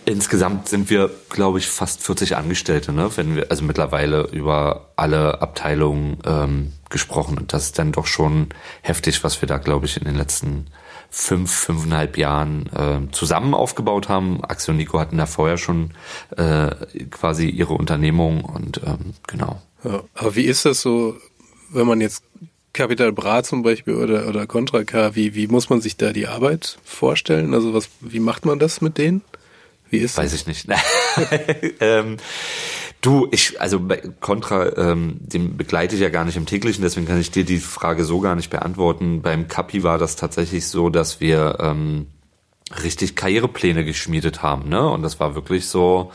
insgesamt 0.06 0.68
sind 0.68 0.90
wir, 0.90 1.10
glaube 1.30 1.60
ich, 1.60 1.68
fast 1.68 2.02
40 2.04 2.36
Angestellte, 2.36 2.92
ne? 2.92 3.12
Wenn 3.16 3.36
wir 3.36 3.52
also 3.52 3.64
mittlerweile 3.64 4.24
über 4.32 4.92
alle 4.96 5.42
Abteilungen 5.42 6.18
ähm, 6.26 6.74
gesprochen 6.90 7.38
und 7.38 7.54
das 7.54 7.66
ist 7.66 7.80
dann 7.80 7.92
doch 7.92 8.08
schon 8.08 8.48
heftig, 8.82 9.24
was 9.24 9.42
wir 9.42 9.48
da, 9.48 9.58
glaube 9.58 9.86
ich, 9.86 9.98
in 9.98 10.06
den 10.06 10.16
letzten 10.16 10.68
fünf, 11.10 11.52
fünfeinhalb 11.52 12.18
Jahren 12.18 12.68
äh, 12.74 13.12
zusammen 13.12 13.54
aufgebaut 13.54 14.10
haben. 14.10 14.44
Axel 14.44 14.72
und 14.72 14.78
Nico 14.78 15.00
hatten 15.00 15.18
da 15.18 15.26
vorher 15.26 15.58
schon 15.58 15.92
äh, 16.36 16.70
quasi 17.12 17.48
ihre 17.50 17.74
Unternehmung 17.74 18.44
und 18.44 18.82
ähm, 18.86 19.14
genau. 19.26 19.62
Ja, 19.84 20.04
aber 20.16 20.36
wie 20.36 20.46
ist 20.46 20.66
das 20.66 20.82
so, 20.82 21.16
wenn 21.70 21.88
man 21.88 22.02
jetzt 22.02 22.24
Capital 22.78 23.12
Bra 23.12 23.42
zum 23.42 23.64
Beispiel 23.64 23.96
oder, 23.96 24.28
oder 24.28 24.46
Contra 24.46 24.84
K, 24.84 25.16
wie, 25.16 25.34
wie 25.34 25.48
muss 25.48 25.72
man 25.72 25.82
sich 25.82 25.98
da 25.98 26.14
die 26.14 26.28
Arbeit 26.28 26.78
vorstellen? 26.84 27.56
Also 27.56 27.74
was, 27.74 27.90
wie 28.02 28.20
macht 28.20 28.46
man 28.46 28.60
das 28.60 28.82
mit 28.82 29.00
denen? 29.00 29.24
Wie 29.90 29.98
ist 29.98 30.16
Weiß 30.16 30.32
das? 30.32 30.42
ich 30.42 30.48
nicht. 30.48 30.68
ähm, 31.80 32.18
du, 33.02 33.28
ich, 33.32 33.60
also 33.60 33.82
Contra, 34.20 34.78
ähm, 34.78 35.18
den 35.20 35.58
begleite 35.58 35.96
ich 35.96 36.02
ja 36.02 36.10
gar 36.10 36.24
nicht 36.24 36.38
im 36.38 36.46
täglichen, 36.46 36.84
deswegen 36.84 37.08
kann 37.08 37.20
ich 37.20 37.32
dir 37.32 37.46
die 37.46 37.58
Frage 37.58 38.04
so 38.04 38.20
gar 38.20 38.36
nicht 38.36 38.52
beantworten. 38.52 39.24
Beim 39.24 39.48
Capi 39.48 39.82
war 39.82 39.98
das 39.98 40.16
tatsächlich 40.16 40.68
so, 40.68 40.92
dass 40.92 41.20
wir 41.20 41.58
ähm, 41.60 42.06
richtig 42.84 43.16
Karrierepläne 43.16 43.86
geschmiedet 43.86 44.44
haben, 44.44 44.70
ne? 44.70 44.88
Und 44.88 45.02
das 45.02 45.20
war 45.20 45.34
wirklich 45.34 45.68
so, 45.68 46.12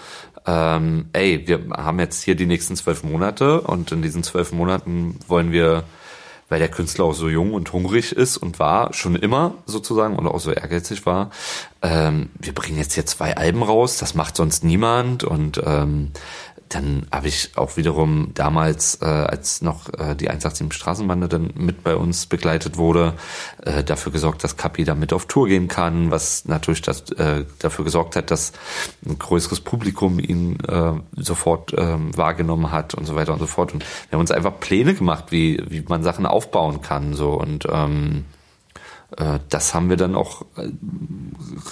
ähm, 0.47 1.07
ey, 1.13 1.43
wir 1.49 1.61
haben 1.77 1.99
jetzt 1.99 2.23
hier 2.23 2.37
die 2.37 2.47
nächsten 2.47 2.77
zwölf 2.77 3.03
Monate 3.03 3.63
und 3.63 3.91
in 3.91 4.01
diesen 4.01 4.23
zwölf 4.23 4.53
Monaten 4.53 5.19
wollen 5.27 5.51
wir 5.51 5.83
weil 6.49 6.59
der 6.59 6.69
Künstler 6.69 7.07
auch 7.07 7.15
so 7.15 7.29
jung 7.29 7.55
und 7.55 7.73
hungrig 7.73 8.13
ist 8.13 8.37
und 8.37 8.59
war, 8.59 8.93
schon 8.93 9.17
immer 9.17 9.55
sozusagen 9.67 10.17
und 10.17 10.27
auch 10.27 10.41
so 10.41 10.53
ehrgeizig 10.53 11.07
war. 11.07 11.31
Ähm, 11.83 12.31
wir 12.39 12.55
bringen 12.55 12.79
jetzt 12.79 12.95
hier 12.95 13.07
zwei 13.07 13.37
Alben 13.37 13.63
raus, 13.63 13.99
das 13.99 14.15
macht 14.15 14.37
sonst 14.37 14.63
niemand 14.65 15.25
und 15.25 15.61
ähm, 15.65 16.13
dann 16.75 17.07
habe 17.13 17.29
ich 17.29 17.51
auch 17.57 17.77
wiederum 17.77 18.31
damals, 18.35 18.99
äh, 19.03 19.05
als 19.05 19.63
noch 19.63 19.89
äh, 19.91 20.15
die 20.15 20.29
187 20.29 20.73
Straßenbande 20.73 21.29
dann 21.29 21.51
mit 21.55 21.83
bei 21.83 21.97
uns 21.97 22.27
begleitet 22.27 22.77
wurde, 22.77 23.15
äh, 23.63 23.85
dafür 23.85 24.13
gesorgt, 24.13 24.43
dass 24.45 24.57
Kapi 24.57 24.85
da 24.85 24.95
mit 24.95 25.13
auf 25.13 25.27
Tour 25.27 25.49
gehen 25.49 25.69
kann, 25.69 26.11
was 26.11 26.47
natürlich 26.47 26.83
das, 26.83 27.11
äh, 27.13 27.45
dafür 27.59 27.85
gesorgt 27.85 28.17
hat, 28.17 28.31
dass 28.31 28.53
ein 29.07 29.19
größeres 29.19 29.61
Publikum 29.61 30.19
ihn 30.19 30.59
äh, 30.67 30.93
sofort 31.17 31.73
äh, 31.75 31.97
wahrgenommen 32.17 32.73
hat 32.73 32.95
und 32.95 33.07
so 33.07 33.15
weiter 33.15 33.33
und 33.33 33.39
so 33.39 33.47
fort. 33.47 33.75
Und 33.75 33.85
wir 34.09 34.13
haben 34.13 34.21
uns 34.21 34.31
einfach 34.31 34.59
Pläne 34.59 34.95
gemacht, 34.95 35.27
wie, 35.31 35.63
wie 35.69 35.83
man 35.87 36.03
Sachen 36.03 36.27
aufbauen 36.27 36.81
kann. 36.81 37.15
so 37.15 37.33
Und 37.33 37.67
ähm, 37.71 38.25
äh, 39.17 39.39
das 39.49 39.75
haben 39.75 39.91
wir 39.91 39.97
dann 39.97 40.15
auch 40.15 40.43
äh, 40.57 40.69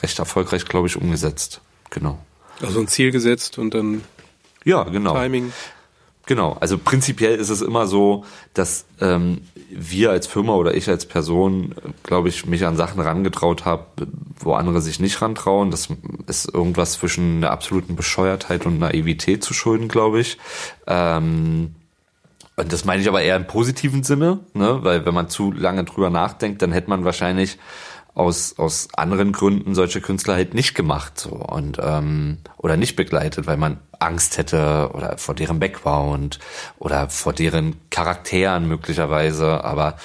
recht 0.02 0.18
erfolgreich, 0.18 0.64
glaube 0.66 0.88
ich, 0.88 0.96
umgesetzt. 0.96 1.60
Genau. 1.90 2.18
Also 2.60 2.80
ein 2.80 2.88
Ziel 2.88 3.10
gesetzt 3.10 3.58
und 3.58 3.74
dann 3.74 4.02
ja, 4.64 4.84
genau. 4.84 5.14
Timing. 5.14 5.52
Genau, 6.26 6.56
also 6.60 6.78
prinzipiell 6.78 7.34
ist 7.34 7.48
es 7.48 7.60
immer 7.60 7.88
so, 7.88 8.24
dass 8.54 8.84
ähm, 9.00 9.40
wir 9.70 10.10
als 10.10 10.28
Firma 10.28 10.54
oder 10.54 10.74
ich 10.74 10.88
als 10.88 11.06
Person, 11.06 11.74
glaube 12.04 12.28
ich, 12.28 12.46
mich 12.46 12.64
an 12.64 12.76
Sachen 12.76 13.00
rangetraut 13.00 13.64
habe, 13.64 13.86
wo 14.38 14.52
andere 14.54 14.80
sich 14.80 15.00
nicht 15.00 15.20
rantrauen. 15.22 15.72
Das 15.72 15.88
ist 16.28 16.52
irgendwas 16.54 16.92
zwischen 16.92 17.38
einer 17.38 17.50
absoluten 17.50 17.96
Bescheuertheit 17.96 18.64
und 18.64 18.78
Naivität 18.78 19.42
zu 19.42 19.54
schulden, 19.54 19.88
glaube 19.88 20.20
ich. 20.20 20.38
Ähm, 20.86 21.74
und 22.54 22.72
das 22.72 22.84
meine 22.84 23.02
ich 23.02 23.08
aber 23.08 23.22
eher 23.22 23.36
im 23.36 23.46
positiven 23.46 24.02
Sinne, 24.02 24.40
ne? 24.54 24.78
weil 24.82 25.06
wenn 25.06 25.14
man 25.14 25.30
zu 25.30 25.50
lange 25.50 25.82
drüber 25.82 26.10
nachdenkt, 26.10 26.62
dann 26.62 26.72
hätte 26.72 26.90
man 26.90 27.04
wahrscheinlich 27.04 27.58
aus, 28.14 28.58
aus 28.58 28.88
anderen 28.96 29.32
Gründen 29.32 29.74
solche 29.74 30.00
Künstler 30.00 30.34
halt 30.34 30.54
nicht 30.54 30.74
gemacht 30.74 31.18
so 31.18 31.30
und 31.30 31.78
ähm, 31.80 32.38
oder 32.56 32.76
nicht 32.76 32.96
begleitet, 32.96 33.46
weil 33.46 33.56
man 33.56 33.78
Angst 33.98 34.38
hätte 34.38 34.90
oder 34.94 35.18
vor 35.18 35.34
deren 35.34 35.60
Background 35.60 36.38
oder 36.78 37.08
vor 37.08 37.32
deren 37.32 37.76
Charakteren 37.90 38.66
möglicherweise. 38.66 39.64
Aber 39.64 39.96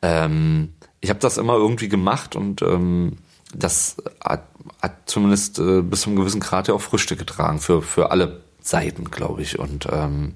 ähm, 0.00 0.72
ich 1.00 1.10
habe 1.10 1.20
das 1.20 1.38
immer 1.38 1.54
irgendwie 1.54 1.88
gemacht 1.88 2.36
und 2.36 2.62
ähm, 2.62 3.18
das 3.54 3.96
hat, 4.24 4.44
hat 4.80 4.92
zumindest 5.06 5.58
äh, 5.58 5.82
bis 5.82 6.02
zu 6.02 6.10
einem 6.10 6.18
gewissen 6.18 6.40
Grad 6.40 6.68
ja 6.68 6.74
auch 6.74 6.80
Früchte 6.80 7.16
getragen 7.16 7.58
für, 7.58 7.82
für 7.82 8.10
alle 8.10 8.40
Seiten, 8.60 9.10
glaube 9.10 9.42
ich. 9.42 9.58
Und 9.58 9.86
ähm, 9.90 10.34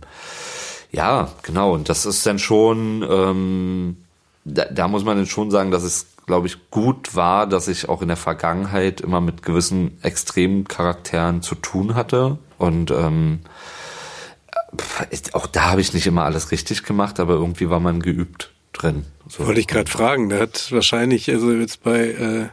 ja, 0.93 1.31
genau, 1.43 1.73
und 1.73 1.89
das 1.89 2.05
ist 2.05 2.27
dann 2.27 2.39
schon, 2.39 3.07
ähm, 3.09 3.97
da, 4.45 4.67
da 4.67 4.89
muss 4.89 5.05
man 5.05 5.17
dann 5.17 5.27
schon 5.27 5.51
sagen, 5.51 5.71
dass 5.71 5.83
es 5.83 6.07
glaube 6.27 6.49
ich, 6.49 6.71
gut 6.71 7.15
war, 7.15 7.47
dass 7.47 7.69
ich 7.69 7.89
auch 7.89 8.03
in 8.03 8.09
der 8.09 8.17
Vergangenheit 8.17 9.01
immer 9.01 9.21
mit 9.21 9.43
gewissen 9.43 9.99
extremen 10.03 10.67
Charakteren 10.67 11.41
zu 11.41 11.55
tun 11.55 11.95
hatte. 11.95 12.39
Und 12.59 12.91
ähm, 12.91 13.41
auch 15.33 15.47
da 15.47 15.71
habe 15.71 15.81
ich 15.81 15.95
nicht 15.95 16.07
immer 16.07 16.25
alles 16.25 16.51
richtig 16.51 16.83
gemacht, 16.83 17.21
aber 17.21 17.35
irgendwie 17.35 17.71
war 17.71 17.81
man 17.81 18.01
geübt 18.03 18.53
drin. 18.73 19.05
So. 19.29 19.47
Wollte 19.47 19.61
ich 19.61 19.69
gerade 19.69 19.91
fragen. 19.91 20.29
Der 20.29 20.41
hat 20.41 20.71
wahrscheinlich, 20.73 21.31
also 21.31 21.53
jetzt 21.53 21.83
bei, 21.83 21.99
äh, 21.99 22.49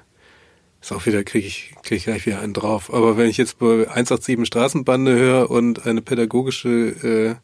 ist 0.82 0.92
auch 0.92 1.06
wieder, 1.06 1.24
kriege 1.24 1.48
ich, 1.48 1.74
krieg 1.84 1.98
ich 1.98 2.04
gleich 2.06 2.26
wieder 2.28 2.42
einen 2.42 2.54
drauf. 2.54 2.94
Aber 2.94 3.18
wenn 3.18 3.30
ich 3.30 3.38
jetzt 3.38 3.58
bei 3.58 3.88
187 3.90 4.46
Straßenbande 4.46 5.16
höre 5.16 5.50
und 5.50 5.88
eine 5.88 6.02
pädagogische 6.02 6.70
äh, 6.70 7.36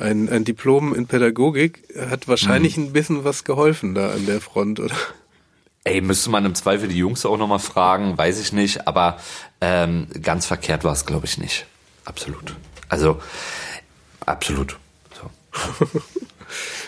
ein, 0.00 0.28
ein 0.28 0.44
Diplom 0.44 0.94
in 0.94 1.06
Pädagogik 1.06 1.82
hat 2.10 2.26
wahrscheinlich 2.26 2.76
mhm. 2.76 2.84
ein 2.84 2.92
bisschen 2.92 3.24
was 3.24 3.44
geholfen 3.44 3.94
da 3.94 4.10
an 4.10 4.26
der 4.26 4.40
Front, 4.40 4.80
oder? 4.80 4.94
Ey, 5.84 6.02
müsste 6.02 6.28
man 6.30 6.44
im 6.44 6.54
Zweifel 6.54 6.88
die 6.88 6.98
Jungs 6.98 7.24
auch 7.24 7.38
nochmal 7.38 7.58
fragen, 7.58 8.18
weiß 8.18 8.38
ich 8.38 8.52
nicht, 8.52 8.86
aber 8.86 9.18
ähm, 9.62 10.08
ganz 10.22 10.44
verkehrt 10.44 10.84
war 10.84 10.92
es, 10.92 11.06
glaube 11.06 11.26
ich, 11.26 11.38
nicht. 11.38 11.66
Absolut. 12.04 12.54
Also, 12.88 13.20
absolut. 14.26 14.78
So. 15.18 15.30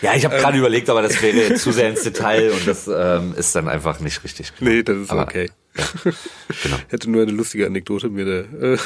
ja, 0.01 0.13
ich 0.13 0.25
habe 0.25 0.37
gerade 0.37 0.57
ähm. 0.57 0.59
überlegt, 0.59 0.89
aber 0.89 1.01
das 1.01 1.21
wäre 1.23 1.55
zu 1.55 1.71
sehr 1.71 1.89
ins 1.89 2.03
Detail 2.03 2.51
und 2.57 2.67
das 2.67 2.87
ähm, 2.87 3.33
ist 3.35 3.55
dann 3.55 3.67
einfach 3.67 3.99
nicht 3.99 4.23
richtig. 4.23 4.53
Genau. 4.59 4.71
Nee, 4.71 4.83
das 4.83 4.97
ist 4.97 5.09
aber, 5.09 5.23
okay. 5.23 5.49
Ja, 5.75 5.85
genau. 6.61 6.77
Hätte 6.89 7.09
nur 7.09 7.23
eine 7.23 7.31
lustige 7.31 7.65
Anekdote 7.65 8.09
mir 8.09 8.25
da. 8.25 8.73
Äh, 8.73 8.77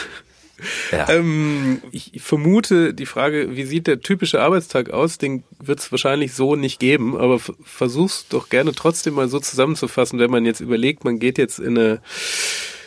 ja. 0.92 1.10
Ähm, 1.10 1.82
ich 1.92 2.12
vermute, 2.22 2.94
die 2.94 3.06
Frage, 3.06 3.56
wie 3.56 3.66
sieht 3.66 3.88
der 3.88 4.02
typische 4.02 4.42
Arbeitstag 4.42 4.90
aus, 4.90 5.18
den 5.18 5.44
wird 5.60 5.80
es 5.80 5.92
wahrscheinlich 5.92 6.34
so 6.34 6.56
nicht 6.56 6.80
geben, 6.80 7.18
aber 7.18 7.40
versuch's 7.64 8.28
doch 8.30 8.50
gerne 8.50 8.74
trotzdem 8.74 9.16
mal 9.16 9.30
so 9.30 9.40
zusammenzufassen, 9.40 10.20
wenn 10.20 10.32
man 10.32 10.46
jetzt 10.46 10.60
überlegt, 10.60 11.04
man 11.04 11.20
geht 11.20 11.38
jetzt 11.38 11.60
in 11.60 11.78
eine, 11.78 12.02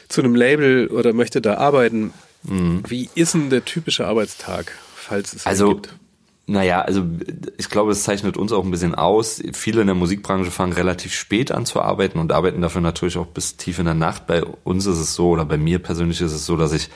zu 0.08 0.20
einem 0.20 0.34
Label 0.34 0.88
oder 0.88 1.12
möchte 1.12 1.40
da 1.40 1.54
arbeiten. 1.54 2.12
Mhm. 2.42 2.82
Wie 2.88 3.08
ist 3.14 3.34
denn 3.34 3.50
der 3.50 3.64
typische 3.64 4.06
Arbeitstag, 4.06 4.72
falls 4.94 5.32
es 5.32 5.46
also, 5.46 5.74
gibt? 5.74 5.94
Naja, 6.50 6.80
also 6.80 7.04
ich 7.58 7.68
glaube, 7.68 7.92
es 7.92 8.02
zeichnet 8.02 8.36
uns 8.36 8.50
auch 8.50 8.64
ein 8.64 8.72
bisschen 8.72 8.96
aus. 8.96 9.40
Viele 9.52 9.82
in 9.82 9.86
der 9.86 9.94
Musikbranche 9.94 10.50
fangen 10.50 10.72
relativ 10.72 11.14
spät 11.14 11.52
an 11.52 11.64
zu 11.64 11.80
arbeiten 11.80 12.18
und 12.18 12.32
arbeiten 12.32 12.60
dafür 12.60 12.80
natürlich 12.80 13.18
auch 13.18 13.28
bis 13.28 13.56
tief 13.56 13.78
in 13.78 13.84
der 13.84 13.94
Nacht. 13.94 14.26
Bei 14.26 14.42
uns 14.64 14.84
ist 14.86 14.98
es 14.98 15.14
so, 15.14 15.28
oder 15.28 15.44
bei 15.44 15.58
mir 15.58 15.78
persönlich 15.78 16.20
ist 16.20 16.32
es 16.32 16.46
so, 16.46 16.56
dass 16.56 16.72
ich 16.72 16.88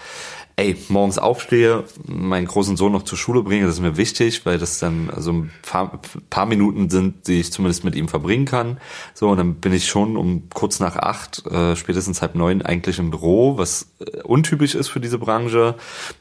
ey, 0.57 0.77
morgens 0.89 1.19
aufstehe, 1.19 1.85
meinen 2.07 2.47
großen 2.47 2.77
Sohn 2.77 2.93
noch 2.93 3.03
zur 3.03 3.19
Schule 3.19 3.43
bringe, 3.43 3.67
das 3.67 3.75
ist 3.75 3.81
mir 3.81 3.97
wichtig, 3.97 4.47
weil 4.47 4.59
das 4.59 4.79
dann 4.79 5.11
so 5.17 5.33
ein 5.33 5.51
paar, 5.63 6.01
paar, 6.31 6.47
Minuten 6.47 6.91
sind, 6.91 7.27
die 7.27 7.41
ich 7.41 7.53
zumindest 7.53 7.83
mit 7.83 7.97
ihm 7.97 8.07
verbringen 8.07 8.45
kann. 8.45 8.79
So, 9.15 9.31
und 9.31 9.39
dann 9.39 9.57
bin 9.57 9.73
ich 9.73 9.87
schon 9.87 10.17
um 10.17 10.49
kurz 10.51 10.79
nach 10.79 10.97
acht, 10.97 11.45
äh, 11.47 11.75
spätestens 11.75 12.23
halb 12.23 12.37
neun 12.37 12.63
eigentlich 12.63 13.01
im 13.01 13.11
Büro, 13.11 13.59
was 13.59 13.95
äh, 13.99 14.23
untypisch 14.23 14.77
ist 14.77 14.89
für 14.89 15.01
diese 15.01 15.19
Branche. 15.19 15.75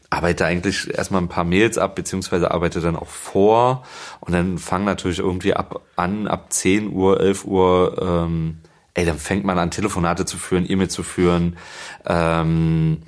Arbeite 0.10 0.46
eigentlich 0.46 0.92
erstmal 0.92 1.22
ein 1.22 1.30
paar 1.30 1.44
Mails 1.44 1.78
ab, 1.78 1.96
beziehungsweise 1.96 2.52
arbeite 2.52 2.82
dann 2.82 2.96
auch 2.96 3.08
vor 3.08 3.84
und 4.20 4.34
dann 4.34 4.58
fange 4.58 4.86
natürlich 4.86 5.20
irgendwie 5.20 5.54
ab 5.54 5.82
an, 5.96 6.28
ab 6.28 6.52
zehn 6.52 6.92
Uhr, 6.92 7.20
elf 7.20 7.46
Uhr, 7.46 8.02
ähm, 8.02 8.58
ey, 8.96 9.06
dann 9.06 9.18
fängt 9.18 9.44
man 9.44 9.58
an, 9.58 9.72
Telefonate 9.72 10.26
zu 10.26 10.38
führen, 10.38 10.70
E-Mail 10.70 10.90
zu 10.90 11.04
führen, 11.04 11.58
ähm, 12.06 13.00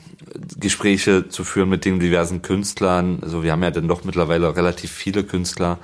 Gespräche 0.58 1.30
zu 1.30 1.44
führen 1.44 1.70
mit 1.70 1.86
den 1.86 2.00
diversen 2.00 2.42
Künstlern. 2.42 3.20
Also 3.22 3.44
wir 3.44 3.52
haben 3.52 3.64
ja 3.64 3.72
dann 3.72 3.88
doch 3.88 4.04
mittlerweile 4.04 4.56
relativ 4.56 4.92
viele 4.92 5.24
Künstler. 5.24 5.78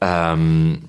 Ähm, 0.00 0.84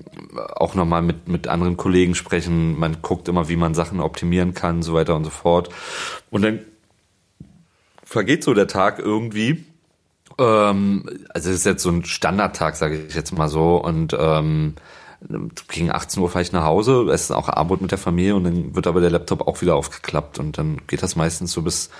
auch 0.56 0.74
nochmal 0.74 1.02
mit, 1.02 1.28
mit 1.28 1.46
anderen 1.46 1.76
Kollegen 1.76 2.14
sprechen. 2.14 2.78
Man 2.78 3.02
guckt 3.02 3.28
immer, 3.28 3.48
wie 3.48 3.56
man 3.56 3.74
Sachen 3.74 4.00
optimieren 4.00 4.54
kann, 4.54 4.82
so 4.82 4.94
weiter 4.94 5.14
und 5.14 5.24
so 5.24 5.30
fort. 5.30 5.68
Und 6.30 6.42
dann 6.42 6.60
vergeht 8.02 8.44
so 8.44 8.54
der 8.54 8.66
Tag 8.66 8.98
irgendwie. 8.98 9.64
Ähm, 10.38 11.04
also 11.28 11.50
es 11.50 11.56
ist 11.56 11.66
jetzt 11.66 11.82
so 11.82 11.90
ein 11.90 12.04
Standardtag, 12.04 12.76
sage 12.76 13.04
ich 13.08 13.14
jetzt 13.14 13.36
mal 13.36 13.48
so. 13.48 13.76
Und 13.76 14.16
ähm, 14.18 14.74
gegen 15.68 15.90
18 15.90 16.22
Uhr 16.22 16.28
fahre 16.28 16.42
ich 16.42 16.52
nach 16.52 16.64
Hause, 16.64 17.06
esse 17.10 17.36
auch 17.36 17.48
Abend 17.48 17.80
mit 17.80 17.90
der 17.90 17.98
Familie 17.98 18.36
und 18.36 18.44
dann 18.44 18.74
wird 18.74 18.86
aber 18.86 19.00
der 19.00 19.10
Laptop 19.10 19.46
auch 19.46 19.60
wieder 19.62 19.76
aufgeklappt 19.76 20.38
und 20.38 20.58
dann 20.58 20.80
geht 20.86 21.02
das 21.02 21.16
meistens 21.16 21.52
so 21.52 21.62
bis 21.62 21.90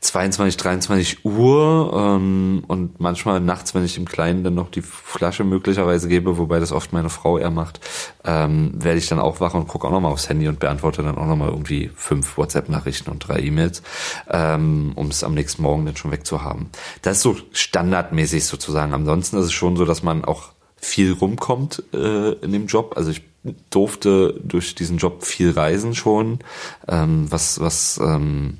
22, 0.00 0.56
23 0.56 1.24
Uhr 1.24 1.92
ähm, 1.94 2.64
und 2.66 3.00
manchmal 3.00 3.40
nachts, 3.40 3.74
wenn 3.74 3.84
ich 3.84 3.94
dem 3.94 4.06
Kleinen 4.06 4.44
dann 4.44 4.54
noch 4.54 4.70
die 4.70 4.82
Flasche 4.82 5.44
möglicherweise 5.44 6.08
gebe, 6.08 6.38
wobei 6.38 6.60
das 6.60 6.72
oft 6.72 6.92
meine 6.92 7.08
Frau 7.08 7.38
eher 7.38 7.50
macht, 7.50 7.80
ähm, 8.24 8.72
werde 8.74 8.98
ich 8.98 9.08
dann 9.08 9.20
auch 9.20 9.40
wach 9.40 9.54
und 9.54 9.68
gucke 9.68 9.86
auch 9.86 9.92
nochmal 9.92 10.12
aufs 10.12 10.28
Handy 10.28 10.48
und 10.48 10.58
beantworte 10.58 11.02
dann 11.02 11.16
auch 11.18 11.26
nochmal 11.26 11.50
irgendwie 11.50 11.90
fünf 11.94 12.36
WhatsApp-Nachrichten 12.36 13.10
und 13.10 13.20
drei 13.20 13.40
E-Mails, 13.40 13.82
ähm, 14.30 14.92
um 14.96 15.08
es 15.08 15.24
am 15.24 15.34
nächsten 15.34 15.62
Morgen 15.62 15.86
dann 15.86 15.96
schon 15.96 16.10
wegzuhaben. 16.10 16.70
Das 17.02 17.18
ist 17.18 17.22
so 17.22 17.36
standardmäßig 17.52 18.44
sozusagen. 18.44 18.92
Ansonsten 18.92 19.38
ist 19.38 19.46
es 19.46 19.52
schon 19.52 19.76
so, 19.76 19.84
dass 19.84 20.02
man 20.02 20.24
auch 20.24 20.55
viel 20.76 21.12
rumkommt 21.12 21.82
äh, 21.92 22.32
in 22.32 22.52
dem 22.52 22.66
Job. 22.66 22.94
Also 22.96 23.10
ich 23.10 23.22
durfte 23.70 24.34
durch 24.42 24.74
diesen 24.74 24.98
Job 24.98 25.24
viel 25.24 25.50
reisen 25.50 25.94
schon, 25.94 26.40
ähm, 26.88 27.26
was 27.30 27.60
was 27.60 27.98
ähm, 28.02 28.58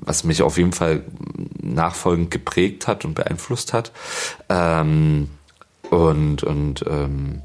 was 0.00 0.24
mich 0.24 0.42
auf 0.42 0.58
jeden 0.58 0.72
Fall 0.72 1.04
nachfolgend 1.60 2.30
geprägt 2.30 2.86
hat 2.86 3.04
und 3.04 3.14
beeinflusst 3.14 3.72
hat. 3.72 3.92
Ähm, 4.48 5.30
und 5.90 6.42
und 6.42 6.84
ähm, 6.88 7.42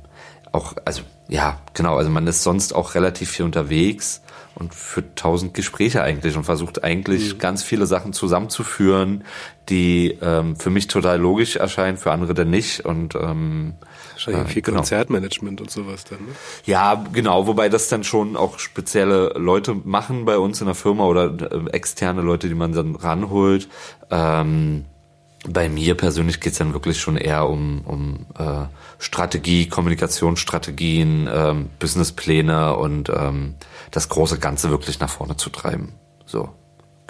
auch, 0.51 0.75
also 0.85 1.01
ja, 1.29 1.59
genau, 1.73 1.97
also 1.97 2.09
man 2.09 2.27
ist 2.27 2.43
sonst 2.43 2.75
auch 2.75 2.95
relativ 2.95 3.31
viel 3.31 3.45
unterwegs 3.45 4.21
und 4.55 4.75
führt 4.75 5.17
tausend 5.17 5.53
Gespräche 5.53 6.03
eigentlich 6.03 6.37
und 6.37 6.43
versucht 6.43 6.83
eigentlich 6.83 7.33
mhm. 7.33 7.39
ganz 7.39 7.63
viele 7.63 7.85
Sachen 7.87 8.13
zusammenzuführen, 8.13 9.23
die 9.69 10.17
ähm, 10.21 10.55
für 10.55 10.69
mich 10.69 10.87
total 10.87 11.19
logisch 11.19 11.55
erscheinen, 11.55 11.97
für 11.97 12.11
andere 12.11 12.33
dann 12.33 12.49
nicht. 12.49 12.85
Und 12.85 13.15
ähm, 13.15 13.73
Wahrscheinlich 14.13 14.53
viel 14.53 14.61
genau. 14.61 14.77
Konzertmanagement 14.77 15.61
und 15.61 15.69
sowas 15.69 16.03
dann, 16.05 16.19
ne? 16.19 16.31
Ja, 16.65 17.03
genau, 17.11 17.47
wobei 17.47 17.69
das 17.69 17.89
dann 17.89 18.03
schon 18.03 18.35
auch 18.35 18.59
spezielle 18.59 19.33
Leute 19.35 19.75
machen 19.83 20.25
bei 20.25 20.37
uns 20.37 20.61
in 20.61 20.67
der 20.67 20.75
Firma 20.75 21.05
oder 21.05 21.25
äh, 21.51 21.69
externe 21.71 22.21
Leute, 22.21 22.47
die 22.47 22.55
man 22.55 22.73
dann 22.73 22.95
ranholt. 22.95 23.67
Ähm, 24.09 24.85
bei 25.47 25.67
mir 25.67 25.95
persönlich 25.95 26.39
geht's 26.39 26.57
dann 26.57 26.73
wirklich 26.73 26.99
schon 26.99 27.17
eher 27.17 27.49
um, 27.49 27.81
um 27.81 28.25
äh, 28.37 28.65
Strategie, 28.97 29.67
Kommunikationsstrategien, 29.67 31.29
ähm, 31.31 31.69
Businesspläne 31.79 32.77
und 32.77 33.09
ähm, 33.09 33.55
das 33.91 34.09
große 34.09 34.39
Ganze 34.39 34.69
wirklich 34.69 34.99
nach 34.99 35.09
vorne 35.09 35.35
zu 35.35 35.49
treiben. 35.49 35.93
So. 36.25 36.49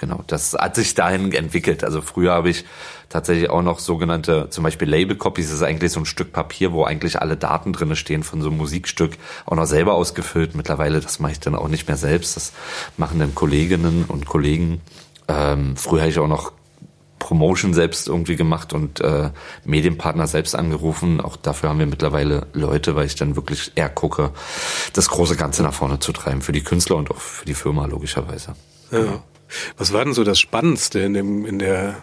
Genau, 0.04 0.22
das 0.28 0.54
hat 0.54 0.76
sich 0.76 0.96
dahin 0.96 1.32
entwickelt. 1.32 1.86
Also 1.86 2.02
früher 2.02 2.34
habe 2.34 2.50
ich 2.50 2.66
tatsächlich 3.08 3.50
auch 3.50 3.62
noch 3.62 3.80
sogenannte, 3.80 4.50
zum 4.50 4.66
Beispiel 4.66 4.90
Label 4.90 5.16
Copies, 5.16 5.46
das 5.46 5.56
ist 5.56 5.64
eigentlich 5.64 5.94
so 5.94 6.02
ein 6.02 6.06
Stück 6.06 6.34
Papier, 6.34 6.74
wo 6.74 6.84
eigentlich 6.84 7.22
alle 7.22 7.38
Daten 7.38 7.72
drinne 7.72 7.96
stehen 7.96 8.24
von 8.24 8.42
so 8.42 8.50
einem 8.50 8.58
Musikstück, 8.58 9.14
auch 9.46 9.56
noch 9.56 9.66
selber 9.66 9.94
ausgefüllt. 9.94 10.56
Mittlerweile, 10.56 11.00
das 11.00 11.22
mache 11.22 11.32
ich 11.32 11.40
dann 11.40 11.56
auch 11.56 11.70
nicht 11.70 11.88
mehr 11.88 11.96
selbst. 11.96 12.36
Das 12.36 12.52
machen 12.98 13.18
dann 13.18 13.34
Kolleginnen 13.34 14.04
und 14.10 14.26
Kollegen. 14.26 14.82
Ähm, 15.30 15.78
früher 15.78 16.02
habe 16.02 16.12
ich 16.12 16.20
auch 16.20 16.28
noch 16.28 16.52
Promotion 17.18 17.74
selbst 17.74 18.10
irgendwie 18.10 18.36
gemacht 18.36 18.74
und 18.74 19.00
äh, 19.00 19.30
Medienpartner 19.64 20.28
selbst 20.28 20.54
angerufen. 20.54 21.22
Auch 21.22 21.38
dafür 21.38 21.70
haben 21.70 21.80
wir 21.80 21.86
mittlerweile 21.86 22.48
Leute, 22.52 22.98
weil 22.98 23.06
ich 23.06 23.16
dann 23.16 23.38
wirklich 23.38 23.72
eher 23.76 23.88
gucke, 23.88 24.32
das 24.92 25.08
große 25.08 25.38
Ganze 25.38 25.64
nach 25.64 25.74
vorne 25.74 26.00
zu 26.00 26.12
treiben, 26.12 26.42
für 26.42 26.52
die 26.52 26.62
Künstler 26.62 26.98
und 26.98 27.10
auch 27.10 27.22
für 27.22 27.46
die 27.46 27.54
Firma 27.54 27.86
logischerweise. 27.86 28.56
Ja. 28.92 29.00
Genau. 29.00 29.24
Was 29.78 29.94
war 29.94 30.04
denn 30.04 30.14
so 30.14 30.24
das 30.24 30.40
Spannendste 30.40 31.00
in 31.00 31.14
dem, 31.14 31.46
in 31.46 31.60
der, 31.60 31.98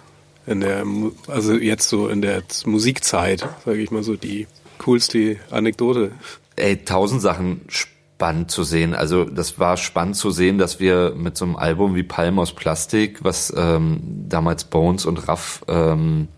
in 0.47 0.61
der, 0.61 0.85
also 1.29 1.55
jetzt 1.55 1.89
so 1.89 2.09
in 2.09 2.23
der 2.23 2.43
Musikzeit, 2.65 3.47
sage 3.65 3.79
ich 3.79 3.91
mal 3.91 4.03
so, 4.03 4.17
die 4.17 4.47
coolste 4.79 5.37
Anekdote? 5.51 6.13
Ey, 6.57 6.85
tausend 6.85 7.23
Sachen 7.23 7.63
spannend 7.69 8.51
zu 8.51 8.65
sehen. 8.65 8.95
Also 8.95 9.25
das 9.25 9.59
war 9.59 9.77
spannend 9.77 10.17
zu 10.17 10.31
sehen, 10.31 10.59
dass 10.59 10.81
wir 10.81 11.15
mit 11.17 11.37
so 11.37 11.45
einem 11.45 11.57
Album 11.57 11.95
wie 11.95 12.03
Palm 12.03 12.39
aus 12.39 12.53
Plastik, 12.53 13.25
was 13.25 13.53
ähm, 13.57 14.01
damals 14.29 14.65
Bones 14.65 15.07
und 15.07 15.27
Raff 15.29 15.65
ähm, 15.69 16.29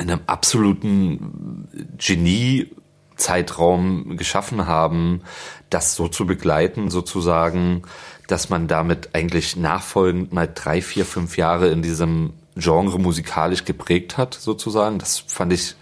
in 0.00 0.10
einem 0.10 0.22
absoluten 0.26 1.68
Genie 1.98 2.68
Zeitraum 3.16 4.16
geschaffen 4.16 4.66
haben, 4.66 5.22
das 5.70 5.94
so 5.94 6.08
zu 6.08 6.26
begleiten, 6.26 6.90
sozusagen, 6.90 7.82
dass 8.26 8.48
man 8.48 8.68
damit 8.68 9.10
eigentlich 9.14 9.56
nachfolgend 9.56 10.32
mal 10.32 10.48
drei, 10.52 10.80
vier, 10.80 11.04
fünf 11.04 11.36
Jahre 11.36 11.68
in 11.68 11.82
diesem 11.82 12.32
Genre 12.56 12.98
musikalisch 12.98 13.64
geprägt 13.64 14.16
hat, 14.16 14.34
sozusagen. 14.34 14.98
Das 14.98 15.18
fand 15.18 15.52
ich 15.52 15.74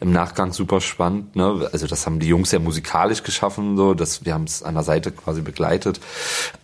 im 0.00 0.12
Nachgang 0.12 0.52
super 0.52 0.80
spannend. 0.80 1.36
Ne? 1.36 1.68
Also 1.72 1.86
das 1.86 2.06
haben 2.06 2.18
die 2.18 2.28
Jungs 2.28 2.50
ja 2.50 2.58
musikalisch 2.58 3.22
geschaffen, 3.22 3.76
so, 3.76 3.94
dass 3.94 4.24
wir 4.24 4.34
haben 4.34 4.44
es 4.44 4.62
an 4.62 4.74
der 4.74 4.82
Seite 4.82 5.12
quasi 5.12 5.42
begleitet. 5.42 6.00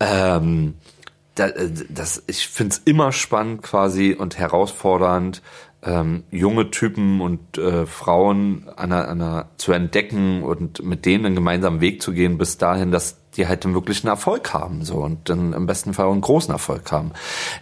Ähm, 0.01 0.74
äh, 1.37 1.70
das, 1.89 2.22
ich 2.26 2.49
finde 2.49 2.74
es 2.74 2.78
immer 2.85 3.12
spannend 3.12 3.62
quasi 3.62 4.16
und 4.18 4.39
herausfordernd, 4.39 5.43
ähm, 5.83 6.24
junge 6.31 6.70
Typen 6.70 7.20
und 7.20 7.57
äh, 7.57 7.87
Frauen 7.87 8.68
an 8.76 8.93
einer, 8.93 9.09
an 9.09 9.22
einer, 9.22 9.49
zu 9.57 9.72
entdecken 9.72 10.43
und 10.43 10.83
mit 10.83 11.07
denen 11.07 11.26
einen 11.26 11.35
gemeinsamen 11.35 11.81
Weg 11.81 12.03
zu 12.03 12.12
gehen, 12.12 12.37
bis 12.37 12.59
dahin, 12.59 12.91
dass 12.91 13.19
die 13.37 13.47
halt 13.47 13.64
einen 13.64 13.74
wirklichen 13.74 14.09
Erfolg 14.09 14.53
haben 14.53 14.85
so 14.85 14.97
und 14.97 15.28
dann 15.28 15.53
im 15.53 15.66
besten 15.66 15.95
Fall 15.95 16.07
auch 16.07 16.12
einen 16.12 16.20
großen 16.20 16.53
Erfolg 16.53 16.91
haben. 16.91 17.12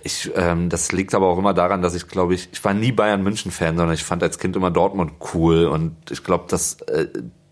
Ich, 0.03 0.31
ähm, 0.35 0.69
das 0.69 0.93
liegt 0.93 1.14
aber 1.14 1.27
auch 1.29 1.39
immer 1.39 1.55
daran, 1.55 1.83
dass 1.83 1.95
ich 1.95 2.09
glaube 2.09 2.35
ich, 2.35 2.49
ich 2.53 2.64
war 2.64 2.75
nie 2.75 2.93
Bayern 2.93 3.23
München 3.23 3.51
Fan, 3.51 3.77
sondern 3.77 3.95
ich 3.95 4.05
fand 4.05 4.23
als 4.23 4.39
Kind 4.39 4.57
immer 4.57 4.71
Dortmund 4.71 5.12
cool 5.35 5.66
und 5.66 5.95
ich 6.11 6.25
glaube, 6.25 6.45
das 6.49 6.81
äh, 6.83 7.07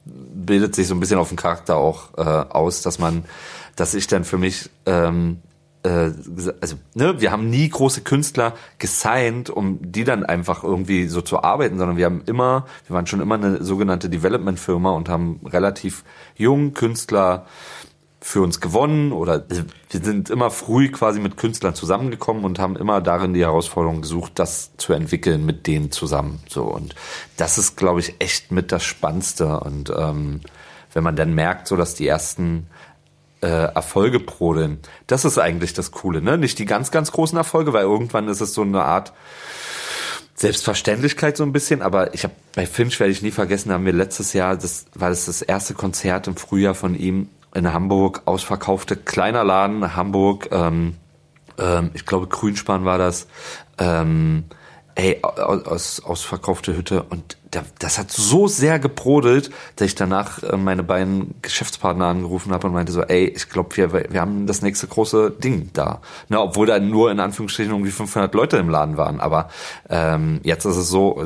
bildet 0.04 0.74
sich 0.74 0.86
so 0.86 0.94
ein 0.94 1.00
bisschen 1.00 1.18
auf 1.18 1.28
den 1.28 1.36
Charakter 1.36 1.76
auch 1.76 2.16
äh, 2.16 2.22
aus, 2.22 2.82
dass 2.82 2.98
man, 2.98 3.24
dass 3.74 3.94
ich 3.94 4.06
dann 4.06 4.24
für 4.24 4.38
mich 4.38 4.70
ähm, 4.86 5.42
äh, 5.86 6.12
also 6.60 6.76
ne, 6.94 7.20
wir 7.20 7.30
haben 7.30 7.48
nie 7.48 7.68
große 7.68 8.02
Künstler 8.02 8.54
gesigned, 8.78 9.50
um 9.50 9.78
die 9.80 10.04
dann 10.04 10.24
einfach 10.24 10.64
irgendwie 10.64 11.06
so 11.06 11.20
zu 11.20 11.42
arbeiten, 11.42 11.78
sondern 11.78 11.96
wir 11.96 12.06
haben 12.06 12.22
immer, 12.26 12.66
wir 12.86 12.94
waren 12.94 13.06
schon 13.06 13.20
immer 13.20 13.36
eine 13.36 13.62
sogenannte 13.62 14.08
Development-Firma 14.08 14.90
und 14.90 15.08
haben 15.08 15.40
relativ 15.44 16.04
jungen 16.36 16.74
Künstler 16.74 17.46
für 18.26 18.42
uns 18.42 18.60
gewonnen 18.60 19.12
oder 19.12 19.44
wir 19.48 19.64
sind 20.02 20.30
immer 20.30 20.50
früh 20.50 20.90
quasi 20.90 21.20
mit 21.20 21.36
Künstlern 21.36 21.76
zusammengekommen 21.76 22.44
und 22.44 22.58
haben 22.58 22.74
immer 22.74 23.00
darin 23.00 23.34
die 23.34 23.42
Herausforderung 23.42 24.02
gesucht, 24.02 24.32
das 24.34 24.76
zu 24.78 24.92
entwickeln 24.94 25.46
mit 25.46 25.68
denen 25.68 25.92
zusammen. 25.92 26.40
So 26.48 26.64
und 26.64 26.96
das 27.36 27.56
ist, 27.56 27.76
glaube 27.76 28.00
ich, 28.00 28.16
echt 28.18 28.50
mit 28.50 28.72
das 28.72 28.82
Spannendste 28.82 29.60
und 29.60 29.92
ähm, 29.96 30.40
wenn 30.92 31.04
man 31.04 31.14
dann 31.14 31.36
merkt, 31.36 31.68
so 31.68 31.76
dass 31.76 31.94
die 31.94 32.08
ersten 32.08 32.66
äh, 33.42 33.46
Erfolge 33.46 34.18
brodeln. 34.18 34.80
Das 35.06 35.24
ist 35.24 35.38
eigentlich 35.38 35.72
das 35.72 35.92
Coole, 35.92 36.20
ne? 36.20 36.36
Nicht 36.36 36.58
die 36.58 36.66
ganz, 36.66 36.90
ganz 36.90 37.12
großen 37.12 37.38
Erfolge, 37.38 37.72
weil 37.74 37.84
irgendwann 37.84 38.26
ist 38.26 38.40
es 38.40 38.54
so 38.54 38.62
eine 38.62 38.82
Art 38.82 39.12
Selbstverständlichkeit 40.34 41.36
so 41.36 41.44
ein 41.44 41.52
bisschen, 41.52 41.80
aber 41.80 42.12
ich 42.12 42.24
habe 42.24 42.34
bei 42.56 42.66
Finch 42.66 42.98
werde 42.98 43.12
ich 43.12 43.22
nie 43.22 43.30
vergessen, 43.30 43.72
haben 43.72 43.86
wir 43.86 43.92
letztes 43.92 44.32
Jahr, 44.32 44.56
das 44.56 44.86
war 44.94 45.10
das 45.10 45.26
das 45.26 45.42
erste 45.42 45.74
Konzert 45.74 46.26
im 46.26 46.36
Frühjahr 46.36 46.74
von 46.74 46.96
ihm 46.96 47.28
in 47.56 47.72
Hamburg, 47.72 48.22
ausverkaufte 48.26 48.96
kleiner 48.96 49.42
Laden 49.42 49.96
Hamburg, 49.96 50.48
ähm, 50.52 50.96
ähm, 51.58 51.90
ich 51.94 52.06
glaube 52.06 52.26
Grünspan 52.26 52.84
war 52.84 52.98
das. 52.98 53.26
Ähm, 53.78 54.44
ey, 54.94 55.22
aus, 55.22 56.00
ausverkaufte 56.00 56.76
Hütte. 56.76 57.02
Und 57.02 57.36
das 57.78 57.98
hat 57.98 58.10
so 58.10 58.48
sehr 58.48 58.78
gebrodelt, 58.78 59.50
dass 59.76 59.88
ich 59.88 59.94
danach 59.94 60.42
äh, 60.42 60.56
meine 60.56 60.82
beiden 60.82 61.34
Geschäftspartner 61.42 62.06
angerufen 62.06 62.52
habe 62.52 62.66
und 62.66 62.72
meinte 62.72 62.92
so, 62.92 63.02
ey, 63.02 63.26
ich 63.26 63.48
glaube, 63.48 63.76
wir, 63.76 63.92
wir 63.92 64.20
haben 64.20 64.46
das 64.46 64.62
nächste 64.62 64.86
große 64.86 65.30
Ding 65.30 65.70
da. 65.74 66.00
Na, 66.28 66.40
obwohl 66.42 66.66
da 66.66 66.78
nur 66.78 67.10
in 67.10 67.20
Anführungsstrichen 67.20 67.72
irgendwie 67.72 67.90
500 67.90 68.34
Leute 68.34 68.56
im 68.56 68.70
Laden 68.70 68.96
waren. 68.96 69.20
Aber 69.20 69.50
ähm, 69.88 70.40
jetzt 70.42 70.64
ist 70.64 70.76
es 70.76 70.88
so, 70.88 71.22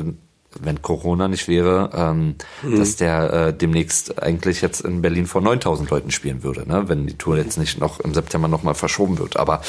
wenn 0.59 0.81
Corona 0.81 1.27
nicht 1.27 1.47
wäre, 1.47 1.89
ähm, 1.93 2.35
mhm. 2.61 2.77
dass 2.77 2.95
der 2.97 3.33
äh, 3.33 3.53
demnächst 3.53 4.21
eigentlich 4.21 4.61
jetzt 4.61 4.81
in 4.81 5.01
Berlin 5.01 5.25
vor 5.25 5.41
9000 5.41 5.89
Leuten 5.89 6.11
spielen 6.11 6.43
würde, 6.43 6.67
ne? 6.67 6.89
wenn 6.89 7.07
die 7.07 7.17
Tour 7.17 7.37
jetzt 7.37 7.57
nicht 7.57 7.79
noch 7.79 7.99
im 7.99 8.13
September 8.13 8.47
nochmal 8.47 8.75
verschoben 8.75 9.17
wird. 9.17 9.37
Aber 9.37 9.61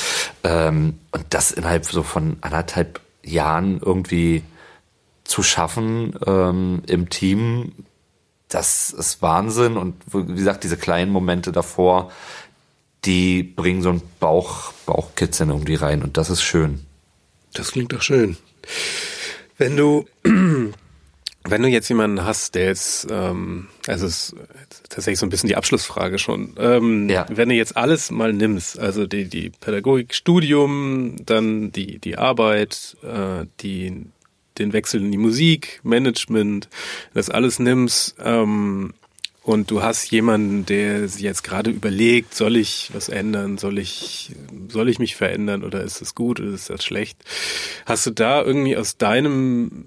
ähm, 0.42 0.98
und 1.12 1.24
das 1.30 1.50
innerhalb 1.52 1.84
so 1.86 2.02
von 2.02 2.36
anderthalb 2.40 3.00
Jahren 3.22 3.80
irgendwie 3.80 4.42
zu 5.24 5.42
schaffen 5.42 6.14
ähm, 6.26 6.82
im 6.86 7.08
Team, 7.08 7.72
das 8.48 8.90
ist 8.90 9.22
Wahnsinn. 9.22 9.76
Und 9.76 9.94
wie 10.06 10.34
gesagt, 10.34 10.64
diese 10.64 10.76
kleinen 10.76 11.12
Momente 11.12 11.52
davor, 11.52 12.10
die 13.04 13.42
bringen 13.42 13.82
so 13.82 13.90
ein 13.90 14.02
Bauch, 14.20 14.72
Bauchkitzeln 14.86 15.50
irgendwie 15.50 15.74
rein 15.74 16.02
und 16.02 16.16
das 16.16 16.30
ist 16.30 16.42
schön. 16.42 16.84
Das 17.54 17.72
klingt 17.72 17.92
doch 17.92 18.02
schön. 18.02 18.36
Wenn 19.62 19.76
du, 19.76 20.06
wenn 21.44 21.62
du 21.62 21.68
jetzt 21.68 21.88
jemanden 21.88 22.24
hast, 22.24 22.56
der 22.56 22.64
jetzt, 22.64 23.06
ähm, 23.08 23.68
also 23.86 24.06
es 24.06 24.30
ist 24.30 24.36
tatsächlich 24.88 25.20
so 25.20 25.26
ein 25.26 25.30
bisschen 25.30 25.48
die 25.48 25.54
Abschlussfrage 25.54 26.18
schon, 26.18 26.56
ähm, 26.58 27.08
ja. 27.08 27.26
wenn 27.28 27.48
du 27.48 27.54
jetzt 27.54 27.76
alles 27.76 28.10
mal 28.10 28.32
nimmst, 28.32 28.80
also 28.80 29.06
die, 29.06 29.26
die 29.26 29.50
Pädagogikstudium, 29.50 31.14
dann 31.24 31.70
die, 31.70 32.00
die 32.00 32.18
Arbeit, 32.18 32.96
äh, 33.04 33.46
die, 33.60 34.06
den 34.58 34.72
Wechsel 34.72 35.00
in 35.00 35.12
die 35.12 35.18
Musik, 35.18 35.78
Management, 35.84 36.68
das 37.14 37.30
alles 37.30 37.60
nimmst, 37.60 38.16
ähm, 38.18 38.94
und 39.44 39.72
du 39.72 39.82
hast 39.82 40.10
jemanden, 40.10 40.66
der 40.66 41.08
sich 41.08 41.22
jetzt 41.22 41.42
gerade 41.42 41.70
überlegt, 41.70 42.34
soll 42.34 42.56
ich 42.56 42.90
was 42.94 43.08
ändern, 43.08 43.58
soll 43.58 43.78
ich, 43.78 44.32
soll 44.72 44.88
ich 44.88 44.98
mich 44.98 45.16
verändern 45.16 45.62
oder 45.62 45.82
ist 45.82 46.00
das 46.00 46.14
gut 46.14 46.40
oder 46.40 46.50
ist 46.50 46.70
das 46.70 46.84
schlecht? 46.84 47.22
Hast 47.86 48.06
du 48.06 48.10
da 48.10 48.42
irgendwie 48.42 48.76
aus 48.76 48.96
deinem, 48.96 49.86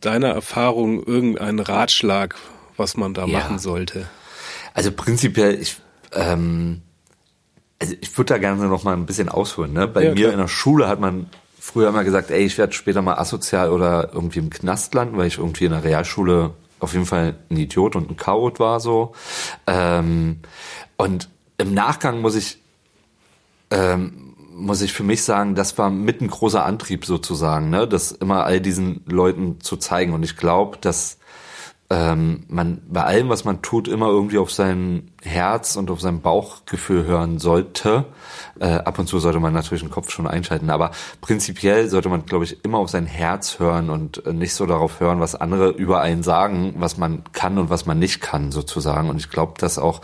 deiner 0.00 0.28
Erfahrung 0.30 1.02
irgendeinen 1.02 1.60
Ratschlag, 1.60 2.36
was 2.76 2.96
man 2.96 3.14
da 3.14 3.26
ja. 3.26 3.38
machen 3.38 3.58
sollte? 3.58 4.08
Also 4.74 4.90
prinzipiell, 4.90 5.60
ich, 5.60 5.76
ähm, 6.12 6.82
also 7.80 7.94
ich 8.00 8.16
würde 8.16 8.34
da 8.34 8.38
gerne 8.38 8.66
noch 8.68 8.84
mal 8.84 8.94
ein 8.94 9.06
bisschen 9.06 9.28
ausholen. 9.28 9.72
Ne? 9.72 9.86
Bei 9.86 10.04
ja, 10.04 10.10
mir 10.10 10.20
klar. 10.20 10.32
in 10.32 10.38
der 10.38 10.48
Schule 10.48 10.88
hat 10.88 11.00
man 11.00 11.28
früher 11.58 11.88
immer 11.88 12.04
gesagt, 12.04 12.30
ey, 12.30 12.44
ich 12.44 12.58
werde 12.58 12.72
später 12.72 13.02
mal 13.02 13.14
asozial 13.14 13.70
oder 13.70 14.10
irgendwie 14.12 14.40
im 14.40 14.50
Knast 14.50 14.94
landen, 14.94 15.16
weil 15.16 15.28
ich 15.28 15.38
irgendwie 15.38 15.66
in 15.66 15.72
der 15.72 15.84
Realschule 15.84 16.54
auf 16.80 16.94
jeden 16.94 17.06
Fall 17.06 17.36
ein 17.50 17.56
Idiot 17.56 17.94
und 17.94 18.10
ein 18.10 18.16
Chaot 18.16 18.58
war 18.58 18.80
so. 18.80 19.12
Ähm, 19.66 20.40
und 20.96 21.28
im 21.58 21.74
Nachgang 21.74 22.20
muss 22.20 22.34
ich 22.34 22.61
ähm, 23.72 24.34
muss 24.54 24.82
ich 24.82 24.92
für 24.92 25.02
mich 25.02 25.24
sagen, 25.24 25.54
das 25.54 25.78
war 25.78 25.90
mit 25.90 26.20
ein 26.20 26.28
großer 26.28 26.64
Antrieb 26.64 27.04
sozusagen, 27.04 27.70
ne, 27.70 27.88
das 27.88 28.12
immer 28.12 28.44
all 28.44 28.60
diesen 28.60 29.02
Leuten 29.06 29.60
zu 29.60 29.76
zeigen. 29.76 30.12
Und 30.12 30.22
ich 30.22 30.36
glaube, 30.36 30.78
dass 30.80 31.18
ähm, 31.90 32.44
man 32.48 32.80
bei 32.88 33.02
allem, 33.02 33.28
was 33.28 33.44
man 33.44 33.60
tut, 33.60 33.88
immer 33.88 34.08
irgendwie 34.08 34.38
auf 34.38 34.50
sein 34.50 35.10
Herz 35.22 35.76
und 35.76 35.90
auf 35.90 36.00
sein 36.00 36.20
Bauchgefühl 36.22 37.04
hören 37.04 37.38
sollte. 37.38 38.06
Äh, 38.60 38.76
ab 38.76 38.98
und 38.98 39.08
zu 39.08 39.18
sollte 39.18 39.40
man 39.40 39.52
natürlich 39.52 39.82
den 39.82 39.90
Kopf 39.90 40.10
schon 40.10 40.26
einschalten, 40.26 40.70
aber 40.70 40.92
prinzipiell 41.20 41.88
sollte 41.88 42.08
man, 42.08 42.24
glaube 42.24 42.44
ich, 42.44 42.64
immer 42.64 42.78
auf 42.78 42.88
sein 42.88 43.06
Herz 43.06 43.58
hören 43.58 43.90
und 43.90 44.24
äh, 44.26 44.32
nicht 44.32 44.54
so 44.54 44.64
darauf 44.64 45.00
hören, 45.00 45.20
was 45.20 45.34
andere 45.34 45.70
über 45.70 46.00
einen 46.00 46.22
sagen, 46.22 46.74
was 46.78 46.96
man 46.96 47.24
kann 47.32 47.58
und 47.58 47.68
was 47.68 47.84
man 47.84 47.98
nicht 47.98 48.20
kann, 48.20 48.52
sozusagen. 48.52 49.10
Und 49.10 49.16
ich 49.18 49.28
glaube, 49.28 49.54
dass 49.58 49.78
auch 49.78 50.00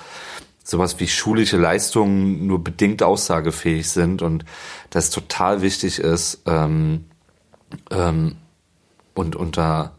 sowas 0.68 1.00
wie 1.00 1.08
schulische 1.08 1.56
Leistungen 1.56 2.46
nur 2.46 2.62
bedingt 2.62 3.02
aussagefähig 3.02 3.88
sind 3.88 4.20
und 4.20 4.44
das 4.90 5.08
total 5.08 5.62
wichtig 5.62 5.98
ist 5.98 6.42
ähm, 6.44 7.06
ähm, 7.90 8.36
und 9.14 9.34
unter 9.34 9.92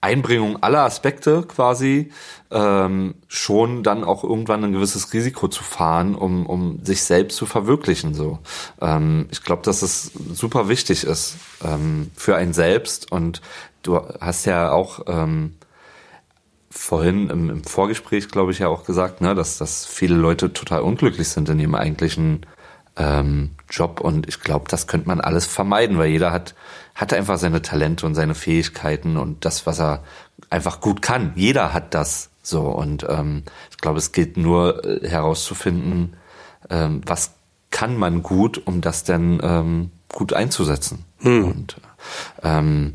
Einbringung 0.00 0.62
aller 0.62 0.84
Aspekte 0.84 1.42
quasi 1.42 2.12
ähm, 2.52 3.16
schon 3.26 3.82
dann 3.82 4.04
auch 4.04 4.22
irgendwann 4.22 4.62
ein 4.62 4.72
gewisses 4.72 5.12
Risiko 5.12 5.48
zu 5.48 5.64
fahren, 5.64 6.14
um, 6.14 6.46
um 6.46 6.84
sich 6.84 7.02
selbst 7.02 7.36
zu 7.36 7.46
verwirklichen. 7.46 8.14
So, 8.14 8.38
ähm, 8.80 9.26
ich 9.32 9.42
glaube, 9.42 9.62
dass 9.64 9.82
es 9.82 10.12
super 10.32 10.68
wichtig 10.68 11.02
ist 11.02 11.38
ähm, 11.64 12.12
für 12.14 12.36
einen 12.36 12.52
selbst. 12.52 13.10
Und 13.10 13.42
du 13.82 13.96
hast 14.20 14.44
ja 14.44 14.70
auch 14.70 15.00
ähm, 15.08 15.54
vorhin 16.70 17.30
im, 17.30 17.50
im 17.50 17.64
Vorgespräch, 17.64 18.28
glaube 18.28 18.52
ich, 18.52 18.58
ja 18.58 18.68
auch 18.68 18.84
gesagt, 18.84 19.20
ne, 19.20 19.34
dass, 19.34 19.58
dass 19.58 19.86
viele 19.86 20.16
Leute 20.16 20.52
total 20.52 20.82
unglücklich 20.82 21.28
sind 21.28 21.48
in 21.48 21.60
ihrem 21.60 21.74
eigentlichen 21.74 22.46
ähm, 22.96 23.50
Job. 23.70 24.00
Und 24.00 24.28
ich 24.28 24.40
glaube, 24.40 24.66
das 24.68 24.86
könnte 24.86 25.08
man 25.08 25.20
alles 25.20 25.46
vermeiden, 25.46 25.98
weil 25.98 26.10
jeder 26.10 26.32
hat 26.32 26.54
hat 26.98 27.12
einfach 27.12 27.38
seine 27.38 27.62
Talente 27.62 28.04
und 28.06 28.16
seine 28.16 28.34
Fähigkeiten 28.34 29.16
und 29.16 29.44
das, 29.44 29.66
was 29.66 29.78
er 29.78 30.02
einfach 30.50 30.80
gut 30.80 31.00
kann. 31.00 31.32
Jeder 31.36 31.72
hat 31.72 31.94
das 31.94 32.30
so. 32.42 32.62
Und 32.62 33.06
ähm, 33.08 33.44
ich 33.70 33.76
glaube, 33.76 33.98
es 33.98 34.10
gilt 34.10 34.36
nur 34.36 34.84
äh, 34.84 35.08
herauszufinden, 35.08 36.16
ähm, 36.68 37.02
was 37.06 37.34
kann 37.70 37.96
man 37.96 38.24
gut, 38.24 38.66
um 38.66 38.80
das 38.80 39.04
dann 39.04 39.38
ähm, 39.40 39.90
gut 40.08 40.32
einzusetzen. 40.32 41.04
Hm. 41.18 41.44
Und 41.44 41.76
ähm, 42.42 42.94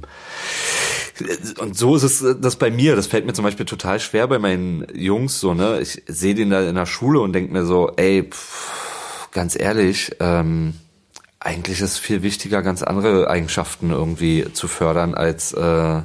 und 1.60 1.78
so 1.78 1.96
ist 1.96 2.04
es 2.04 2.22
äh, 2.22 2.36
das 2.40 2.56
bei 2.56 2.72
mir. 2.72 2.96
Das 2.96 3.08
fällt 3.08 3.26
mir 3.26 3.34
zum 3.34 3.44
Beispiel 3.44 3.66
total 3.66 4.00
schwer 4.00 4.28
bei 4.28 4.40
meinen 4.40 4.88
Jungs 4.94 5.40
so, 5.40 5.54
ne? 5.54 5.80
Ich 5.82 6.04
sehe 6.08 6.36
den 6.36 6.50
da 6.50 6.68
in 6.68 6.76
der 6.76 6.86
Schule 6.86 7.20
und 7.20 7.34
denke 7.34 7.54
mir 7.54 7.66
so, 7.66 7.92
ey, 7.98 8.24
pff, 8.24 9.30
ganz 9.32 9.60
ehrlich, 9.60 10.16
ähm, 10.20 10.76
eigentlich 11.40 11.82
ist 11.82 11.98
viel 11.98 12.24
wichtiger, 12.24 12.62
ganz 12.62 12.84
andere 12.84 13.30
Eigenschaften 13.30 13.92
irgendwie 13.92 14.46
zu 14.54 14.68
fördern, 14.68 15.14
als, 15.14 15.54
äh, 15.54 16.02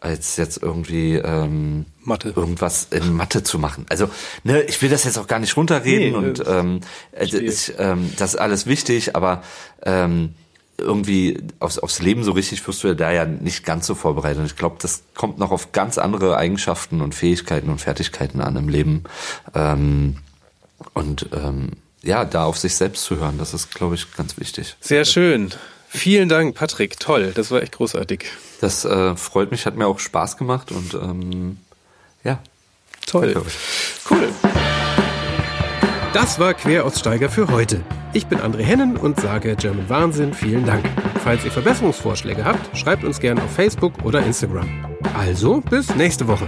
als 0.00 0.36
jetzt 0.36 0.62
irgendwie 0.62 1.14
ähm, 1.14 1.86
Mathe. 2.04 2.32
irgendwas 2.36 2.88
in 2.90 3.14
Mathe 3.14 3.42
zu 3.42 3.58
machen. 3.58 3.86
Also, 3.88 4.10
ne, 4.44 4.62
ich 4.62 4.82
will 4.82 4.90
das 4.90 5.04
jetzt 5.04 5.18
auch 5.18 5.28
gar 5.28 5.38
nicht 5.38 5.56
runterreden 5.56 6.10
nee, 6.10 6.28
und 6.28 6.42
ähm, 6.46 6.80
also 7.16 7.38
ich, 7.38 7.72
ähm, 7.78 8.12
das 8.18 8.34
ist 8.34 8.40
alles 8.40 8.66
wichtig, 8.66 9.16
aber 9.16 9.42
ähm, 9.84 10.34
irgendwie 10.78 11.42
aufs, 11.60 11.78
aufs 11.78 12.00
Leben 12.00 12.24
so 12.24 12.32
richtig 12.32 12.66
wirst 12.66 12.82
du 12.84 12.94
da 12.94 13.10
ja 13.12 13.24
nicht 13.24 13.64
ganz 13.64 13.86
so 13.86 13.94
vorbereitet. 13.94 14.38
Und 14.38 14.46
ich 14.46 14.56
glaube, 14.56 14.76
das 14.80 15.02
kommt 15.14 15.38
noch 15.38 15.50
auf 15.50 15.72
ganz 15.72 15.98
andere 15.98 16.36
Eigenschaften 16.36 17.00
und 17.00 17.14
Fähigkeiten 17.14 17.70
und 17.70 17.80
Fertigkeiten 17.80 18.40
an 18.40 18.56
im 18.56 18.68
Leben. 18.68 19.04
Ähm, 19.54 20.18
und 20.94 21.28
ähm, 21.32 21.70
ja, 22.02 22.24
da 22.24 22.44
auf 22.44 22.58
sich 22.58 22.74
selbst 22.74 23.04
zu 23.04 23.16
hören, 23.16 23.38
das 23.38 23.54
ist, 23.54 23.74
glaube 23.74 23.94
ich, 23.94 24.12
ganz 24.14 24.38
wichtig. 24.38 24.76
Sehr 24.80 25.04
schön. 25.04 25.52
Vielen 25.88 26.28
Dank, 26.28 26.54
Patrick. 26.54 26.98
Toll, 26.98 27.32
das 27.34 27.50
war 27.50 27.62
echt 27.62 27.76
großartig. 27.76 28.24
Das 28.60 28.84
äh, 28.84 29.14
freut 29.14 29.50
mich, 29.50 29.66
hat 29.66 29.76
mir 29.76 29.86
auch 29.86 29.98
Spaß 29.98 30.36
gemacht 30.36 30.72
und 30.72 30.94
ähm, 30.94 31.58
ja. 32.24 32.40
Toll. 33.06 33.34
Cool. 34.08 34.28
Das 36.12 36.38
war 36.38 36.52
Queraussteiger 36.52 37.30
für 37.30 37.48
heute. 37.48 37.80
Ich 38.12 38.26
bin 38.26 38.38
André 38.38 38.60
Hennen 38.62 38.98
und 38.98 39.18
sage 39.18 39.56
German 39.56 39.88
Wahnsinn 39.88 40.34
vielen 40.34 40.66
Dank. 40.66 40.84
Falls 41.24 41.42
ihr 41.42 41.50
Verbesserungsvorschläge 41.50 42.44
habt, 42.44 42.76
schreibt 42.76 43.02
uns 43.02 43.18
gerne 43.18 43.42
auf 43.42 43.50
Facebook 43.50 43.94
oder 44.04 44.22
Instagram. 44.22 44.68
Also 45.18 45.62
bis 45.62 45.94
nächste 45.94 46.28
Woche. 46.28 46.46